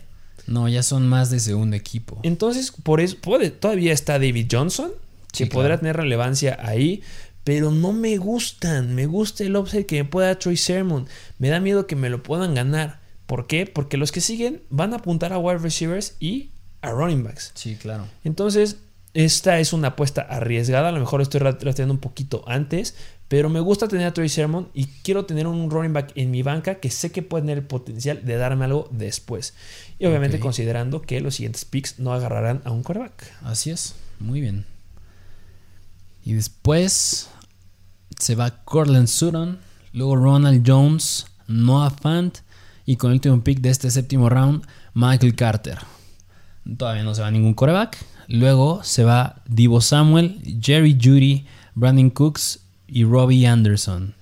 No, 0.47 0.67
ya 0.67 0.83
son 0.83 1.07
más 1.07 1.29
de 1.29 1.39
segundo 1.39 1.75
equipo. 1.75 2.19
Entonces, 2.23 2.71
por 2.83 2.99
eso, 2.99 3.15
puede- 3.21 3.51
todavía 3.51 3.93
está 3.93 4.13
David 4.13 4.47
Johnson, 4.51 4.91
que 5.31 5.45
Sí, 5.45 5.45
podrá 5.45 5.69
claro. 5.69 5.79
tener 5.81 5.97
relevancia 5.97 6.57
ahí, 6.61 7.01
pero 7.43 7.71
no 7.71 7.91
me 7.93 8.17
gustan. 8.17 8.93
Me 8.95 9.05
gusta 9.05 9.43
el 9.43 9.55
upside 9.55 9.85
que 9.85 10.03
me 10.03 10.09
pueda 10.09 10.27
dar 10.27 10.35
Troy 10.37 10.57
Sermon. 10.57 11.07
Me 11.39 11.49
da 11.49 11.59
miedo 11.59 11.87
que 11.87 11.95
me 11.95 12.09
lo 12.09 12.21
puedan 12.23 12.53
ganar. 12.53 12.99
¿Por 13.25 13.47
qué? 13.47 13.65
Porque 13.65 13.97
los 13.97 14.11
que 14.11 14.21
siguen 14.21 14.61
van 14.69 14.93
a 14.93 14.97
apuntar 14.97 15.33
a 15.33 15.37
wide 15.39 15.59
receivers 15.59 16.15
y 16.19 16.51
a 16.81 16.91
running 16.91 17.23
backs. 17.23 17.51
Sí, 17.55 17.75
claro. 17.75 18.07
Entonces, 18.23 18.77
esta 19.13 19.59
es 19.59 19.73
una 19.73 19.89
apuesta 19.89 20.21
arriesgada. 20.21 20.89
A 20.89 20.91
lo 20.91 20.99
mejor 20.99 21.21
estoy 21.21 21.39
rastreando 21.39 21.93
un 21.93 21.99
poquito 21.99 22.43
antes. 22.47 22.95
Pero 23.27 23.47
me 23.49 23.61
gusta 23.61 23.87
tener 23.87 24.07
a 24.07 24.13
Troy 24.13 24.27
Sermon 24.27 24.67
y 24.73 24.87
quiero 25.03 25.25
tener 25.25 25.47
un 25.47 25.71
running 25.71 25.93
back 25.93 26.11
en 26.15 26.31
mi 26.31 26.43
banca 26.43 26.75
que 26.81 26.89
sé 26.91 27.13
que 27.13 27.21
puede 27.21 27.43
tener 27.43 27.59
el 27.59 27.63
potencial 27.63 28.25
de 28.25 28.35
darme 28.35 28.65
algo 28.65 28.89
después. 28.91 29.53
Y 29.99 30.05
obviamente 30.05 30.37
considerando 30.41 31.01
que 31.01 31.21
los 31.21 31.35
siguientes 31.35 31.63
picks 31.63 31.97
no 31.97 32.11
agarrarán 32.11 32.61
a 32.65 32.71
un 32.71 32.83
quarterback. 32.83 33.31
Así 33.43 33.69
es, 33.71 33.95
muy 34.19 34.41
bien. 34.41 34.65
Y 36.23 36.33
después 36.33 37.29
se 38.17 38.35
va 38.35 38.63
Cortland 38.63 39.07
Sutton, 39.07 39.59
luego 39.93 40.15
Ronald 40.15 40.63
Jones, 40.65 41.25
Noah 41.47 41.89
Fant 41.89 42.39
y 42.85 42.97
con 42.97 43.11
el 43.11 43.15
último 43.15 43.43
pick 43.43 43.59
de 43.59 43.69
este 43.69 43.89
séptimo 43.89 44.29
round, 44.29 44.65
Michael 44.93 45.35
Carter. 45.35 45.79
Todavía 46.77 47.03
no 47.03 47.15
se 47.15 47.21
va 47.21 47.31
ningún 47.31 47.53
coreback. 47.53 47.97
Luego 48.27 48.83
se 48.83 49.03
va 49.03 49.41
Divo 49.47 49.81
Samuel, 49.81 50.41
Jerry 50.61 50.97
Judy, 51.01 51.45
Brandon 51.75 52.09
Cooks 52.09 52.59
y 52.87 53.03
Robbie 53.03 53.47
Anderson. 53.47 54.13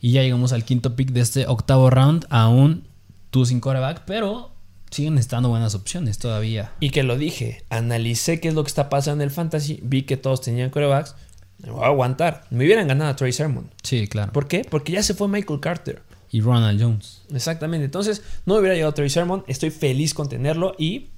Y 0.00 0.12
ya 0.12 0.22
llegamos 0.22 0.52
al 0.52 0.64
quinto 0.64 0.96
pick 0.96 1.10
de 1.10 1.20
este 1.20 1.46
octavo 1.46 1.90
round, 1.90 2.26
aún 2.30 2.84
tú 3.30 3.44
sin 3.44 3.60
coreback, 3.60 4.04
pero 4.06 4.52
siguen 4.90 5.18
estando 5.18 5.48
buenas 5.48 5.74
opciones 5.74 6.18
todavía. 6.18 6.72
Y 6.80 6.90
que 6.90 7.02
lo 7.02 7.16
dije, 7.18 7.64
analicé 7.70 8.40
qué 8.40 8.48
es 8.48 8.54
lo 8.54 8.62
que 8.62 8.68
está 8.68 8.88
pasando 8.88 9.22
en 9.22 9.28
el 9.28 9.34
fantasy, 9.34 9.80
vi 9.82 10.02
que 10.02 10.16
todos 10.16 10.40
tenían 10.40 10.70
quarterbacks, 10.70 11.14
me 11.14 11.25
voy 11.58 11.82
a 11.82 11.86
aguantar. 11.86 12.44
Me 12.50 12.64
hubieran 12.64 12.88
ganado 12.88 13.10
a 13.10 13.16
Trey 13.16 13.32
Sermon. 13.32 13.70
Sí, 13.82 14.06
claro. 14.08 14.32
¿Por 14.32 14.48
qué? 14.48 14.64
Porque 14.68 14.92
ya 14.92 15.02
se 15.02 15.14
fue 15.14 15.28
Michael 15.28 15.60
Carter. 15.60 16.02
Y 16.30 16.40
Ronald 16.40 16.80
Jones. 16.82 17.22
Exactamente. 17.32 17.84
Entonces, 17.84 18.22
no 18.44 18.54
me 18.54 18.60
hubiera 18.60 18.74
llegado 18.74 18.92
Trey 18.94 19.08
Sermon. 19.08 19.44
Estoy 19.46 19.70
feliz 19.70 20.12
con 20.12 20.28
tenerlo. 20.28 20.74
Y 20.78 21.08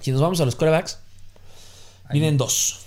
si 0.00 0.10
nos 0.12 0.20
vamos 0.20 0.40
a 0.40 0.44
los 0.44 0.56
quarterbacks, 0.56 0.98
vienen 2.10 2.36
dos. 2.36 2.80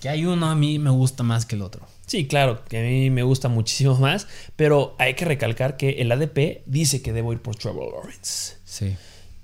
Que 0.00 0.08
hay 0.10 0.26
uno 0.26 0.46
a 0.50 0.54
mí 0.54 0.78
me 0.78 0.90
gusta 0.90 1.22
más 1.22 1.46
que 1.46 1.56
el 1.56 1.62
otro. 1.62 1.86
Sí, 2.06 2.26
claro, 2.28 2.62
que 2.66 2.78
a 2.78 2.82
mí 2.82 3.08
me 3.08 3.22
gusta 3.22 3.48
muchísimo 3.48 3.96
más. 3.96 4.28
Pero 4.56 4.94
hay 4.98 5.14
que 5.14 5.24
recalcar 5.24 5.76
que 5.76 6.02
el 6.02 6.12
ADP 6.12 6.62
dice 6.66 7.00
que 7.00 7.12
debo 7.14 7.32
ir 7.32 7.40
por 7.40 7.56
Trevor 7.56 7.92
Lawrence. 7.92 8.56
Sí. 8.64 8.94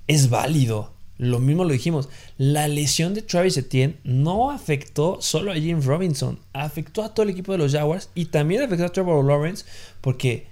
es 0.07 0.29
válido. 0.29 0.93
Lo 1.23 1.39
mismo 1.39 1.65
lo 1.65 1.73
dijimos. 1.75 2.09
La 2.39 2.67
lesión 2.67 3.13
de 3.13 3.21
Travis 3.21 3.59
Etienne 3.59 3.99
no 4.05 4.51
afectó 4.51 5.19
solo 5.21 5.53
a 5.53 5.57
James 5.57 5.85
Robinson, 5.85 6.39
afectó 6.55 7.03
a 7.05 7.13
todo 7.13 7.25
el 7.25 7.31
equipo 7.31 7.53
de 7.53 7.59
los 7.59 7.73
Jaguars 7.73 8.09
y 8.15 8.25
también 8.27 8.63
afectó 8.63 8.87
a 8.87 8.89
Trevor 8.89 9.23
Lawrence 9.23 9.67
porque 10.01 10.47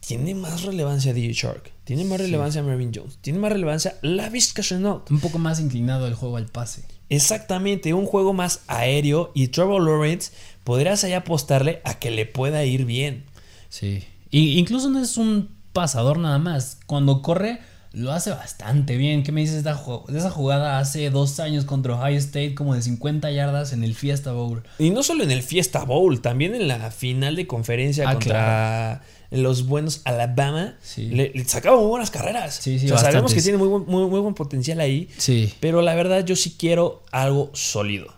tiene 0.00 0.34
más 0.34 0.64
relevancia 0.64 1.14
DJ 1.14 1.32
Shark, 1.32 1.72
tiene 1.84 2.04
más 2.04 2.18
Sí. 2.18 2.24
relevancia 2.24 2.62
Marvin 2.62 2.92
Jones, 2.94 3.16
tiene 3.22 3.38
más 3.38 3.50
relevancia 3.50 3.96
Lavish 4.02 4.52
Chenault. 4.52 5.10
Un 5.10 5.20
poco 5.20 5.38
más 5.38 5.58
inclinado 5.58 6.06
el 6.06 6.14
juego 6.14 6.36
al 6.36 6.46
pase. 6.46 6.82
Exactamente, 7.08 7.94
un 7.94 8.04
juego 8.04 8.34
más 8.34 8.60
aéreo 8.66 9.30
y 9.34 9.48
Trevor 9.48 9.82
Lawrence 9.82 10.32
podrías 10.64 11.02
ahí 11.04 11.14
apostarle 11.14 11.80
a 11.84 11.98
que 11.98 12.10
le 12.10 12.26
pueda 12.26 12.62
ir 12.66 12.84
bien. 12.84 13.24
Sí. 13.70 14.04
Y 14.30 14.58
incluso 14.58 14.90
no 14.90 15.00
es 15.00 15.16
un 15.16 15.48
pasador 15.72 16.18
nada 16.18 16.38
más. 16.38 16.78
Cuando 16.86 17.22
corre, 17.22 17.60
lo 17.92 18.12
hace 18.12 18.30
bastante 18.30 18.96
bien. 18.96 19.22
¿Qué 19.22 19.32
me 19.32 19.40
dices 19.40 19.64
de 19.64 19.70
esa 19.70 20.30
jugada 20.30 20.78
hace 20.78 21.10
dos 21.10 21.40
años 21.40 21.64
contra 21.64 21.94
Ohio 21.94 22.18
State, 22.18 22.54
como 22.54 22.74
de 22.74 22.82
50 22.82 23.30
yardas 23.30 23.72
en 23.72 23.82
el 23.84 23.94
Fiesta 23.94 24.32
Bowl? 24.32 24.62
Y 24.78 24.90
no 24.90 25.02
solo 25.02 25.24
en 25.24 25.30
el 25.30 25.42
Fiesta 25.42 25.84
Bowl, 25.84 26.20
también 26.20 26.54
en 26.54 26.68
la 26.68 26.90
final 26.90 27.36
de 27.36 27.46
conferencia 27.46 28.08
Ah, 28.08 28.12
contra 28.14 29.02
los 29.30 29.66
buenos 29.66 30.02
Alabama. 30.04 30.76
Sí. 30.82 31.08
Le, 31.08 31.32
le 31.34 31.44
sacaba 31.44 31.76
muy 31.78 31.86
buenas 31.86 32.10
carreras. 32.10 32.54
Sí, 32.54 32.78
sí, 32.78 32.86
O 32.86 32.98
sea, 32.98 33.10
sabemos 33.10 33.34
que 33.34 33.42
tiene 33.42 33.58
muy 33.58 33.68
buen, 33.68 33.84
muy, 33.86 34.06
muy 34.08 34.20
buen 34.20 34.34
potencial 34.34 34.80
ahí. 34.80 35.08
Sí. 35.18 35.52
Pero 35.60 35.82
la 35.82 35.94
verdad, 35.94 36.24
yo 36.24 36.36
sí 36.36 36.56
quiero 36.58 37.02
algo 37.10 37.50
sólido. 37.54 38.17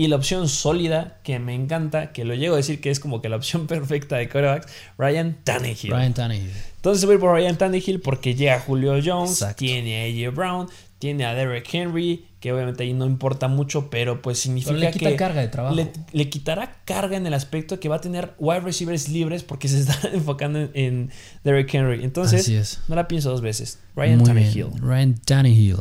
Y 0.00 0.06
la 0.06 0.14
opción 0.16 0.48
sólida 0.48 1.18
que 1.24 1.40
me 1.40 1.54
encanta, 1.54 2.12
que 2.12 2.24
lo 2.24 2.34
llego 2.34 2.54
a 2.54 2.58
decir 2.58 2.80
que 2.80 2.90
es 2.90 3.00
como 3.00 3.20
que 3.20 3.28
la 3.28 3.34
opción 3.36 3.66
perfecta 3.66 4.16
de 4.16 4.28
quarterbacks, 4.28 4.72
Ryan 4.96 5.36
Tannehill. 5.44 5.90
Ryan 5.90 6.14
Tannehill. 6.14 6.50
Entonces 6.76 7.04
voy 7.04 7.18
por 7.18 7.32
Ryan 7.32 7.58
Tannehill 7.58 8.00
porque 8.00 8.34
llega 8.36 8.60
Julio 8.60 8.94
Jones, 9.04 9.32
Exacto. 9.32 9.56
tiene 9.56 10.00
a 10.24 10.28
AJ 10.28 10.34
Brown, 10.34 10.68
tiene 11.00 11.24
a 11.26 11.34
Derek 11.34 11.68
Henry, 11.74 12.26
que 12.38 12.52
obviamente 12.52 12.84
ahí 12.84 12.92
no 12.92 13.06
importa 13.06 13.48
mucho, 13.48 13.90
pero 13.90 14.22
pues 14.22 14.38
significa 14.38 14.70
Pero 14.74 14.80
le 14.84 14.92
quita 14.92 15.10
que 15.10 15.16
carga 15.16 15.40
de 15.40 15.48
trabajo. 15.48 15.74
Le, 15.74 15.90
le 16.12 16.28
quitará 16.30 16.76
carga 16.84 17.16
en 17.16 17.26
el 17.26 17.34
aspecto 17.34 17.80
que 17.80 17.88
va 17.88 17.96
a 17.96 18.00
tener 18.00 18.34
wide 18.38 18.60
receivers 18.60 19.08
libres 19.08 19.42
porque 19.42 19.66
se 19.66 19.80
está 19.80 19.98
enfocando 20.12 20.60
en, 20.60 20.70
en 20.74 21.10
Derek 21.42 21.74
Henry. 21.74 22.04
Entonces, 22.04 22.42
Así 22.42 22.54
es. 22.54 22.78
no 22.86 22.94
la 22.94 23.08
pienso 23.08 23.30
dos 23.30 23.40
veces. 23.40 23.80
Ryan 23.96 24.18
Muy 24.18 24.26
Tannehill. 24.28 24.66
bien. 24.68 24.80
Ryan 24.80 25.14
Tannehill. 25.24 25.76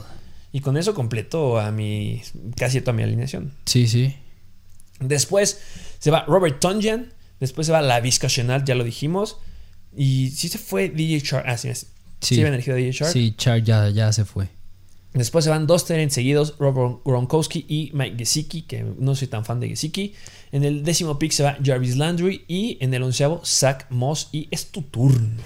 Y 0.58 0.60
con 0.60 0.76
eso 0.76 0.96
completo 0.96 1.60
a 1.60 1.70
mi 1.70 2.24
casi 2.56 2.82
toda 2.82 2.94
mi 2.94 3.04
alineación. 3.04 3.54
Sí, 3.68 3.88
sí. 3.88 4.16
Después 5.00 5.62
se 6.00 6.10
va 6.10 6.26
Robert 6.26 6.60
Tonjan. 6.60 7.14
Después 7.40 7.68
se 7.68 7.74
va 7.74 7.84
la 7.84 8.00
Vizca 8.00 8.26
Chenault, 8.26 8.66
ya 8.66 8.74
lo 8.74 8.84
dijimos. 8.84 9.38
Y 9.96 10.32
sí 10.32 10.50
se 10.50 10.58
fue 10.58 10.90
DJ 10.90 11.20
Shark. 11.20 11.46
Ah, 11.48 11.58
sí, 11.58 11.70
sí. 11.76 11.86
Sí. 12.22 12.34
Sí, 12.34 12.42
habían 12.42 12.56
elegido 12.56 12.76
a 12.76 12.80
DJ 12.80 12.92
Shark. 12.92 13.14
Sí, 13.14 13.36
Char 13.38 13.62
ya, 13.62 13.88
ya 13.90 14.12
se 14.12 14.26
fue. 14.26 14.50
Después 15.14 15.46
se 15.46 15.52
van 15.52 15.68
dos 15.68 15.86
terrenos 15.86 16.14
seguidos, 16.14 16.56
Rob 16.58 17.04
Gronkowski 17.06 17.64
y 17.70 17.92
Mike 17.94 18.16
Gesicki, 18.18 18.64
que 18.64 18.84
no 18.98 19.14
soy 19.14 19.28
tan 19.28 19.46
fan 19.46 19.60
de 19.60 19.70
Gesicki. 19.70 20.16
En 20.52 20.64
el 20.64 20.84
décimo 20.84 21.20
pick 21.20 21.34
se 21.34 21.44
va 21.44 21.60
Jarvis 21.64 21.98
Landry 21.98 22.46
y 22.48 22.80
en 22.82 22.96
el 22.96 23.04
onceavo 23.04 23.44
Zach 23.46 23.86
Moss 23.92 24.30
y 24.32 24.48
es 24.50 24.72
tu 24.72 24.82
turno. 24.82 25.38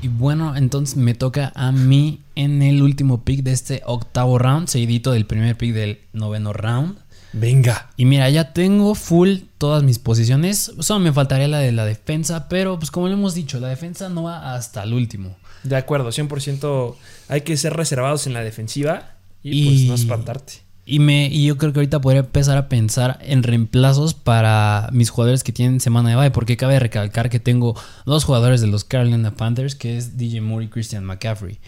Y 0.00 0.06
bueno, 0.06 0.56
entonces 0.56 0.96
me 0.96 1.14
toca 1.14 1.52
a 1.56 1.72
mí 1.72 2.20
en 2.42 2.62
el 2.62 2.82
último 2.82 3.24
pick 3.24 3.42
de 3.42 3.52
este 3.52 3.82
octavo 3.84 4.38
round, 4.38 4.68
seguidito 4.68 5.12
del 5.12 5.26
primer 5.26 5.56
pick 5.56 5.72
del 5.72 6.00
noveno 6.12 6.52
round. 6.52 6.98
Venga. 7.32 7.90
Y 7.96 8.04
mira, 8.06 8.28
ya 8.30 8.52
tengo 8.52 8.94
full 8.94 9.38
todas 9.58 9.82
mis 9.82 9.98
posiciones. 9.98 10.72
Solo 10.80 11.00
me 11.00 11.12
faltaría 11.12 11.48
la 11.48 11.58
de 11.58 11.72
la 11.72 11.84
defensa, 11.84 12.48
pero 12.48 12.78
pues 12.78 12.90
como 12.90 13.08
lo 13.08 13.14
hemos 13.14 13.34
dicho, 13.34 13.60
la 13.60 13.68
defensa 13.68 14.08
no 14.08 14.24
va 14.24 14.54
hasta 14.54 14.82
el 14.82 14.94
último. 14.94 15.36
De 15.62 15.76
acuerdo, 15.76 16.08
100% 16.08 16.96
hay 17.28 17.42
que 17.42 17.56
ser 17.56 17.74
reservados 17.74 18.26
en 18.26 18.32
la 18.32 18.42
defensiva 18.42 19.14
y, 19.42 19.64
pues 19.64 19.80
no 19.86 19.94
espantarte. 19.94 20.54
Y, 20.86 20.98
me, 20.98 21.28
y 21.28 21.46
yo 21.46 21.56
creo 21.56 21.72
que 21.72 21.80
ahorita 21.80 22.00
podría 22.00 22.22
empezar 22.22 22.56
a 22.56 22.68
pensar 22.68 23.18
en 23.22 23.42
reemplazos 23.42 24.14
para 24.14 24.88
mis 24.92 25.10
jugadores 25.10 25.44
que 25.44 25.52
tienen 25.52 25.78
semana 25.78 26.10
de 26.10 26.16
bye, 26.16 26.30
porque 26.30 26.56
cabe 26.56 26.80
recalcar 26.80 27.30
que 27.30 27.38
tengo 27.38 27.76
dos 28.06 28.24
jugadores 28.24 28.60
de 28.60 28.66
los 28.66 28.84
Carolina 28.84 29.34
Panthers, 29.34 29.74
que 29.74 29.96
es 29.96 30.16
DJ 30.16 30.40
Moore 30.40 30.64
y 30.64 30.68
Christian 30.68 31.04
McCaffrey, 31.04 31.60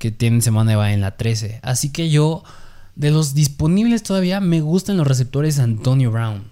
que 0.00 0.10
tienen 0.10 0.40
semana 0.40 0.70
de 0.72 0.76
bye 0.78 0.94
en 0.94 1.02
la 1.02 1.18
13. 1.18 1.60
Así 1.62 1.92
que 1.92 2.08
yo, 2.08 2.42
de 2.96 3.10
los 3.10 3.34
disponibles 3.34 4.02
todavía, 4.02 4.40
me 4.40 4.62
gustan 4.62 4.96
los 4.96 5.06
receptores 5.06 5.58
Antonio 5.58 6.10
Brown. 6.10 6.44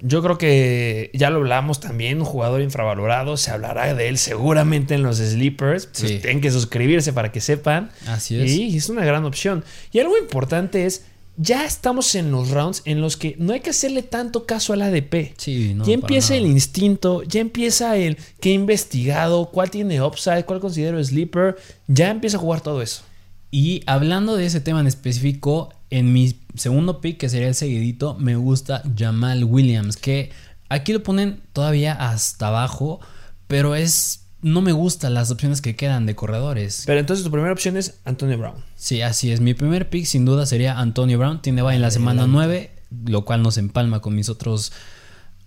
Yo 0.00 0.20
creo 0.20 0.36
que 0.36 1.10
ya 1.14 1.30
lo 1.30 1.38
hablamos 1.38 1.78
también, 1.78 2.18
un 2.18 2.24
jugador 2.24 2.60
infravalorado, 2.60 3.36
se 3.36 3.52
hablará 3.52 3.94
de 3.94 4.08
él 4.08 4.18
seguramente 4.18 4.94
en 4.94 5.04
los 5.04 5.18
sleepers. 5.18 5.86
Pues 5.86 6.20
tienen 6.20 6.40
que 6.40 6.50
suscribirse 6.50 7.12
para 7.12 7.30
que 7.30 7.40
sepan. 7.40 7.90
Así 8.08 8.40
es. 8.40 8.50
Y 8.50 8.76
es 8.76 8.88
una 8.88 9.04
gran 9.04 9.24
opción. 9.24 9.64
Y 9.92 10.00
algo 10.00 10.18
importante 10.18 10.86
es, 10.86 11.04
ya 11.42 11.64
estamos 11.64 12.14
en 12.16 12.30
los 12.30 12.50
rounds 12.50 12.82
en 12.84 13.00
los 13.00 13.16
que 13.16 13.34
no 13.38 13.54
hay 13.54 13.60
que 13.60 13.70
hacerle 13.70 14.02
tanto 14.02 14.44
caso 14.44 14.74
al 14.74 14.82
ADP. 14.82 15.32
Sí, 15.38 15.72
no, 15.74 15.86
ya 15.86 15.94
empieza 15.94 16.36
el 16.36 16.44
instinto, 16.44 17.22
ya 17.22 17.40
empieza 17.40 17.96
el 17.96 18.18
qué 18.40 18.50
he 18.50 18.52
investigado, 18.52 19.46
cuál 19.46 19.70
tiene 19.70 20.02
upside, 20.02 20.44
cuál 20.44 20.60
considero 20.60 21.02
sleeper. 21.02 21.56
Ya 21.88 22.10
empieza 22.10 22.36
a 22.36 22.40
jugar 22.40 22.60
todo 22.60 22.82
eso. 22.82 23.04
Y 23.50 23.82
hablando 23.86 24.36
de 24.36 24.44
ese 24.44 24.60
tema 24.60 24.80
en 24.80 24.86
específico, 24.86 25.72
en 25.88 26.12
mi 26.12 26.36
segundo 26.56 27.00
pick, 27.00 27.16
que 27.16 27.30
sería 27.30 27.48
el 27.48 27.54
seguidito, 27.54 28.16
me 28.18 28.36
gusta 28.36 28.82
Jamal 28.94 29.44
Williams, 29.44 29.96
que 29.96 30.30
aquí 30.68 30.92
lo 30.92 31.02
ponen 31.02 31.40
todavía 31.54 31.94
hasta 31.94 32.48
abajo, 32.48 33.00
pero 33.46 33.74
es... 33.74 34.19
No 34.42 34.62
me 34.62 34.72
gustan 34.72 35.14
las 35.14 35.30
opciones 35.30 35.60
que 35.60 35.76
quedan 35.76 36.06
de 36.06 36.14
corredores. 36.14 36.84
Pero 36.86 37.00
entonces 37.00 37.24
tu 37.24 37.30
primera 37.30 37.52
opción 37.52 37.76
es 37.76 38.00
Antonio 38.04 38.38
Brown. 38.38 38.56
Sí, 38.74 39.02
así 39.02 39.30
es. 39.30 39.40
Mi 39.40 39.54
primer 39.54 39.90
pick 39.90 40.06
sin 40.06 40.24
duda 40.24 40.46
sería 40.46 40.78
Antonio 40.78 41.18
Brown. 41.18 41.42
Tiene 41.42 41.62
bye 41.62 41.74
en 41.74 41.82
la 41.82 41.90
semana 41.90 42.26
9, 42.26 42.70
lo 43.06 43.24
cual 43.24 43.42
nos 43.42 43.58
empalma 43.58 44.00
con 44.00 44.14
mis 44.14 44.28
otros 44.28 44.72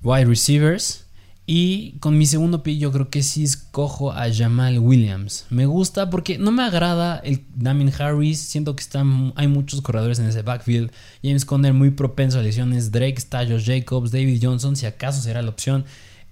wide 0.04 0.26
receivers. 0.26 1.04
Y 1.46 1.98
con 2.00 2.18
mi 2.18 2.26
segundo 2.26 2.64
pick 2.64 2.80
yo 2.80 2.92
creo 2.92 3.10
que 3.10 3.22
sí 3.22 3.44
escojo 3.44 4.14
a 4.14 4.34
Jamal 4.34 4.80
Williams. 4.80 5.46
Me 5.50 5.66
gusta 5.66 6.10
porque 6.10 6.38
no 6.38 6.52
me 6.52 6.64
agrada 6.64 7.18
el 7.18 7.44
Damien 7.56 7.92
Harris. 7.98 8.40
Siento 8.40 8.76
que 8.76 8.82
están, 8.82 9.34
hay 9.36 9.48
muchos 9.48 9.82
corredores 9.82 10.20
en 10.20 10.28
ese 10.28 10.42
backfield. 10.42 10.92
James 11.22 11.44
Conner 11.44 11.74
muy 11.74 11.90
propenso 11.90 12.40
a 12.40 12.44
lesiones. 12.44 12.92
Drake, 12.92 13.20
Stallos, 13.20 13.66
Jacobs, 13.66 14.12
David 14.12 14.40
Johnson, 14.42 14.78
si 14.78 14.86
acaso 14.86 15.22
será 15.22 15.42
la 15.42 15.50
opción. 15.50 15.84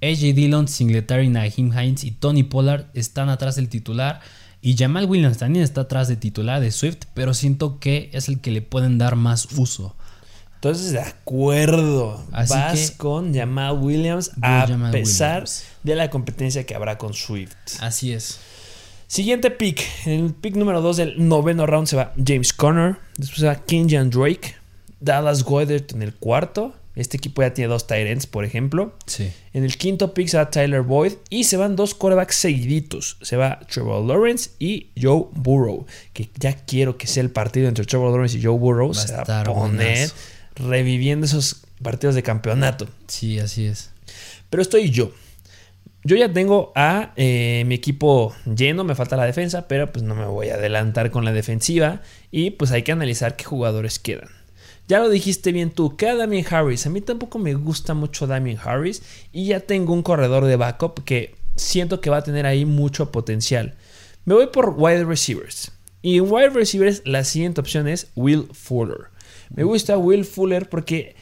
AJ 0.01 0.33
Dillon, 0.33 0.67
Singletary, 0.67 1.29
Naheem 1.29 1.71
Hines 1.77 2.03
y 2.03 2.11
Tony 2.11 2.43
Pollard 2.43 2.85
están 2.93 3.29
atrás 3.29 3.55
del 3.55 3.69
titular. 3.69 4.19
Y 4.63 4.75
Jamal 4.77 5.05
Williams 5.05 5.37
también 5.39 5.63
está 5.63 5.81
atrás 5.81 6.07
de 6.07 6.15
titular 6.15 6.59
de 6.61 6.71
Swift, 6.71 7.05
pero 7.13 7.33
siento 7.33 7.79
que 7.79 8.09
es 8.13 8.27
el 8.29 8.39
que 8.41 8.51
le 8.51 8.61
pueden 8.61 8.97
dar 8.97 9.15
más 9.15 9.47
uso. 9.57 9.95
Entonces, 10.55 10.91
de 10.91 10.99
acuerdo. 10.99 12.23
Así 12.31 12.53
Vas 12.53 12.91
que- 12.91 12.97
con 12.97 13.33
Jamal 13.33 13.79
Williams 13.79 14.31
a 14.43 14.67
Jamal 14.67 14.91
pesar 14.91 15.41
Williams. 15.43 15.63
de 15.83 15.95
la 15.95 16.09
competencia 16.11 16.63
que 16.65 16.75
habrá 16.75 16.97
con 16.99 17.13
Swift. 17.15 17.55
Así 17.79 18.11
es. 18.13 18.39
Siguiente 19.07 19.49
pick. 19.51 19.81
En 20.05 20.25
el 20.25 20.33
pick 20.33 20.55
número 20.55 20.81
2 20.81 20.97
del 20.97 21.27
noveno 21.27 21.65
round 21.65 21.87
se 21.87 21.95
va 21.95 22.13
James 22.23 22.53
Conner. 22.53 22.97
Después 23.17 23.39
se 23.39 23.47
va 23.47 23.55
Kenyan 23.55 24.09
Drake. 24.11 24.55
Dallas 24.99 25.43
Goedert 25.43 25.93
en 25.93 26.03
el 26.03 26.13
cuarto. 26.13 26.75
Este 26.95 27.17
equipo 27.17 27.41
ya 27.41 27.53
tiene 27.53 27.69
dos 27.69 27.85
ends, 27.89 28.27
por 28.27 28.43
ejemplo. 28.43 28.93
Sí. 29.05 29.31
En 29.53 29.63
el 29.63 29.77
quinto 29.77 30.13
pick 30.13 30.27
se 30.27 30.37
va 30.37 30.49
Tyler 30.49 30.81
Boyd. 30.81 31.13
Y 31.29 31.45
se 31.45 31.57
van 31.57 31.75
dos 31.75 31.95
quarterbacks 31.95 32.35
seguiditos. 32.35 33.17
Se 33.21 33.37
va 33.37 33.59
Trevor 33.71 34.05
Lawrence 34.05 34.51
y 34.59 34.87
Joe 35.01 35.25
Burrow. 35.33 35.85
Que 36.13 36.29
ya 36.37 36.53
quiero 36.53 36.97
que 36.97 37.07
sea 37.07 37.23
el 37.23 37.31
partido 37.31 37.69
entre 37.69 37.85
Trevor 37.85 38.11
Lawrence 38.11 38.37
y 38.37 38.43
Joe 38.43 38.57
Burrow. 38.57 38.89
Va 38.89 38.93
se 38.93 39.13
va 39.13 39.41
a 39.41 39.43
poner 39.43 40.11
reviviendo 40.55 41.25
esos 41.25 41.61
partidos 41.81 42.15
de 42.15 42.23
campeonato. 42.23 42.87
Sí, 43.07 43.39
así 43.39 43.65
es. 43.65 43.91
Pero 44.49 44.61
estoy 44.61 44.89
yo. 44.89 45.13
Yo 46.03 46.15
ya 46.15 46.33
tengo 46.33 46.71
a 46.75 47.13
eh, 47.15 47.63
mi 47.67 47.75
equipo 47.75 48.35
lleno, 48.45 48.83
me 48.83 48.95
falta 48.95 49.15
la 49.15 49.25
defensa, 49.25 49.67
pero 49.67 49.91
pues 49.91 50.03
no 50.03 50.15
me 50.15 50.25
voy 50.25 50.49
a 50.49 50.55
adelantar 50.55 51.11
con 51.11 51.25
la 51.25 51.31
defensiva 51.31 52.01
y 52.31 52.51
pues 52.51 52.71
hay 52.71 52.81
que 52.81 52.91
analizar 52.91 53.35
qué 53.35 53.43
jugadores 53.43 53.99
quedan. 53.99 54.29
Ya 54.87 54.99
lo 54.99 55.09
dijiste 55.09 55.51
bien 55.51 55.71
tú, 55.71 55.95
queda 55.95 56.15
Damien 56.15 56.45
Harris. 56.49 56.85
A 56.85 56.89
mí 56.89 57.01
tampoco 57.01 57.39
me 57.39 57.53
gusta 57.53 57.93
mucho 57.93 58.27
Damien 58.27 58.57
Harris 58.61 59.01
y 59.31 59.45
ya 59.45 59.61
tengo 59.61 59.93
un 59.93 60.03
corredor 60.03 60.45
de 60.45 60.57
backup 60.57 61.03
que 61.03 61.35
siento 61.55 62.01
que 62.01 62.09
va 62.09 62.17
a 62.17 62.23
tener 62.23 62.45
ahí 62.45 62.65
mucho 62.65 63.11
potencial. 63.11 63.75
Me 64.25 64.33
voy 64.33 64.47
por 64.47 64.75
wide 64.77 65.05
receivers. 65.05 65.71
Y 66.01 66.17
en 66.17 66.31
wide 66.31 66.49
receivers 66.49 67.01
la 67.05 67.23
siguiente 67.23 67.61
opción 67.61 67.87
es 67.87 68.11
Will 68.15 68.47
Fuller. 68.53 69.11
Me 69.53 69.63
gusta 69.63 69.97
Will 69.97 70.25
Fuller 70.25 70.67
porque 70.69 71.15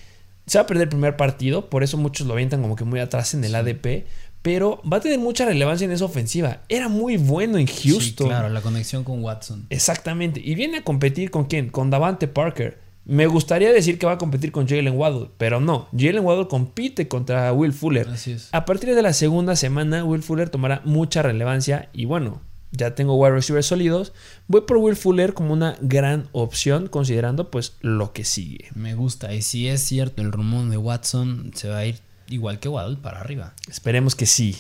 se 0.45 0.57
va 0.57 0.63
a 0.63 0.67
perder 0.67 0.83
el 0.83 0.89
primer 0.89 1.15
partido, 1.15 1.69
por 1.69 1.83
eso 1.83 1.97
muchos 1.97 2.25
lo 2.25 2.33
avientan 2.33 2.61
como 2.61 2.75
que 2.75 2.83
muy 2.83 2.99
atrás 2.99 3.33
en 3.33 3.43
el 3.43 3.53
ADP, 3.53 4.05
pero 4.41 4.81
va 4.91 4.97
a 4.97 4.99
tener 4.99 5.19
mucha 5.19 5.45
relevancia 5.45 5.85
en 5.85 5.91
esa 5.91 6.05
ofensiva. 6.05 6.61
Era 6.69 6.87
muy 6.87 7.17
bueno 7.17 7.57
en 7.57 7.67
Houston. 7.67 8.01
Sí, 8.01 8.13
claro, 8.15 8.49
la 8.49 8.61
conexión 8.61 9.03
con 9.03 9.23
Watson. 9.23 9.67
Exactamente. 9.69 10.41
Y 10.43 10.55
viene 10.55 10.77
a 10.77 10.83
competir 10.83 11.29
con 11.29 11.45
quién? 11.45 11.69
Con 11.69 11.89
Davante 11.89 12.27
Parker. 12.27 12.79
Me 13.09 13.25
gustaría 13.25 13.71
decir 13.71 13.97
que 13.97 14.05
va 14.05 14.13
a 14.13 14.17
competir 14.19 14.51
con 14.51 14.67
Jalen 14.67 14.95
Waddle, 14.95 15.31
pero 15.39 15.59
no. 15.59 15.89
Jalen 15.97 16.23
Waddle 16.23 16.47
compite 16.47 17.07
contra 17.07 17.51
Will 17.53 17.73
Fuller. 17.73 18.07
Así 18.07 18.33
es. 18.33 18.49
A 18.51 18.65
partir 18.65 18.93
de 18.93 19.01
la 19.01 19.13
segunda 19.13 19.55
semana, 19.55 20.05
Will 20.05 20.21
Fuller 20.21 20.51
tomará 20.51 20.83
mucha 20.85 21.23
relevancia 21.23 21.89
y 21.91 22.05
bueno, 22.05 22.39
ya 22.71 22.93
tengo 22.93 23.15
wide 23.15 23.33
receivers 23.33 23.65
sólidos. 23.65 24.13
Voy 24.47 24.61
por 24.61 24.77
Will 24.77 24.95
Fuller 24.95 25.33
como 25.33 25.53
una 25.53 25.75
gran 25.81 26.29
opción 26.33 26.87
considerando 26.87 27.49
pues 27.49 27.77
lo 27.81 28.13
que 28.13 28.23
sigue. 28.23 28.67
Me 28.75 28.93
gusta. 28.93 29.33
Y 29.33 29.41
si 29.41 29.67
es 29.67 29.81
cierto, 29.81 30.21
el 30.21 30.31
rumor 30.31 30.69
de 30.69 30.77
Watson 30.77 31.51
se 31.55 31.67
va 31.69 31.79
a 31.79 31.85
ir 31.87 31.99
igual 32.27 32.59
que 32.59 32.69
Waddle 32.69 32.97
para 32.97 33.21
arriba. 33.21 33.55
Esperemos 33.67 34.13
que 34.13 34.27
sí. 34.27 34.55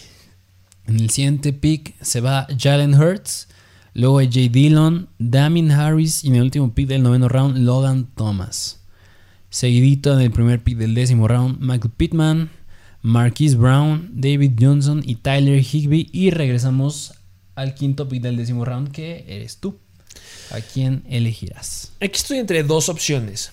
En 0.87 0.99
el 0.99 1.11
siguiente 1.11 1.53
pick 1.53 1.93
se 2.01 2.19
va 2.19 2.47
Jalen 2.57 2.95
Hurts. 2.95 3.47
Luego 3.93 4.19
J. 4.19 4.49
Dillon, 4.51 5.09
Damien 5.17 5.71
Harris 5.71 6.23
y 6.23 6.27
en 6.27 6.35
el 6.35 6.43
último 6.43 6.73
pick 6.73 6.87
del 6.87 7.03
noveno 7.03 7.27
round, 7.27 7.57
Logan 7.57 8.07
Thomas. 8.15 8.79
Seguidito 9.49 10.13
en 10.13 10.21
el 10.21 10.31
primer 10.31 10.63
pick 10.63 10.77
del 10.77 10.93
décimo 10.93 11.27
round, 11.27 11.59
Michael 11.59 11.91
Pittman, 11.97 12.49
Marquise 13.01 13.55
Brown, 13.55 14.09
David 14.13 14.53
Johnson 14.59 15.01
y 15.05 15.15
Tyler 15.15 15.63
Higby. 15.63 16.09
Y 16.11 16.29
regresamos 16.29 17.13
al 17.55 17.73
quinto 17.73 18.07
pick 18.07 18.21
del 18.21 18.37
décimo 18.37 18.63
round, 18.63 18.91
que 18.91 19.25
eres 19.27 19.57
tú. 19.57 19.77
¿A 20.51 20.61
quién 20.61 21.03
elegirás? 21.09 21.93
Aquí 21.99 22.15
estoy 22.15 22.37
entre 22.37 22.63
dos 22.63 22.89
opciones. 22.89 23.51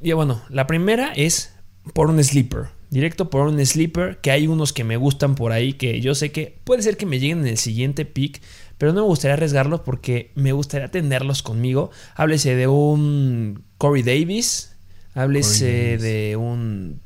Y 0.00 0.12
bueno, 0.12 0.42
la 0.48 0.66
primera 0.66 1.12
es 1.14 1.52
por 1.94 2.10
un 2.10 2.22
sleeper. 2.22 2.68
Directo 2.90 3.28
por 3.28 3.46
un 3.46 3.64
sleeper, 3.64 4.18
que 4.20 4.30
hay 4.30 4.46
unos 4.46 4.72
que 4.72 4.84
me 4.84 4.96
gustan 4.96 5.34
por 5.34 5.52
ahí, 5.52 5.74
que 5.74 6.00
yo 6.00 6.14
sé 6.14 6.32
que 6.32 6.58
puede 6.64 6.82
ser 6.82 6.96
que 6.96 7.04
me 7.04 7.18
lleguen 7.18 7.40
en 7.40 7.48
el 7.48 7.58
siguiente 7.58 8.06
pick, 8.06 8.40
pero 8.78 8.92
no 8.92 9.02
me 9.02 9.06
gustaría 9.06 9.34
arriesgarlos 9.34 9.80
porque 9.80 10.30
me 10.34 10.52
gustaría 10.52 10.90
tenerlos 10.90 11.42
conmigo. 11.42 11.90
Háblese 12.14 12.54
de 12.54 12.68
un 12.68 13.64
Corey 13.76 14.02
Davis, 14.02 14.76
háblese 15.14 15.96
Corey 15.96 15.96
de 15.96 16.36
un 16.36 17.00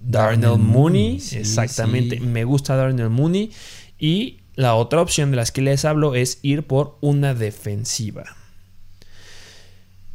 Darnell 0.00 0.58
Mooney, 0.58 0.58
Mooney, 0.58 1.20
sí, 1.20 1.38
exactamente, 1.38 2.18
sí. 2.18 2.22
me 2.22 2.44
gusta 2.44 2.74
Darnell 2.74 3.08
Mooney. 3.08 3.52
Y 3.98 4.40
la 4.56 4.74
otra 4.74 5.00
opción 5.00 5.30
de 5.30 5.36
las 5.36 5.52
que 5.52 5.62
les 5.62 5.84
hablo 5.84 6.16
es 6.16 6.40
ir 6.42 6.66
por 6.66 6.98
una 7.00 7.34
defensiva. 7.34 8.36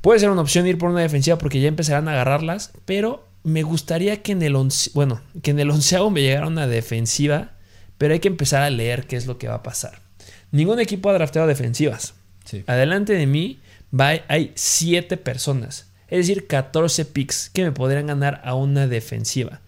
Puede 0.01 0.19
ser 0.19 0.29
una 0.29 0.41
opción 0.41 0.67
ir 0.67 0.77
por 0.77 0.89
una 0.89 1.01
defensiva 1.01 1.37
porque 1.37 1.61
ya 1.61 1.69
empezarán 1.69 2.07
a 2.07 2.11
agarrarlas, 2.11 2.71
pero 2.85 3.25
me 3.43 3.63
gustaría 3.63 4.21
que 4.21 4.33
en 4.33 4.41
el 4.41 4.55
once, 4.55 4.91
bueno, 4.93 5.21
que 5.41 5.51
en 5.51 5.59
el 5.59 5.71
onceavo 5.71 6.09
me 6.09 6.21
llegara 6.21 6.47
una 6.47 6.67
defensiva, 6.67 7.51
pero 7.97 8.13
hay 8.13 8.19
que 8.19 8.27
empezar 8.27 8.61
a 8.61 8.69
leer 8.69 9.07
qué 9.07 9.15
es 9.15 9.25
lo 9.25 9.37
que 9.37 9.47
va 9.47 9.55
a 9.55 9.63
pasar. 9.63 10.06
Ningún 10.51 10.79
equipo 10.79 11.09
ha 11.09 11.13
drafteado 11.13 11.47
defensivas. 11.47 12.13
Sí. 12.45 12.63
Adelante 12.67 13.13
de 13.13 13.27
mí 13.27 13.59
va- 13.97 14.21
hay 14.27 14.51
7 14.55 15.17
personas, 15.17 15.91
es 16.07 16.19
decir, 16.27 16.47
14 16.47 17.05
picks 17.05 17.49
que 17.49 17.63
me 17.63 17.71
podrían 17.71 18.07
ganar 18.07 18.41
a 18.45 18.55
una 18.55 18.87
defensiva. 18.87 19.61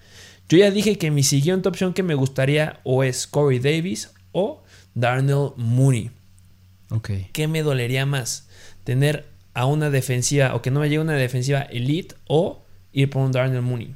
Yo 0.48 0.58
ya 0.58 0.72
dije 0.72 0.98
que 0.98 1.12
mi 1.12 1.24
siguiente 1.24 1.70
opción 1.70 1.94
que 1.94 2.02
me 2.04 2.16
gustaría 2.16 2.80
o 2.84 3.04
es 3.04 3.28
Corey 3.28 3.60
Davis 3.60 4.10
o 4.32 4.64
Darnell 4.96 5.52
Mooney. 5.58 6.12
Ok. 6.90 7.12
¿Qué 7.34 7.48
me 7.48 7.62
dolería 7.62 8.06
más? 8.06 8.48
¿Tener 8.84 9.28
a 9.54 9.66
una 9.66 9.90
defensiva 9.90 10.56
o 10.56 10.62
que 10.62 10.72
no 10.72 10.80
me 10.80 10.88
llegue 10.90 11.02
una 11.02 11.14
defensiva 11.14 11.62
elite 11.62 12.16
o 12.28 12.64
ir 12.94 13.10
por 13.10 13.22
un 13.22 13.32
Darnell 13.32 13.62
Mooney? 13.62 13.96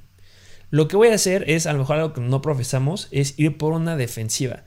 Lo 0.69 0.87
que 0.87 0.95
voy 0.97 1.07
a 1.07 1.15
hacer 1.15 1.49
es, 1.49 1.65
a 1.65 1.73
lo 1.73 1.79
mejor 1.79 1.97
algo 1.97 2.13
que 2.13 2.21
no 2.21 2.41
profesamos, 2.41 3.07
es 3.11 3.39
ir 3.39 3.57
por 3.57 3.73
una 3.73 3.95
defensiva. 3.95 4.63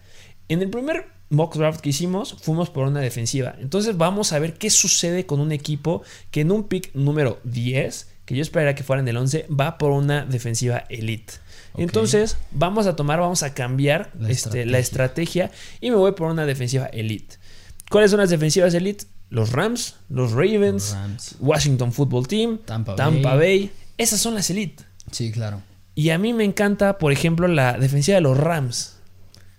En 0.49 0.63
el 0.63 0.71
primer 0.71 1.07
mock 1.31 1.57
draft 1.57 1.81
que 1.81 1.91
hicimos, 1.91 2.37
fuimos 2.41 2.71
por 2.71 2.87
una 2.87 3.01
defensiva. 3.01 3.55
Entonces 3.59 3.97
vamos 3.97 4.33
a 4.33 4.39
ver 4.39 4.55
qué 4.55 4.71
sucede 4.71 5.27
con 5.27 5.41
un 5.41 5.53
equipo 5.53 6.03
que 6.31 6.43
en 6.43 6.53
un 6.53 6.65
pick 6.65 6.95
número 6.95 7.41
10 7.45 8.17
que 8.27 8.35
yo 8.35 8.43
esperaría 8.43 8.75
que 8.75 8.83
fuera 8.83 9.01
en 9.01 9.09
el 9.09 9.17
11, 9.17 9.47
va 9.49 9.79
por 9.79 9.93
una 9.93 10.27
defensiva 10.27 10.85
elite. 10.91 11.35
Entonces, 11.79 12.37
vamos 12.51 12.87
a 12.87 12.97
tomar, 12.97 13.21
vamos 13.21 13.43
a 13.43 13.55
cambiar 13.55 14.11
La 14.19 14.31
este, 14.31 14.67
la 14.67 14.79
estrategia 14.79 15.51
y 15.81 15.91
me 15.91 15.97
voy 15.97 16.13
por 16.13 16.31
una 16.31 16.45
defensiva 16.45 16.87
elite. 16.87 17.37
¿Cuáles 17.89 18.11
son 18.11 18.19
las 18.19 18.31
defensivas 18.31 18.75
elite? 18.75 19.05
Los 19.31 19.53
Rams, 19.53 19.97
los 20.09 20.33
Ravens, 20.33 20.91
Los 20.91 20.93
Rams. 20.93 21.37
Washington 21.39 21.93
Football 21.93 22.27
Team, 22.27 22.59
Tampa 22.65 22.97
Tampa 22.97 23.37
Bay. 23.37 23.59
Bay. 23.59 23.71
Esas 23.97 24.21
son 24.21 24.35
las 24.35 24.51
elite. 24.51 24.85
Sí, 25.13 25.31
claro. 25.31 25.63
Y 25.95 26.11
a 26.11 26.19
mí 26.19 26.33
me 26.33 26.45
encanta, 26.45 26.99
por 26.99 27.13
ejemplo, 27.13 27.47
la 27.47 27.79
defensiva 27.79 28.17
de 28.17 28.23
los 28.23 28.37
Rams, 28.37 28.96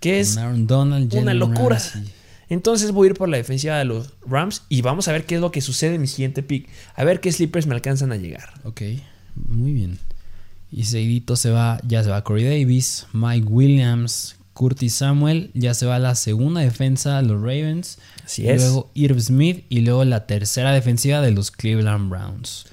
que 0.00 0.20
es 0.20 0.34
Donald, 0.34 1.14
una 1.14 1.34
locura. 1.34 1.76
Ramsey. 1.78 2.04
Entonces 2.48 2.92
voy 2.92 3.08
a 3.08 3.10
ir 3.10 3.16
por 3.16 3.28
la 3.28 3.36
defensiva 3.36 3.78
de 3.78 3.84
los 3.84 4.14
Rams 4.26 4.62
y 4.68 4.80
vamos 4.80 5.06
a 5.08 5.12
ver 5.12 5.26
qué 5.26 5.34
es 5.34 5.40
lo 5.40 5.50
que 5.50 5.60
sucede 5.60 5.96
en 5.96 6.00
mi 6.00 6.06
siguiente 6.06 6.42
pick. 6.42 6.68
A 6.94 7.04
ver 7.04 7.20
qué 7.20 7.30
sleepers 7.30 7.66
me 7.66 7.74
alcanzan 7.74 8.10
a 8.10 8.16
llegar. 8.16 8.54
Ok, 8.64 8.82
muy 9.34 9.72
bien. 9.72 9.98
Y 10.70 10.84
seguidito 10.84 11.36
se 11.36 11.50
va, 11.50 11.80
ya 11.86 12.02
se 12.02 12.10
va 12.10 12.24
Corey 12.24 12.44
Davis, 12.44 13.06
Mike 13.12 13.46
Williams, 13.46 14.36
Curtis 14.54 14.94
Samuel, 14.94 15.50
ya 15.54 15.74
se 15.74 15.86
va 15.86 15.98
la 15.98 16.14
segunda 16.14 16.60
defensa 16.60 17.18
de 17.18 17.28
los 17.28 17.40
Ravens. 17.40 17.98
Así 18.24 18.42
y 18.42 18.48
es. 18.48 18.62
Luego 18.62 18.90
Irv 18.94 19.20
Smith 19.20 19.64
y 19.68 19.80
luego 19.80 20.04
la 20.04 20.26
tercera 20.26 20.72
defensiva 20.72 21.20
de 21.20 21.30
los 21.30 21.50
Cleveland 21.50 22.10
Browns. 22.10 22.66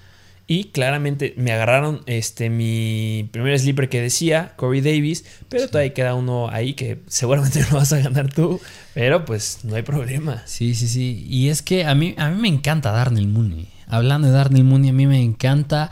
Y 0.48 0.66
claramente 0.66 1.34
me 1.38 1.52
agarraron 1.52 2.02
este 2.06 2.52
mi 2.52 3.28
primer 3.32 3.60
sleeper 3.60 3.90
que 3.90 4.00
decía, 4.00 4.54
Corey 4.58 4.82
Davis, 4.82 5.26
pero 5.50 5.68
todavía 5.68 5.94
queda 5.96 6.14
uno 6.14 6.50
ahí 6.50 6.74
que 6.74 7.00
seguramente 7.08 7.62
no 7.72 7.78
vas 7.78 7.94
a 7.94 8.00
ganar 8.00 8.32
tú, 8.32 8.62
pero 8.94 9.26
pues 9.26 9.60
no 9.64 9.76
hay 9.76 9.82
problema. 9.82 10.44
Sí, 10.46 10.76
sí, 10.76 10.88
sí. 10.88 11.26
Y 11.28 11.50
es 11.50 11.64
que 11.64 11.86
a 11.86 11.96
mí, 11.96 12.14
a 12.18 12.30
mí 12.30 12.40
me 12.40 12.48
encanta 12.48 12.92
Darnell 12.92 13.28
Mooney. 13.28 13.70
Hablando 13.88 14.28
de 14.28 14.34
Darnell 14.34 14.64
Mooney, 14.64 14.92
a 14.92 14.94
mí 14.94 15.08
me 15.08 15.22
encanta. 15.22 15.90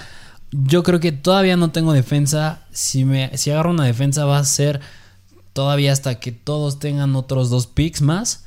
Yo 0.51 0.83
creo 0.83 0.99
que 0.99 1.11
todavía 1.11 1.57
no 1.57 1.71
tengo 1.71 1.93
defensa. 1.93 2.61
Si, 2.71 3.05
me, 3.05 3.35
si 3.37 3.49
agarro 3.49 3.71
una 3.71 3.85
defensa 3.85 4.25
va 4.25 4.37
a 4.37 4.43
ser 4.43 4.81
todavía 5.53 5.91
hasta 5.91 6.19
que 6.19 6.31
todos 6.31 6.77
tengan 6.77 7.15
otros 7.15 7.49
dos 7.49 7.65
picks 7.65 8.01
más. 8.03 8.42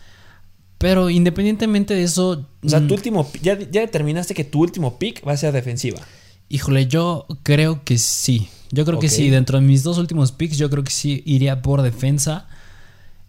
Pero 0.79 1.09
independientemente 1.09 1.95
de 1.95 2.03
eso, 2.03 2.47
O 2.63 2.69
sea, 2.69 2.81
mm, 2.81 2.89
tu 2.89 2.95
último, 2.95 3.31
ya, 3.41 3.59
ya 3.59 3.81
determinaste 3.81 4.35
que 4.35 4.45
tu 4.45 4.61
último 4.61 4.99
pick 4.99 5.27
va 5.27 5.33
a 5.33 5.37
ser 5.37 5.53
defensiva. 5.53 6.01
híjole, 6.49 6.87
yo 6.87 7.27
creo 7.43 7.83
que 7.85 7.99
sí. 7.99 8.49
Yo 8.71 8.85
creo 8.85 8.99
que 8.99 9.09
sí. 9.09 9.31
Dentro 9.31 9.59
de 9.61 9.67
mis 9.67 9.83
dos 9.83 9.99
últimos 9.99 10.33
picks, 10.33 10.59
yo 10.59 10.69
creo 10.71 10.85
que 10.85 10.93
sí 10.93 11.23
iría 11.25 11.63
por 11.63 11.83
defensa. 11.83 12.47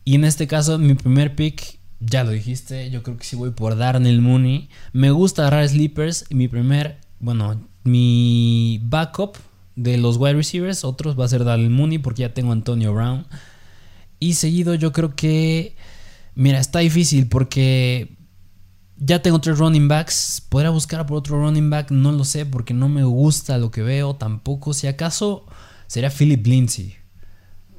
Y 0.03 0.15
en 0.15 0.23
este 0.25 0.47
caso, 0.47 0.77
mi 0.77 0.93
primer 0.93 1.35
pick, 1.35 1.79
ya 1.99 2.23
lo 2.23 2.31
dijiste, 2.31 2.89
yo 2.91 3.03
creo 3.03 3.17
que 3.17 3.25
sí 3.25 3.35
voy 3.35 3.51
por 3.51 3.75
Darnell 3.77 4.21
Mooney. 4.21 4.69
Me 4.93 5.11
gusta 5.11 5.43
agarrar 5.43 5.67
sleepers. 5.67 6.25
Y 6.29 6.35
mi 6.35 6.47
primer, 6.47 6.97
bueno, 7.19 7.59
mi 7.83 8.79
backup 8.83 9.37
de 9.75 9.97
los 9.97 10.17
wide 10.17 10.33
receivers, 10.33 10.83
otros 10.83 11.17
va 11.17 11.25
a 11.25 11.27
ser 11.27 11.43
Darnell 11.43 11.69
Mooney 11.69 11.99
porque 11.99 12.21
ya 12.21 12.33
tengo 12.33 12.49
a 12.49 12.53
Antonio 12.53 12.93
Brown. 12.93 13.25
Y 14.19 14.33
seguido, 14.33 14.73
yo 14.75 14.91
creo 14.91 15.15
que, 15.15 15.75
mira, 16.37 16.59
está 16.59 16.79
difícil 16.79 17.27
porque 17.27 18.15
ya 18.97 19.21
tengo 19.21 19.41
tres 19.41 19.57
running 19.57 19.87
backs. 19.87 20.41
¿Podría 20.47 20.69
buscar 20.69 21.05
por 21.05 21.17
otro 21.17 21.37
running 21.39 21.69
back? 21.69 21.91
No 21.91 22.11
lo 22.11 22.23
sé 22.23 22.45
porque 22.45 22.73
no 22.73 22.87
me 22.89 23.03
gusta 23.03 23.57
lo 23.57 23.71
que 23.71 23.81
veo 23.81 24.15
tampoco. 24.15 24.73
Si 24.73 24.87
acaso 24.87 25.45
sería 25.87 26.09
Philip 26.09 26.45
Lindsay. 26.45 26.95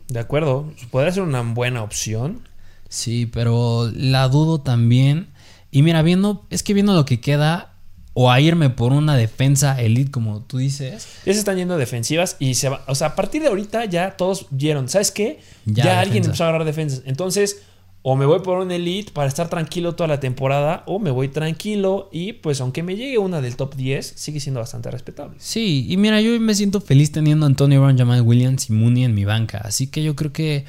De 0.08 0.20
acuerdo, 0.20 0.72
podría 0.90 1.12
ser 1.12 1.22
una 1.22 1.42
buena 1.42 1.82
opción. 1.82 2.40
Sí, 2.88 3.26
pero 3.26 3.90
la 3.94 4.28
dudo 4.28 4.60
también. 4.60 5.28
Y 5.70 5.82
mira, 5.82 6.02
viendo, 6.02 6.46
es 6.50 6.62
que 6.62 6.74
viendo 6.74 6.94
lo 6.94 7.04
que 7.04 7.20
queda, 7.20 7.74
o 8.14 8.32
a 8.32 8.40
irme 8.40 8.68
por 8.70 8.92
una 8.92 9.16
defensa 9.16 9.80
elite, 9.80 10.10
como 10.10 10.40
tú 10.42 10.58
dices. 10.58 11.06
Ya 11.24 11.32
se 11.32 11.38
están 11.38 11.56
yendo 11.56 11.76
defensivas 11.76 12.36
y 12.40 12.54
se 12.54 12.68
va. 12.68 12.82
O 12.88 12.96
sea, 12.96 13.08
a 13.08 13.14
partir 13.14 13.42
de 13.42 13.48
ahorita 13.48 13.84
ya 13.84 14.16
todos 14.16 14.46
vieron. 14.50 14.88
¿Sabes 14.88 15.12
qué? 15.12 15.40
Ya, 15.66 15.84
Ya, 15.84 16.00
alguien 16.00 16.24
empezó 16.24 16.44
a 16.44 16.48
agarrar 16.48 16.66
defensas. 16.66 17.02
Entonces, 17.04 17.62
o 18.10 18.16
me 18.16 18.24
voy 18.24 18.40
por 18.40 18.56
un 18.56 18.70
elite 18.72 19.12
para 19.12 19.28
estar 19.28 19.50
tranquilo 19.50 19.94
toda 19.94 20.08
la 20.08 20.18
temporada, 20.18 20.82
o 20.86 20.98
me 20.98 21.10
voy 21.10 21.28
tranquilo 21.28 22.08
y 22.10 22.32
pues 22.32 22.58
aunque 22.62 22.82
me 22.82 22.96
llegue 22.96 23.18
una 23.18 23.42
del 23.42 23.54
top 23.54 23.74
10, 23.74 24.14
sigue 24.16 24.40
siendo 24.40 24.60
bastante 24.60 24.90
respetable. 24.90 25.36
Sí, 25.38 25.84
y 25.90 25.98
mira, 25.98 26.18
yo 26.22 26.40
me 26.40 26.54
siento 26.54 26.80
feliz 26.80 27.12
teniendo 27.12 27.44
a 27.44 27.48
Antonio 27.48 27.82
Brown, 27.82 27.98
Jamal 27.98 28.22
Williams 28.22 28.70
y 28.70 28.72
Mooney 28.72 29.04
en 29.04 29.14
mi 29.14 29.26
banca. 29.26 29.58
Así 29.58 29.88
que 29.88 30.02
yo 30.02 30.16
creo 30.16 30.32
que 30.32 30.64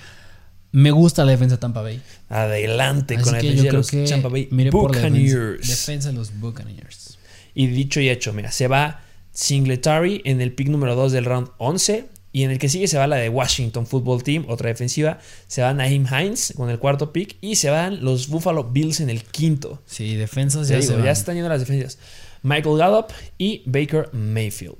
me 0.73 0.91
gusta 0.91 1.23
la 1.23 1.31
defensa 1.31 1.55
de 1.55 1.61
Tampa 1.61 1.81
Bay. 1.81 2.01
Adelante 2.27 3.15
Así 3.15 3.23
con 3.23 3.31
la 3.31 3.39
defensa 3.39 3.63
de 3.63 3.71
los 3.71 3.89
que 3.89 4.03
Tampa 4.03 4.27
Bay 4.27 4.43
por 4.69 4.93
la 4.93 5.01
defensa, 5.01 5.37
Buccaneers. 5.37 5.67
defensa 5.69 6.09
de 6.09 6.15
los 6.15 6.37
Buccaneers. 6.41 7.19
Y 7.55 7.67
dicho 7.67 8.01
y 8.01 8.09
hecho, 8.09 8.33
mira, 8.33 8.51
se 8.51 8.67
va 8.67 8.99
Singletary 9.31 10.23
en 10.25 10.41
el 10.41 10.51
pick 10.51 10.67
número 10.67 10.93
2 10.97 11.13
del 11.13 11.23
round 11.23 11.47
11. 11.57 12.09
Y 12.31 12.43
en 12.43 12.51
el 12.51 12.59
que 12.59 12.69
sigue 12.69 12.87
se 12.87 12.97
va 12.97 13.07
la 13.07 13.15
de 13.15 13.29
Washington 13.29 13.87
Football 13.87 14.23
Team, 14.23 14.45
otra 14.47 14.69
defensiva. 14.69 15.19
Se 15.47 15.61
va 15.61 15.73
Naheem 15.73 16.05
Hines 16.05 16.53
con 16.55 16.69
el 16.69 16.79
cuarto 16.79 17.11
pick. 17.11 17.37
Y 17.41 17.55
se 17.55 17.69
van 17.69 18.03
los 18.03 18.27
Buffalo 18.27 18.65
Bills 18.65 18.99
en 18.99 19.09
el 19.09 19.23
quinto. 19.23 19.81
Sí, 19.85 20.15
defensas 20.15 20.67
ya 20.67 20.77
digo, 20.77 20.87
se 20.87 20.95
van. 20.95 21.05
ya 21.05 21.15
se 21.15 21.21
están 21.21 21.35
yendo 21.35 21.49
las 21.49 21.59
defensas. 21.61 21.97
Michael 22.43 22.77
Gallup 22.77 23.07
y 23.37 23.63
Baker 23.65 24.09
Mayfield. 24.13 24.77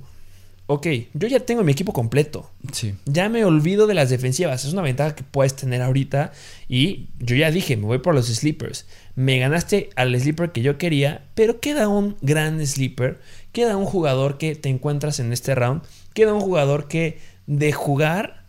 Ok, 0.72 0.86
yo 1.14 1.26
ya 1.26 1.40
tengo 1.40 1.64
mi 1.64 1.72
equipo 1.72 1.92
completo. 1.92 2.48
Sí. 2.70 2.94
Ya 3.04 3.28
me 3.28 3.44
olvido 3.44 3.88
de 3.88 3.94
las 3.94 4.08
defensivas. 4.08 4.64
Es 4.64 4.72
una 4.72 4.82
ventaja 4.82 5.16
que 5.16 5.24
puedes 5.24 5.56
tener 5.56 5.82
ahorita. 5.82 6.30
Y 6.68 7.08
yo 7.18 7.34
ya 7.34 7.50
dije, 7.50 7.76
me 7.76 7.86
voy 7.86 7.98
por 7.98 8.14
los 8.14 8.28
sleepers. 8.28 8.86
Me 9.16 9.40
ganaste 9.40 9.90
al 9.96 10.18
sleeper 10.20 10.52
que 10.52 10.62
yo 10.62 10.78
quería, 10.78 11.26
pero 11.34 11.58
queda 11.58 11.88
un 11.88 12.16
gran 12.20 12.64
sleeper. 12.64 13.18
Queda 13.50 13.76
un 13.76 13.84
jugador 13.84 14.38
que 14.38 14.54
te 14.54 14.68
encuentras 14.68 15.18
en 15.18 15.32
este 15.32 15.56
round. 15.56 15.82
Queda 16.14 16.34
un 16.34 16.40
jugador 16.40 16.86
que 16.86 17.18
de 17.50 17.72
jugar 17.72 18.46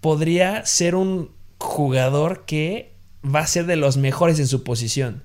podría 0.00 0.66
ser 0.66 0.96
un 0.96 1.30
jugador 1.58 2.44
que 2.46 2.96
va 3.24 3.40
a 3.40 3.46
ser 3.46 3.64
de 3.66 3.76
los 3.76 3.96
mejores 3.96 4.40
en 4.40 4.48
su 4.48 4.64
posición. 4.64 5.22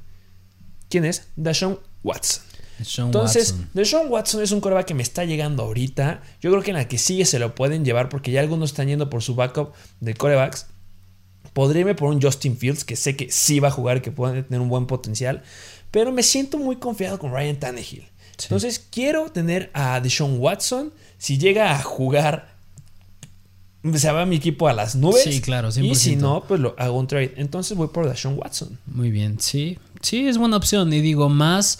¿Quién 0.89 1.05
es? 1.05 1.28
Deshaun 1.36 1.80
Watson. 2.03 2.43
Sean 2.84 3.07
Entonces, 3.07 3.51
Watson. 3.51 3.70
Deshaun 3.74 4.12
Watson 4.12 4.43
es 4.43 4.51
un 4.51 4.62
coreback 4.62 4.86
que 4.86 4.93
me 4.93 5.01
está 5.01 5.26
llegando 5.26 5.64
ahorita. 5.64 6.22
Yo 6.39 6.51
creo 6.51 6.62
que 6.62 6.70
en 6.70 6.78
la 6.78 6.88
que 6.88 6.99
sigue 6.99 7.26
se 7.26 7.39
lo 7.39 7.55
pueden 7.55 7.84
llevar 7.84 8.10
porque 8.10 8.32
ya 8.32 8.41
algunos 8.41 8.70
están 8.70 8.88
yendo 8.88 9.10
por 9.10 9.24
su 9.24 9.34
backup 9.34 9.74
de 9.99 10.14
corebacks. 10.14 10.68
Podría 11.53 11.82
irme 11.82 11.95
por 11.95 12.10
un 12.10 12.22
Justin 12.22 12.57
Fields, 12.57 12.86
que 12.86 12.95
sé 12.95 13.16
que 13.16 13.32
sí 13.32 13.60
va 13.60 13.70
a 13.70 13.72
jugar, 13.72 14.03
que 14.03 14.12
puede 14.12 14.43
tener 14.43 14.62
un 14.62 14.70
buen 14.70 14.86
potencial. 14.86 15.41
Pero 15.89 16.12
me 16.12 16.22
siento 16.22 16.60
muy 16.60 16.76
confiado 16.76 17.18
con 17.18 17.34
Ryan 17.34 17.60
Tannehill. 17.60 18.07
Entonces, 18.43 18.80
quiero 18.80 19.32
tener 19.32 19.72
a 19.74 19.99
Deshaun 19.99 20.39
Watson. 20.39 20.93
Si 21.18 21.39
llega 21.39 21.72
a 21.72 21.82
jugar, 21.82 22.59
se 23.96 24.12
va 24.12 24.26
mi 24.26 24.36
equipo 24.38 24.68
a 24.68 24.74
las 24.74 24.96
nubes. 24.96 25.24
Sí, 25.24 25.42
claro, 25.42 25.70
Y 25.70 25.96
si 25.96 26.16
100%. 26.16 26.18
no, 26.18 26.44
pues 26.48 26.60
lo 26.60 26.76
hago 26.78 26.98
un 26.98 27.08
trade. 27.08 27.34
Entonces 27.38 27.78
voy 27.78 27.88
por 27.88 28.08
Deshaun 28.10 28.38
Watson. 28.38 28.78
Muy 28.88 29.10
bien, 29.10 29.40
sí. 29.40 29.78
Sí, 30.02 30.28
es 30.28 30.38
buena 30.38 30.58
opción. 30.58 30.92
Y 30.94 31.02
digo, 31.02 31.30
más. 31.30 31.80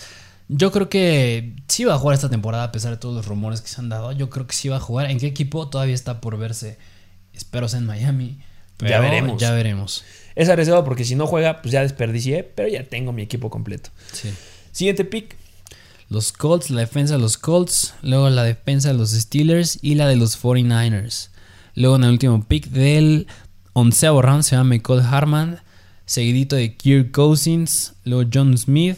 Yo 0.52 0.72
creo 0.72 0.89
que 0.89 1.54
sí 1.68 1.84
va 1.86 1.93
a 1.93 2.00
jugar 2.00 2.16
esta 2.16 2.30
temporada, 2.30 2.64
a 2.64 2.72
pesar 2.72 2.89
de 2.91 2.97
todos 2.97 3.14
los 3.16 3.28
rumores 3.28 3.62
que 3.62 3.68
se 3.68 3.80
han 3.82 3.89
dado. 3.89 4.12
Yo 4.14 4.30
creo 4.32 4.47
que 4.47 4.56
sí 4.56 4.68
va 4.68 4.78
a 4.78 4.80
jugar. 4.80 5.12
¿En 5.12 5.20
qué 5.20 5.28
equipo? 5.28 5.68
Todavía 5.70 5.93
está 5.93 6.22
por 6.22 6.38
verse. 6.38 6.78
Espero 7.34 7.68
sea 7.68 7.80
en 7.80 7.86
Miami. 7.86 8.39
Pero 8.78 8.89
Ya 8.89 9.00
veremos. 9.00 9.39
Ya 9.39 9.52
veremos. 9.52 10.04
Es 10.36 10.50
arriesgado 10.50 10.84
porque 10.86 11.04
si 11.04 11.16
no 11.16 11.28
juega, 11.28 11.62
pues 11.62 11.72
ya 11.72 11.82
desperdicié. 11.82 12.43
Pero 12.43 12.68
ya 12.68 12.84
tengo 12.84 13.12
mi 13.12 13.22
equipo 13.22 13.50
completo. 13.52 13.91
Sí. 14.12 14.30
Siguiente 14.72 15.06
pick. 15.06 15.36
Los 16.10 16.32
Colts, 16.32 16.72
la 16.72 16.80
defensa 16.82 17.14
de 17.16 17.20
los 17.20 17.38
Colts. 17.38 17.93
Luego 18.02 18.30
la 18.32 18.43
defensa 18.43 18.88
de 18.88 18.95
los 18.95 19.12
Steelers 19.12 19.78
y 19.84 19.95
la 19.95 20.08
de 20.08 20.16
los 20.16 20.41
49ers. 20.41 21.30
Luego 21.76 21.95
en 21.95 22.03
el 22.03 22.11
último 22.11 22.43
pick 22.43 22.67
del 22.70 23.28
onceavo 23.74 24.22
round 24.22 24.43
se 24.43 24.55
llama 24.55 24.72
Michael 24.72 25.01
Harman. 25.01 25.59
Seguidito 26.05 26.55
de 26.55 26.76
Kirk 26.76 27.11
Cousins. 27.11 27.93
Luego 28.03 28.30
John 28.34 28.57
Smith. 28.57 28.97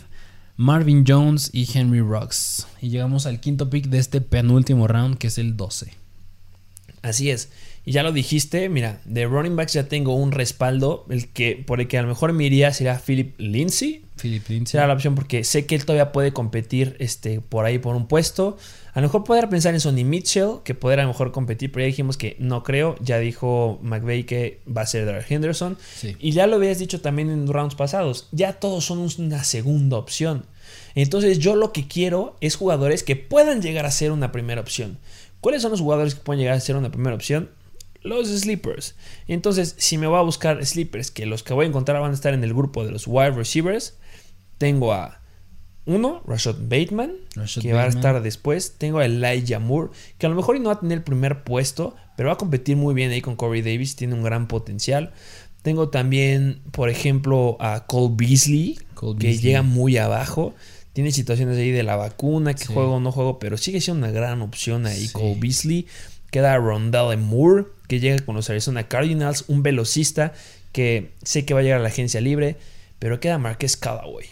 Marvin 0.57 1.05
Jones 1.07 1.49
y 1.53 1.67
Henry 1.74 2.01
Rocks. 2.01 2.67
Y 2.82 2.89
llegamos 2.89 3.26
al 3.26 3.39
quinto 3.39 3.69
pick 3.69 3.88
de 3.88 3.97
este 3.97 4.22
penúltimo 4.22 4.88
round 4.88 5.17
que 5.17 5.28
es 5.28 5.38
el 5.38 5.57
12. 5.57 6.01
Así 7.02 7.32
es. 7.32 7.49
Y 7.84 7.93
ya 7.93 8.04
lo 8.04 8.12
dijiste, 8.12 8.70
mira, 8.70 9.02
de 9.06 9.26
running 9.26 9.56
backs 9.56 9.74
ya 9.74 9.88
tengo 9.88 10.14
un 10.14 10.32
respaldo. 10.32 11.06
El 11.10 11.30
que, 11.30 11.64
por 11.66 11.82
el 11.82 11.88
que 11.88 11.97
a 11.97 12.04
lo 12.04 12.08
mejor 12.08 12.32
me 12.32 12.43
iría 12.43 12.72
sería 12.74 12.99
Philip 12.99 13.34
Lindsay. 13.39 14.04
Philip 14.22 14.47
Lindsay. 14.49 14.74
Será 14.74 14.86
la 14.86 14.93
opción 14.93 15.16
porque 15.16 15.43
sé 15.43 15.66
que 15.66 15.74
él 15.74 15.84
todavía 15.84 16.12
puede 16.12 16.32
competir 16.32 16.95
este, 16.99 17.41
por 17.41 17.66
ahí 17.66 17.80
por 17.80 17.95
un 17.95 18.08
puesto. 18.08 18.58
A 18.93 19.02
lo 19.02 19.08
mejor 19.08 19.24
poder 19.24 19.49
pensar 19.49 19.74
en 19.74 19.80
Sonny 19.80 20.04
Mitchell, 20.04 20.58
que 20.64 20.76
podrá 20.76 21.02
a 21.02 21.06
lo 21.06 21.12
mejor 21.12 21.32
competir, 21.32 21.72
pero 21.72 21.84
ya 21.84 21.88
dijimos 21.88 22.18
que 22.18 22.36
no 22.38 22.62
creo. 22.62 22.95
Ya 23.02 23.18
dijo 23.18 23.80
McVeigh 23.82 24.26
que 24.26 24.60
va 24.68 24.82
a 24.82 24.86
ser 24.86 25.06
Darrell 25.06 25.26
Henderson. 25.28 25.78
Sí. 25.95 26.16
Y 26.20 26.34
ya 26.34 26.45
lo 26.45 26.58
habías 26.58 26.78
dicho 26.78 27.02
también 27.02 27.32
en 27.32 27.47
rounds 27.47 27.74
pasados. 27.74 28.28
Ya 28.32 28.54
todos 28.54 28.86
son 28.86 28.99
una 28.99 29.43
segunda 29.43 29.97
opción. 29.97 30.45
Entonces 30.93 31.39
yo 31.39 31.56
lo 31.56 31.72
que 31.72 31.88
quiero 31.88 32.36
es 32.41 32.56
jugadores 32.56 33.04
que 33.04 33.16
puedan 33.16 33.62
llegar 33.62 33.86
a 33.86 33.91
ser 33.91 34.12
una 34.12 34.32
primera 34.32 34.62
opción. 34.62 34.99
¿Cuáles 35.41 35.61
son 35.61 35.71
los 35.71 35.81
jugadores 35.81 36.15
que 36.15 36.21
pueden 36.21 36.39
llegar 36.39 36.55
a 36.55 36.59
ser 36.59 36.75
una 36.75 36.91
primera 36.91 37.15
opción? 37.15 37.49
Los 38.03 38.29
sleepers. 38.29 38.95
Entonces, 39.27 39.75
si 39.77 39.97
me 39.97 40.07
voy 40.07 40.17
a 40.17 40.21
buscar 40.21 40.65
sleepers, 40.65 41.11
que 41.11 41.25
los 41.25 41.43
que 41.43 41.53
voy 41.53 41.65
a 41.65 41.69
encontrar 41.69 41.99
van 42.01 42.11
a 42.11 42.13
estar 42.13 42.33
en 42.33 42.43
el 42.43 42.53
grupo 42.53 42.85
de 42.85 42.91
los 42.91 43.05
wide 43.05 43.31
receivers, 43.31 43.95
tengo 44.57 44.93
a 44.93 45.21
uno, 45.85 46.21
Rashad 46.25 46.55
Bateman, 46.61 47.13
Rashad 47.35 47.61
que 47.61 47.73
va 47.73 47.83
a 47.83 47.87
estar 47.87 48.21
después. 48.21 48.75
Tengo 48.77 48.99
a 48.99 49.05
Elijah 49.05 49.59
Moore, 49.59 49.89
que 50.17 50.27
a 50.27 50.29
lo 50.29 50.35
mejor 50.35 50.59
no 50.59 50.69
va 50.69 50.75
a 50.75 50.79
tener 50.79 50.99
el 50.99 51.03
primer 51.03 51.43
puesto, 51.43 51.95
pero 52.15 52.27
va 52.27 52.33
a 52.33 52.37
competir 52.37 52.77
muy 52.77 52.93
bien 52.93 53.11
ahí 53.11 53.21
con 53.21 53.35
Corey 53.35 53.61
Davis, 53.61 53.95
tiene 53.95 54.13
un 54.13 54.23
gran 54.23 54.47
potencial. 54.47 55.11
Tengo 55.63 55.89
también, 55.89 56.61
por 56.71 56.89
ejemplo, 56.89 57.57
a 57.59 57.85
Cole 57.85 58.13
Beasley, 58.15 58.79
Cole 58.93 59.17
que 59.19 59.27
Beasley. 59.27 59.43
llega 59.43 59.61
muy 59.63 59.97
abajo. 59.97 60.53
Tiene 60.93 61.11
situaciones 61.11 61.57
ahí 61.57 61.71
de 61.71 61.83
la 61.83 61.95
vacuna, 61.95 62.53
que 62.53 62.65
Sí. 62.65 62.73
juego 62.73 62.95
o 62.95 62.99
no 62.99 63.11
juego, 63.11 63.39
pero 63.39 63.57
sigue 63.57 63.79
siendo 63.81 64.05
una 64.05 64.13
gran 64.13 64.41
opción 64.41 64.85
ahí 64.85 65.07
Sí. 65.07 65.13
Cole 65.13 65.37
Beasley. 65.39 65.87
Queda 66.31 66.55
Rondale 66.57 67.17
Moore, 67.17 67.65
que 67.87 67.99
llega 67.99 68.19
con 68.25 68.35
los 68.35 68.49
Arizona 68.49 68.87
Cardinals, 68.87 69.45
un 69.47 69.63
velocista 69.63 70.33
que 70.71 71.11
sé 71.23 71.45
que 71.45 71.53
va 71.53 71.59
a 71.59 71.63
llegar 71.63 71.79
a 71.79 71.83
la 71.83 71.89
agencia 71.89 72.21
libre, 72.21 72.57
pero 72.99 73.19
queda 73.19 73.37
Marquez 73.37 73.75
Callaway. 73.75 74.27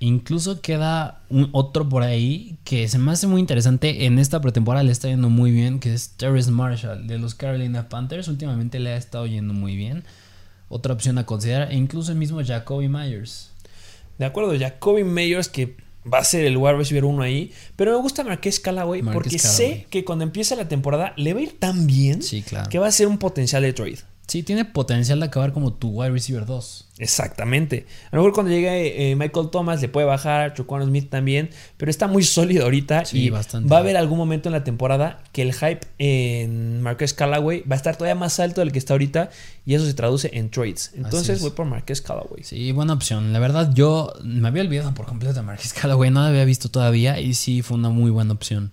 Incluso 0.00 0.60
queda 0.60 1.22
un 1.30 1.48
otro 1.52 1.88
por 1.88 2.02
ahí 2.02 2.56
que 2.64 2.88
se 2.88 2.98
me 2.98 3.12
hace 3.12 3.26
muy 3.26 3.40
interesante. 3.40 4.04
En 4.06 4.18
esta 4.18 4.40
pretemporada 4.40 4.82
le 4.82 4.92
está 4.92 5.08
yendo 5.08 5.30
muy 5.30 5.50
bien, 5.50 5.80
que 5.80 5.94
es 5.94 6.10
Terrence 6.16 6.50
Marshall 6.50 7.06
de 7.06 7.18
los 7.18 7.34
Carolina 7.34 7.88
Panthers. 7.88 8.28
Últimamente 8.28 8.80
le 8.80 8.90
ha 8.90 8.96
estado 8.96 9.26
yendo 9.26 9.54
muy 9.54 9.76
bien. 9.76 10.04
Otra 10.68 10.92
opción 10.92 11.16
a 11.18 11.24
considerar. 11.24 11.70
E 11.72 11.76
incluso 11.76 12.12
el 12.12 12.18
mismo 12.18 12.42
Jacoby 12.44 12.88
Myers. 12.88 13.50
De 14.18 14.24
acuerdo, 14.26 14.56
Jacoby 14.58 15.04
Meyers, 15.04 15.48
que 15.48 15.76
va 16.12 16.18
a 16.18 16.24
ser 16.24 16.44
el 16.44 16.56
wide 16.56 16.74
receiver 16.74 17.04
uno 17.04 17.22
ahí. 17.22 17.52
Pero 17.76 17.92
me 17.92 17.98
gusta 18.02 18.22
Marquez 18.24 18.60
Callaway 18.60 19.02
Marquez 19.02 19.14
porque 19.22 19.36
Callaway. 19.38 19.56
sé 19.56 19.86
que 19.90 20.04
cuando 20.04 20.24
empiece 20.24 20.54
la 20.56 20.68
temporada 20.68 21.14
le 21.16 21.32
va 21.34 21.40
a 21.40 21.42
ir 21.42 21.58
tan 21.58 21.86
bien 21.86 22.22
Sí, 22.22 22.42
claro. 22.42 22.68
que 22.68 22.78
va 22.78 22.86
a 22.88 22.92
ser 22.92 23.06
un 23.08 23.18
potencial 23.18 23.62
de 23.62 23.72
trade. 23.72 23.98
Sí, 24.26 24.42
tiene 24.42 24.64
potencial 24.64 25.20
de 25.20 25.26
acabar 25.26 25.52
como 25.52 25.74
tu 25.74 25.90
wide 25.90 26.10
receiver 26.10 26.46
2. 26.46 26.88
Exactamente. 26.98 27.86
A 28.10 28.16
lo 28.16 28.22
mejor 28.22 28.32
cuando 28.32 28.50
llegue 28.52 29.10
eh, 29.10 29.16
Michael 29.16 29.50
Thomas 29.50 29.80
le 29.82 29.88
puede 29.88 30.06
bajar, 30.06 30.54
Choquan 30.54 30.82
Smith 30.86 31.10
también, 31.10 31.50
pero 31.76 31.90
está 31.90 32.06
muy 32.06 32.22
sólido 32.22 32.64
ahorita 32.64 33.04
Sí, 33.04 33.24
y 33.24 33.30
bastante. 33.30 33.68
va 33.68 33.76
a 33.76 33.80
haber 33.80 33.96
algún 33.96 34.16
momento 34.16 34.48
en 34.48 34.54
la 34.54 34.64
temporada 34.64 35.22
que 35.32 35.42
el 35.42 35.52
hype 35.52 35.80
en 35.98 36.80
Marquez 36.82 37.12
Callaway 37.14 37.62
va 37.70 37.74
a 37.74 37.76
estar 37.76 37.96
todavía 37.96 38.14
más 38.14 38.40
alto 38.40 38.60
del 38.60 38.72
que 38.72 38.78
está 38.78 38.94
ahorita 38.94 39.30
y 39.66 39.74
eso 39.74 39.84
se 39.86 39.94
traduce 39.94 40.30
en 40.32 40.50
trades. 40.50 40.92
Entonces 40.94 41.36
es. 41.36 41.42
voy 41.42 41.50
por 41.50 41.66
Marquez 41.66 42.00
Callaway. 42.00 42.44
Sí, 42.44 42.72
buena 42.72 42.92
opción. 42.94 43.32
La 43.32 43.38
verdad, 43.40 43.72
yo 43.74 44.12
me 44.22 44.48
había 44.48 44.62
olvidado 44.62 44.94
por 44.94 45.06
completo 45.06 45.34
de 45.34 45.42
Marquez 45.42 45.72
Callaway. 45.74 46.10
No 46.10 46.22
la 46.22 46.28
había 46.28 46.44
visto 46.44 46.70
todavía 46.70 47.20
y 47.20 47.34
sí 47.34 47.62
fue 47.62 47.76
una 47.76 47.90
muy 47.90 48.10
buena 48.10 48.32
opción. 48.32 48.72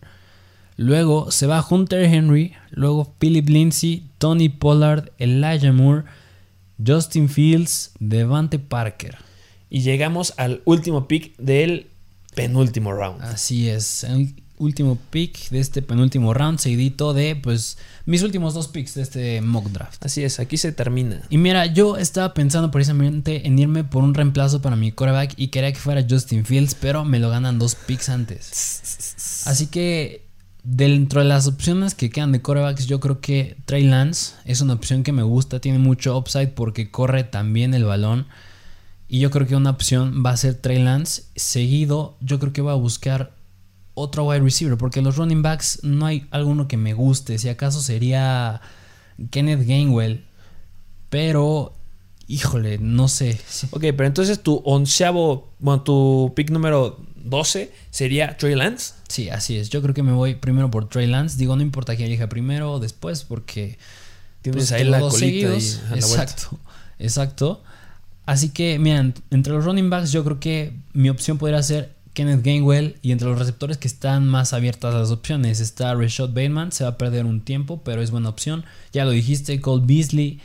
Luego 0.81 1.29
se 1.29 1.45
va 1.45 1.63
Hunter 1.69 2.05
Henry, 2.05 2.53
luego 2.71 3.13
Philip 3.19 3.47
Lindsay, 3.47 4.09
Tony 4.17 4.49
Pollard, 4.49 5.11
Elijah 5.19 5.71
Moore, 5.71 6.05
Justin 6.83 7.29
Fields, 7.29 7.91
Devante 7.99 8.57
Parker. 8.57 9.19
Y 9.69 9.81
llegamos 9.81 10.33
al 10.37 10.63
último 10.65 11.07
pick 11.07 11.37
del 11.37 11.85
penúltimo 12.33 12.93
round. 12.93 13.21
Así 13.21 13.69
es, 13.69 14.03
el 14.05 14.33
último 14.57 14.97
pick 15.11 15.49
de 15.49 15.59
este 15.59 15.83
penúltimo 15.83 16.33
round, 16.33 16.57
seguidito 16.57 17.13
de 17.13 17.35
pues 17.35 17.77
mis 18.07 18.23
últimos 18.23 18.55
dos 18.55 18.67
picks 18.67 18.95
de 18.95 19.03
este 19.03 19.41
mock 19.41 19.67
draft. 19.67 20.03
Así 20.03 20.23
es, 20.23 20.39
aquí 20.39 20.57
se 20.57 20.71
termina. 20.71 21.21
Y 21.29 21.37
mira, 21.37 21.67
yo 21.67 21.95
estaba 21.97 22.33
pensando 22.33 22.71
precisamente 22.71 23.45
en 23.45 23.59
irme 23.59 23.83
por 23.83 24.03
un 24.03 24.15
reemplazo 24.15 24.63
para 24.63 24.75
mi 24.75 24.91
coreback 24.91 25.35
y 25.37 25.49
quería 25.49 25.71
que 25.71 25.79
fuera 25.79 26.03
Justin 26.09 26.43
Fields, 26.43 26.73
pero 26.73 27.05
me 27.05 27.19
lo 27.19 27.29
ganan 27.29 27.59
dos 27.59 27.75
picks 27.75 28.09
antes. 28.09 29.45
Así 29.45 29.67
que 29.67 30.30
dentro 30.63 31.21
de 31.21 31.27
las 31.27 31.47
opciones 31.47 31.95
que 31.95 32.09
quedan 32.09 32.31
de 32.31 32.41
corebacks, 32.41 32.85
yo 32.85 32.99
creo 32.99 33.19
que 33.19 33.57
Trey 33.65 33.83
Lance 33.83 34.35
es 34.45 34.61
una 34.61 34.73
opción 34.73 35.03
que 35.03 35.11
me 35.11 35.23
gusta, 35.23 35.59
tiene 35.59 35.79
mucho 35.79 36.17
upside 36.17 36.49
porque 36.49 36.91
corre 36.91 37.23
también 37.23 37.73
el 37.73 37.85
balón. 37.85 38.27
Y 39.07 39.19
yo 39.19 39.29
creo 39.29 39.45
que 39.45 39.57
una 39.57 39.71
opción 39.71 40.23
va 40.25 40.29
a 40.29 40.37
ser 40.37 40.55
Trey 40.55 40.81
Lance. 40.81 41.23
Seguido, 41.35 42.15
yo 42.21 42.39
creo 42.39 42.53
que 42.53 42.61
va 42.61 42.71
a 42.71 42.75
buscar 42.75 43.33
otro 43.93 44.23
wide 44.23 44.39
receiver. 44.39 44.77
Porque 44.77 45.01
los 45.01 45.17
running 45.17 45.41
backs 45.41 45.79
no 45.83 46.05
hay 46.05 46.27
alguno 46.31 46.69
que 46.69 46.77
me 46.77 46.93
guste. 46.93 47.37
Si 47.37 47.49
acaso 47.49 47.81
sería 47.81 48.61
Kenneth 49.29 49.67
Gainwell. 49.67 50.23
Pero, 51.09 51.73
híjole, 52.27 52.77
no 52.77 53.09
sé. 53.09 53.37
Ok, 53.71 53.81
pero 53.81 54.05
entonces 54.05 54.41
tu 54.41 54.61
onceavo, 54.63 55.49
bueno, 55.59 55.81
tu 55.81 56.31
pick 56.33 56.49
número 56.49 57.05
12 57.25 57.71
sería 57.89 58.37
Trey 58.37 58.55
Lance. 58.55 58.93
Sí, 59.07 59.29
así 59.29 59.57
es. 59.57 59.69
Yo 59.69 59.81
creo 59.81 59.93
que 59.93 60.03
me 60.03 60.11
voy 60.11 60.35
primero 60.35 60.69
por 60.71 60.89
Trey 60.89 61.07
Lance. 61.07 61.37
Digo, 61.37 61.55
no 61.55 61.61
importa 61.61 61.95
quién 61.95 62.07
elija 62.07 62.29
primero 62.29 62.73
o 62.73 62.79
después, 62.79 63.23
porque 63.23 63.77
Tienes 64.41 64.69
pues, 64.69 64.71
ahí 64.71 64.83
la 64.83 64.99
dos 64.99 65.13
colita 65.13 65.49
seguidos. 65.49 65.77
a 65.77 65.95
la 65.95 66.05
vuelta. 66.07 66.23
Exacto, 66.23 66.59
exacto. 66.99 67.63
Así 68.25 68.49
que, 68.49 68.79
miren, 68.79 69.13
entre 69.29 69.53
los 69.53 69.65
running 69.65 69.89
backs, 69.89 70.11
yo 70.11 70.23
creo 70.23 70.39
que 70.39 70.73
mi 70.93 71.09
opción 71.09 71.37
podría 71.37 71.61
ser 71.61 71.93
Kenneth 72.13 72.43
Gainwell. 72.43 72.97
Y 73.01 73.11
entre 73.11 73.27
los 73.27 73.37
receptores 73.37 73.77
que 73.77 73.87
están 73.87 74.27
más 74.27 74.53
abiertas 74.53 74.93
las 74.93 75.11
opciones 75.11 75.59
está 75.59 75.93
Rashad 75.93 76.29
Bateman. 76.29 76.71
Se 76.71 76.83
va 76.83 76.91
a 76.91 76.97
perder 76.97 77.25
un 77.25 77.41
tiempo, 77.41 77.81
pero 77.83 78.01
es 78.01 78.11
buena 78.11 78.29
opción. 78.29 78.65
Ya 78.93 79.05
lo 79.05 79.11
dijiste, 79.11 79.59
Cole 79.61 79.83
Beasley 79.85 80.39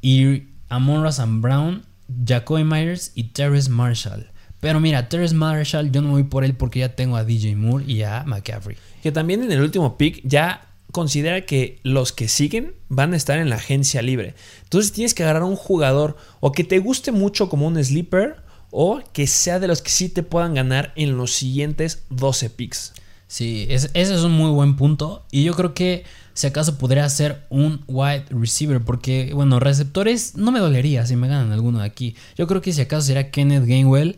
y 0.00 0.44
Amon 0.68 1.06
St. 1.06 1.28
Brown, 1.40 1.84
Jacoby 2.26 2.64
Myers 2.64 3.12
y 3.14 3.24
Terrence 3.24 3.70
Marshall. 3.70 4.28
Pero 4.60 4.80
mira, 4.80 5.08
Terrence 5.08 5.34
Marshall, 5.34 5.90
yo 5.92 6.00
no 6.02 6.08
me 6.08 6.14
voy 6.14 6.24
por 6.24 6.44
él 6.44 6.54
porque 6.54 6.80
ya 6.80 6.94
tengo 6.94 7.16
a 7.16 7.24
DJ 7.24 7.56
Moore 7.56 7.84
y 7.86 8.02
a 8.02 8.24
McCaffrey. 8.26 8.76
Que 9.02 9.12
también 9.12 9.42
en 9.42 9.52
el 9.52 9.60
último 9.60 9.96
pick 9.98 10.20
ya 10.24 10.66
considera 10.92 11.42
que 11.42 11.78
los 11.82 12.12
que 12.12 12.26
siguen 12.28 12.72
van 12.88 13.12
a 13.12 13.16
estar 13.16 13.38
en 13.38 13.50
la 13.50 13.56
agencia 13.56 14.00
libre. 14.02 14.34
Entonces 14.64 14.92
tienes 14.92 15.14
que 15.14 15.22
agarrar 15.24 15.42
un 15.44 15.56
jugador 15.56 16.16
o 16.40 16.52
que 16.52 16.64
te 16.64 16.78
guste 16.78 17.12
mucho 17.12 17.48
como 17.48 17.66
un 17.66 17.82
sleeper 17.82 18.36
o 18.70 19.00
que 19.12 19.26
sea 19.26 19.58
de 19.60 19.68
los 19.68 19.82
que 19.82 19.90
sí 19.90 20.08
te 20.08 20.22
puedan 20.22 20.54
ganar 20.54 20.92
en 20.96 21.16
los 21.16 21.32
siguientes 21.32 22.02
12 22.10 22.50
picks. 22.50 22.94
Sí, 23.28 23.66
es- 23.68 23.90
ese 23.94 24.14
es 24.14 24.22
un 24.22 24.32
muy 24.32 24.50
buen 24.50 24.76
punto. 24.76 25.24
Y 25.30 25.44
yo 25.44 25.54
creo 25.54 25.74
que 25.74 26.04
si 26.32 26.46
acaso 26.46 26.78
podría 26.78 27.08
ser 27.08 27.42
un 27.50 27.82
wide 27.88 28.24
receiver. 28.30 28.80
Porque, 28.80 29.32
bueno, 29.34 29.58
receptores 29.60 30.36
no 30.36 30.50
me 30.52 30.60
dolería 30.60 31.06
si 31.06 31.16
me 31.16 31.28
ganan 31.28 31.52
alguno 31.52 31.80
de 31.80 31.86
aquí. 31.86 32.14
Yo 32.36 32.46
creo 32.46 32.60
que 32.60 32.72
si 32.72 32.80
acaso 32.82 33.06
sería 33.06 33.30
Kenneth 33.30 33.64
Gainwell. 33.66 34.16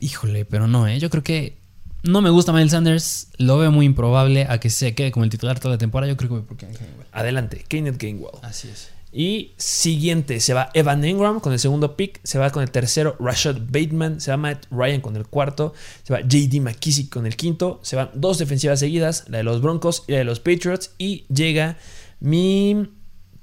Híjole, 0.00 0.44
pero 0.44 0.66
no, 0.66 0.86
¿eh? 0.86 0.98
Yo 0.98 1.10
creo 1.10 1.22
que 1.22 1.58
no 2.02 2.20
me 2.22 2.30
gusta 2.30 2.52
Miles 2.52 2.70
Sanders. 2.72 3.28
Lo 3.38 3.58
veo 3.58 3.72
muy 3.72 3.86
improbable 3.86 4.46
a 4.48 4.58
que 4.60 4.70
se 4.70 4.94
quede 4.94 5.10
como 5.10 5.24
el 5.24 5.30
titular 5.30 5.58
toda 5.58 5.74
la 5.74 5.78
temporada. 5.78 6.10
Yo 6.12 6.16
creo 6.16 6.28
que 6.30 6.34
voy 6.36 6.44
por 6.44 6.56
Kenneth 6.56 6.78
Gainwell. 6.80 7.06
Adelante, 7.12 7.64
Kenneth 7.68 8.00
Gainwell. 8.00 8.32
Así 8.42 8.68
es. 8.68 8.90
Y 9.10 9.52
siguiente, 9.56 10.38
se 10.40 10.52
va 10.52 10.68
Evan 10.74 11.02
Engram 11.02 11.40
con 11.40 11.54
el 11.54 11.58
segundo 11.58 11.96
pick, 11.96 12.20
se 12.24 12.38
va 12.38 12.50
con 12.50 12.62
el 12.62 12.70
tercero 12.70 13.16
Rashad 13.18 13.56
Bateman, 13.66 14.20
se 14.20 14.30
va 14.30 14.36
Matt 14.36 14.66
Ryan 14.70 15.00
con 15.00 15.16
el 15.16 15.26
cuarto, 15.26 15.72
se 16.02 16.12
va 16.12 16.20
JD 16.20 16.60
McKissick 16.60 17.08
con 17.08 17.24
el 17.24 17.34
quinto, 17.34 17.80
se 17.82 17.96
van 17.96 18.10
dos 18.14 18.36
defensivas 18.36 18.78
seguidas, 18.80 19.24
la 19.28 19.38
de 19.38 19.44
los 19.44 19.62
Broncos 19.62 20.04
y 20.08 20.12
la 20.12 20.18
de 20.18 20.24
los 20.24 20.40
Patriots, 20.40 20.90
y 20.98 21.24
llega 21.32 21.78
mi 22.20 22.90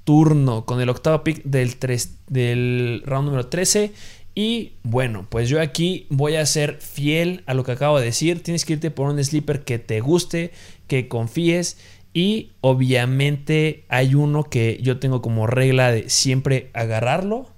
turno 0.04 0.64
con 0.66 0.80
el 0.80 0.88
octavo 0.88 1.24
pick 1.24 1.42
del, 1.42 1.76
tres- 1.78 2.14
del 2.28 3.02
round 3.04 3.26
número 3.26 3.48
13. 3.48 3.92
Y 4.38 4.74
bueno, 4.82 5.26
pues 5.30 5.48
yo 5.48 5.62
aquí 5.62 6.06
voy 6.10 6.36
a 6.36 6.44
ser 6.44 6.76
fiel 6.78 7.42
a 7.46 7.54
lo 7.54 7.64
que 7.64 7.72
acabo 7.72 7.98
de 7.98 8.04
decir. 8.04 8.42
Tienes 8.42 8.66
que 8.66 8.74
irte 8.74 8.90
por 8.90 9.08
un 9.08 9.24
sleeper 9.24 9.64
que 9.64 9.78
te 9.78 10.00
guste, 10.00 10.52
que 10.88 11.08
confíes. 11.08 11.78
Y 12.12 12.52
obviamente 12.60 13.86
hay 13.88 14.14
uno 14.14 14.44
que 14.44 14.78
yo 14.82 14.98
tengo 14.98 15.22
como 15.22 15.46
regla 15.46 15.90
de 15.90 16.10
siempre 16.10 16.68
agarrarlo. 16.74 17.50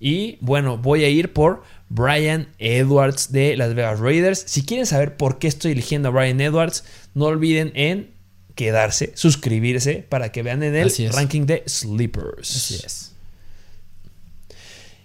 Y 0.00 0.38
bueno, 0.40 0.78
voy 0.78 1.04
a 1.04 1.08
ir 1.08 1.32
por 1.32 1.62
Brian 1.88 2.48
Edwards 2.58 3.30
de 3.30 3.56
Las 3.56 3.74
Vegas 3.74 4.00
Raiders. 4.00 4.42
Si 4.48 4.64
quieren 4.64 4.84
saber 4.84 5.16
por 5.16 5.38
qué 5.38 5.46
estoy 5.46 5.72
eligiendo 5.72 6.08
a 6.08 6.10
Brian 6.10 6.40
Edwards, 6.40 6.82
no 7.14 7.26
olviden 7.26 7.70
en 7.76 8.10
quedarse, 8.56 9.12
suscribirse 9.14 10.04
para 10.08 10.32
que 10.32 10.42
vean 10.42 10.64
en 10.64 10.74
el 10.74 10.92
ranking 11.12 11.46
de 11.46 11.62
Sleepers. 11.68 12.56
Así 12.56 12.74
es. 12.84 13.07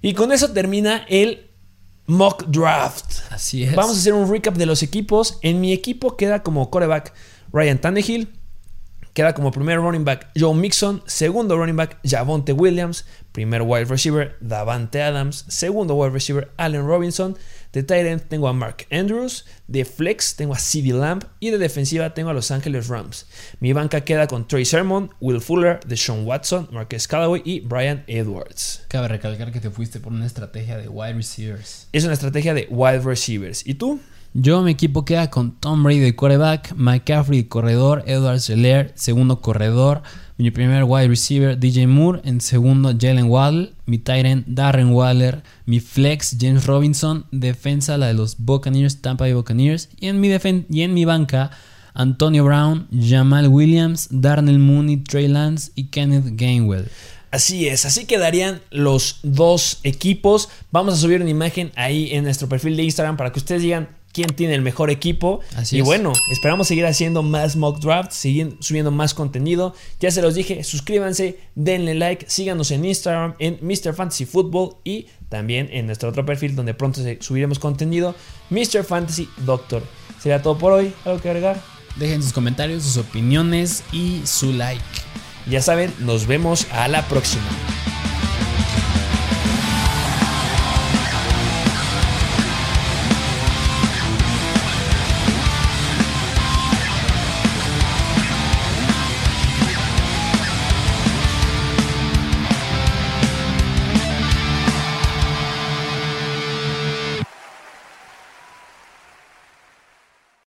Y 0.04 0.14
con 0.14 0.34
eso 0.34 0.52
termina 0.52 1.06
el 1.08 1.50
mock 2.08 2.44
draft. 2.48 3.22
Así 3.32 3.64
es. 3.64 3.74
Vamos 3.74 3.96
a 3.96 4.00
hacer 4.00 4.14
un 4.14 4.30
recap 4.30 4.56
de 4.56 4.66
los 4.66 4.84
equipos. 4.84 5.40
En 5.42 5.62
mi 5.62 5.72
equipo 5.72 6.18
queda 6.18 6.44
como 6.44 6.70
coreback 6.70 7.14
Ryan 7.54 7.80
Tannehill. 7.80 8.28
Queda 9.14 9.34
como 9.34 9.52
primer 9.52 9.78
running 9.78 10.04
back 10.04 10.30
Joe 10.38 10.54
Mixon. 10.54 11.02
Segundo 11.06 11.56
running 11.56 11.78
back 11.78 12.00
Javonte 12.04 12.52
Williams. 12.52 13.06
Primer 13.32 13.62
wide 13.62 13.86
receiver 13.86 14.36
Davante 14.42 15.02
Adams. 15.02 15.46
Segundo 15.48 15.96
wide 15.96 16.12
receiver 16.12 16.52
Allen 16.58 16.86
Robinson. 16.86 17.38
De 17.74 17.82
tight 17.82 18.06
end 18.06 18.22
tengo 18.30 18.48
a 18.48 18.54
Mark 18.54 18.86
Andrews. 18.92 19.46
De 19.68 19.84
flex 19.84 20.36
tengo 20.36 20.54
a 20.54 20.60
CeeDee 20.60 20.94
Lamb. 20.94 21.24
Y 21.40 21.50
de 21.50 21.58
defensiva 21.58 22.14
tengo 22.14 22.30
a 22.30 22.34
Los 22.34 22.52
Angeles 22.52 22.88
Rams. 22.88 23.26
Mi 23.60 23.74
banca 23.74 24.02
queda 24.02 24.28
con 24.28 24.48
Trey 24.48 24.64
Sermon, 24.64 25.10
Will 25.20 25.42
Fuller, 25.42 25.80
Deshaun 25.88 26.26
Watson, 26.26 26.70
Marquez 26.72 27.08
Callaway 27.08 27.42
y 27.44 27.62
Brian 27.62 28.04
Edwards. 28.06 28.86
Cabe 28.90 29.08
recalcar 29.08 29.52
que 29.52 29.60
te 29.60 29.72
fuiste 29.72 30.00
por 30.00 30.14
una 30.14 30.28
estrategia 30.28 30.78
de 30.78 30.88
wide 30.88 31.14
receivers. 31.14 31.88
Es 31.92 32.04
una 32.04 32.14
estrategia 32.14 32.54
de 32.54 32.68
wide 32.70 33.00
receivers. 33.00 33.66
¿Y 33.66 33.74
tú? 33.74 34.00
Yo, 34.36 34.62
mi 34.62 34.72
equipo 34.72 35.06
queda 35.06 35.30
con 35.30 35.60
Tom 35.60 35.84
Brady 35.84 36.00
de 36.00 36.16
quarterback, 36.16 36.74
McCaffrey 36.76 37.44
de 37.44 37.48
corredor, 37.48 38.04
Edward 38.08 38.40
Seller, 38.40 38.92
segundo 38.96 39.42
corredor, 39.42 40.02
Mi 40.38 40.50
primer 40.50 40.84
wide 40.84 41.08
receiver, 41.10 41.58
DJ 41.60 41.86
Moore. 41.88 42.22
En 42.24 42.42
segundo, 42.42 42.94
Jalen 43.00 43.26
Waddle. 43.26 43.74
Mi 43.86 44.00
tight 44.00 44.26
end, 44.26 44.44
Darren 44.48 44.90
Waller. 44.92 45.44
Mi 45.66 45.80
flex, 45.80 46.36
James 46.40 46.66
Robinson. 46.66 47.26
Defensa, 47.32 47.98
la 47.98 48.08
de 48.08 48.14
los 48.16 48.38
Buccaneers, 48.40 49.02
Tampa 49.02 49.26
Bay 49.26 49.34
Buccaneers. 49.34 49.90
Y 50.00 50.08
en 50.08 50.20
mi, 50.20 50.30
defen- 50.30 50.66
y 50.70 50.82
en 50.82 50.94
mi 50.96 51.06
banca, 51.06 51.52
Antonio 51.94 52.44
Brown, 52.44 52.88
Jamal 52.92 53.48
Williams, 53.48 54.08
Darnell 54.10 54.58
Mooney, 54.60 54.98
Trey 54.98 55.28
Lance 55.28 55.72
y 55.76 55.86
Kenneth 55.86 56.26
Gainwell. 56.32 56.88
Así 57.30 57.68
es, 57.68 57.86
así 57.86 58.06
quedarían 58.06 58.62
los 58.72 59.20
dos 59.24 59.80
equipos. 59.84 60.50
Vamos 60.72 60.94
a 60.96 60.98
subir 60.98 61.22
una 61.22 61.30
imagen 61.32 61.72
ahí 61.76 62.10
en 62.12 62.24
nuestro 62.26 62.48
perfil 62.50 62.76
de 62.78 62.84
Instagram 62.84 63.18
para 63.18 63.32
que 63.32 63.40
ustedes 63.40 63.62
digan 63.64 63.90
quién 64.14 64.30
tiene 64.30 64.54
el 64.56 64.62
mejor 64.62 64.90
equipo. 64.90 65.42
Así 65.56 65.78
y 65.78 65.80
es. 65.80 65.86
bueno, 65.86 66.14
esperamos 66.32 66.68
seguir 66.68 66.86
haciendo 66.86 67.24
más 67.24 67.56
mock 67.56 67.80
drafts, 67.80 68.16
seguir 68.16 68.56
subiendo 68.60 68.92
más 68.92 69.14
contenido. 69.14 69.76
Ya 70.00 70.12
se 70.12 70.22
los 70.22 70.36
dije, 70.36 70.64
suscríbanse, 70.64 71.40
denle 71.56 71.96
like, 71.96 72.26
síganos 72.30 72.72
en 72.72 72.86
Instagram, 72.86 73.34
en 73.40 73.60
Mr. 73.62 73.94
Fantasy 73.94 74.26
Football 74.26 74.78
y 74.84 75.08
también 75.28 75.68
en 75.72 75.88
nuestro 75.88 76.10
otro 76.10 76.26
perfil 76.26 76.56
donde 76.56 76.74
pronto 76.74 77.02
subiremos 77.20 77.60
contenido, 77.60 78.16
Mr. 78.50 78.84
Fantasy 78.84 79.28
Doctor. 79.46 79.84
Sería 80.22 80.42
todo 80.42 80.58
por 80.58 80.72
hoy, 80.72 80.94
¿algo 81.04 81.20
que 81.20 81.30
agregar? 81.30 81.62
Dejen 81.98 82.24
sus 82.24 82.34
comentarios, 82.34 82.84
sus 82.84 82.98
opiniones 82.98 83.84
y 83.92 84.22
su 84.26 84.54
like. 84.54 84.84
Ya 85.50 85.62
saben, 85.62 85.94
nos 86.00 86.28
vemos 86.28 86.68
a 86.72 86.88
la 86.88 87.06
próxima. 87.08 87.44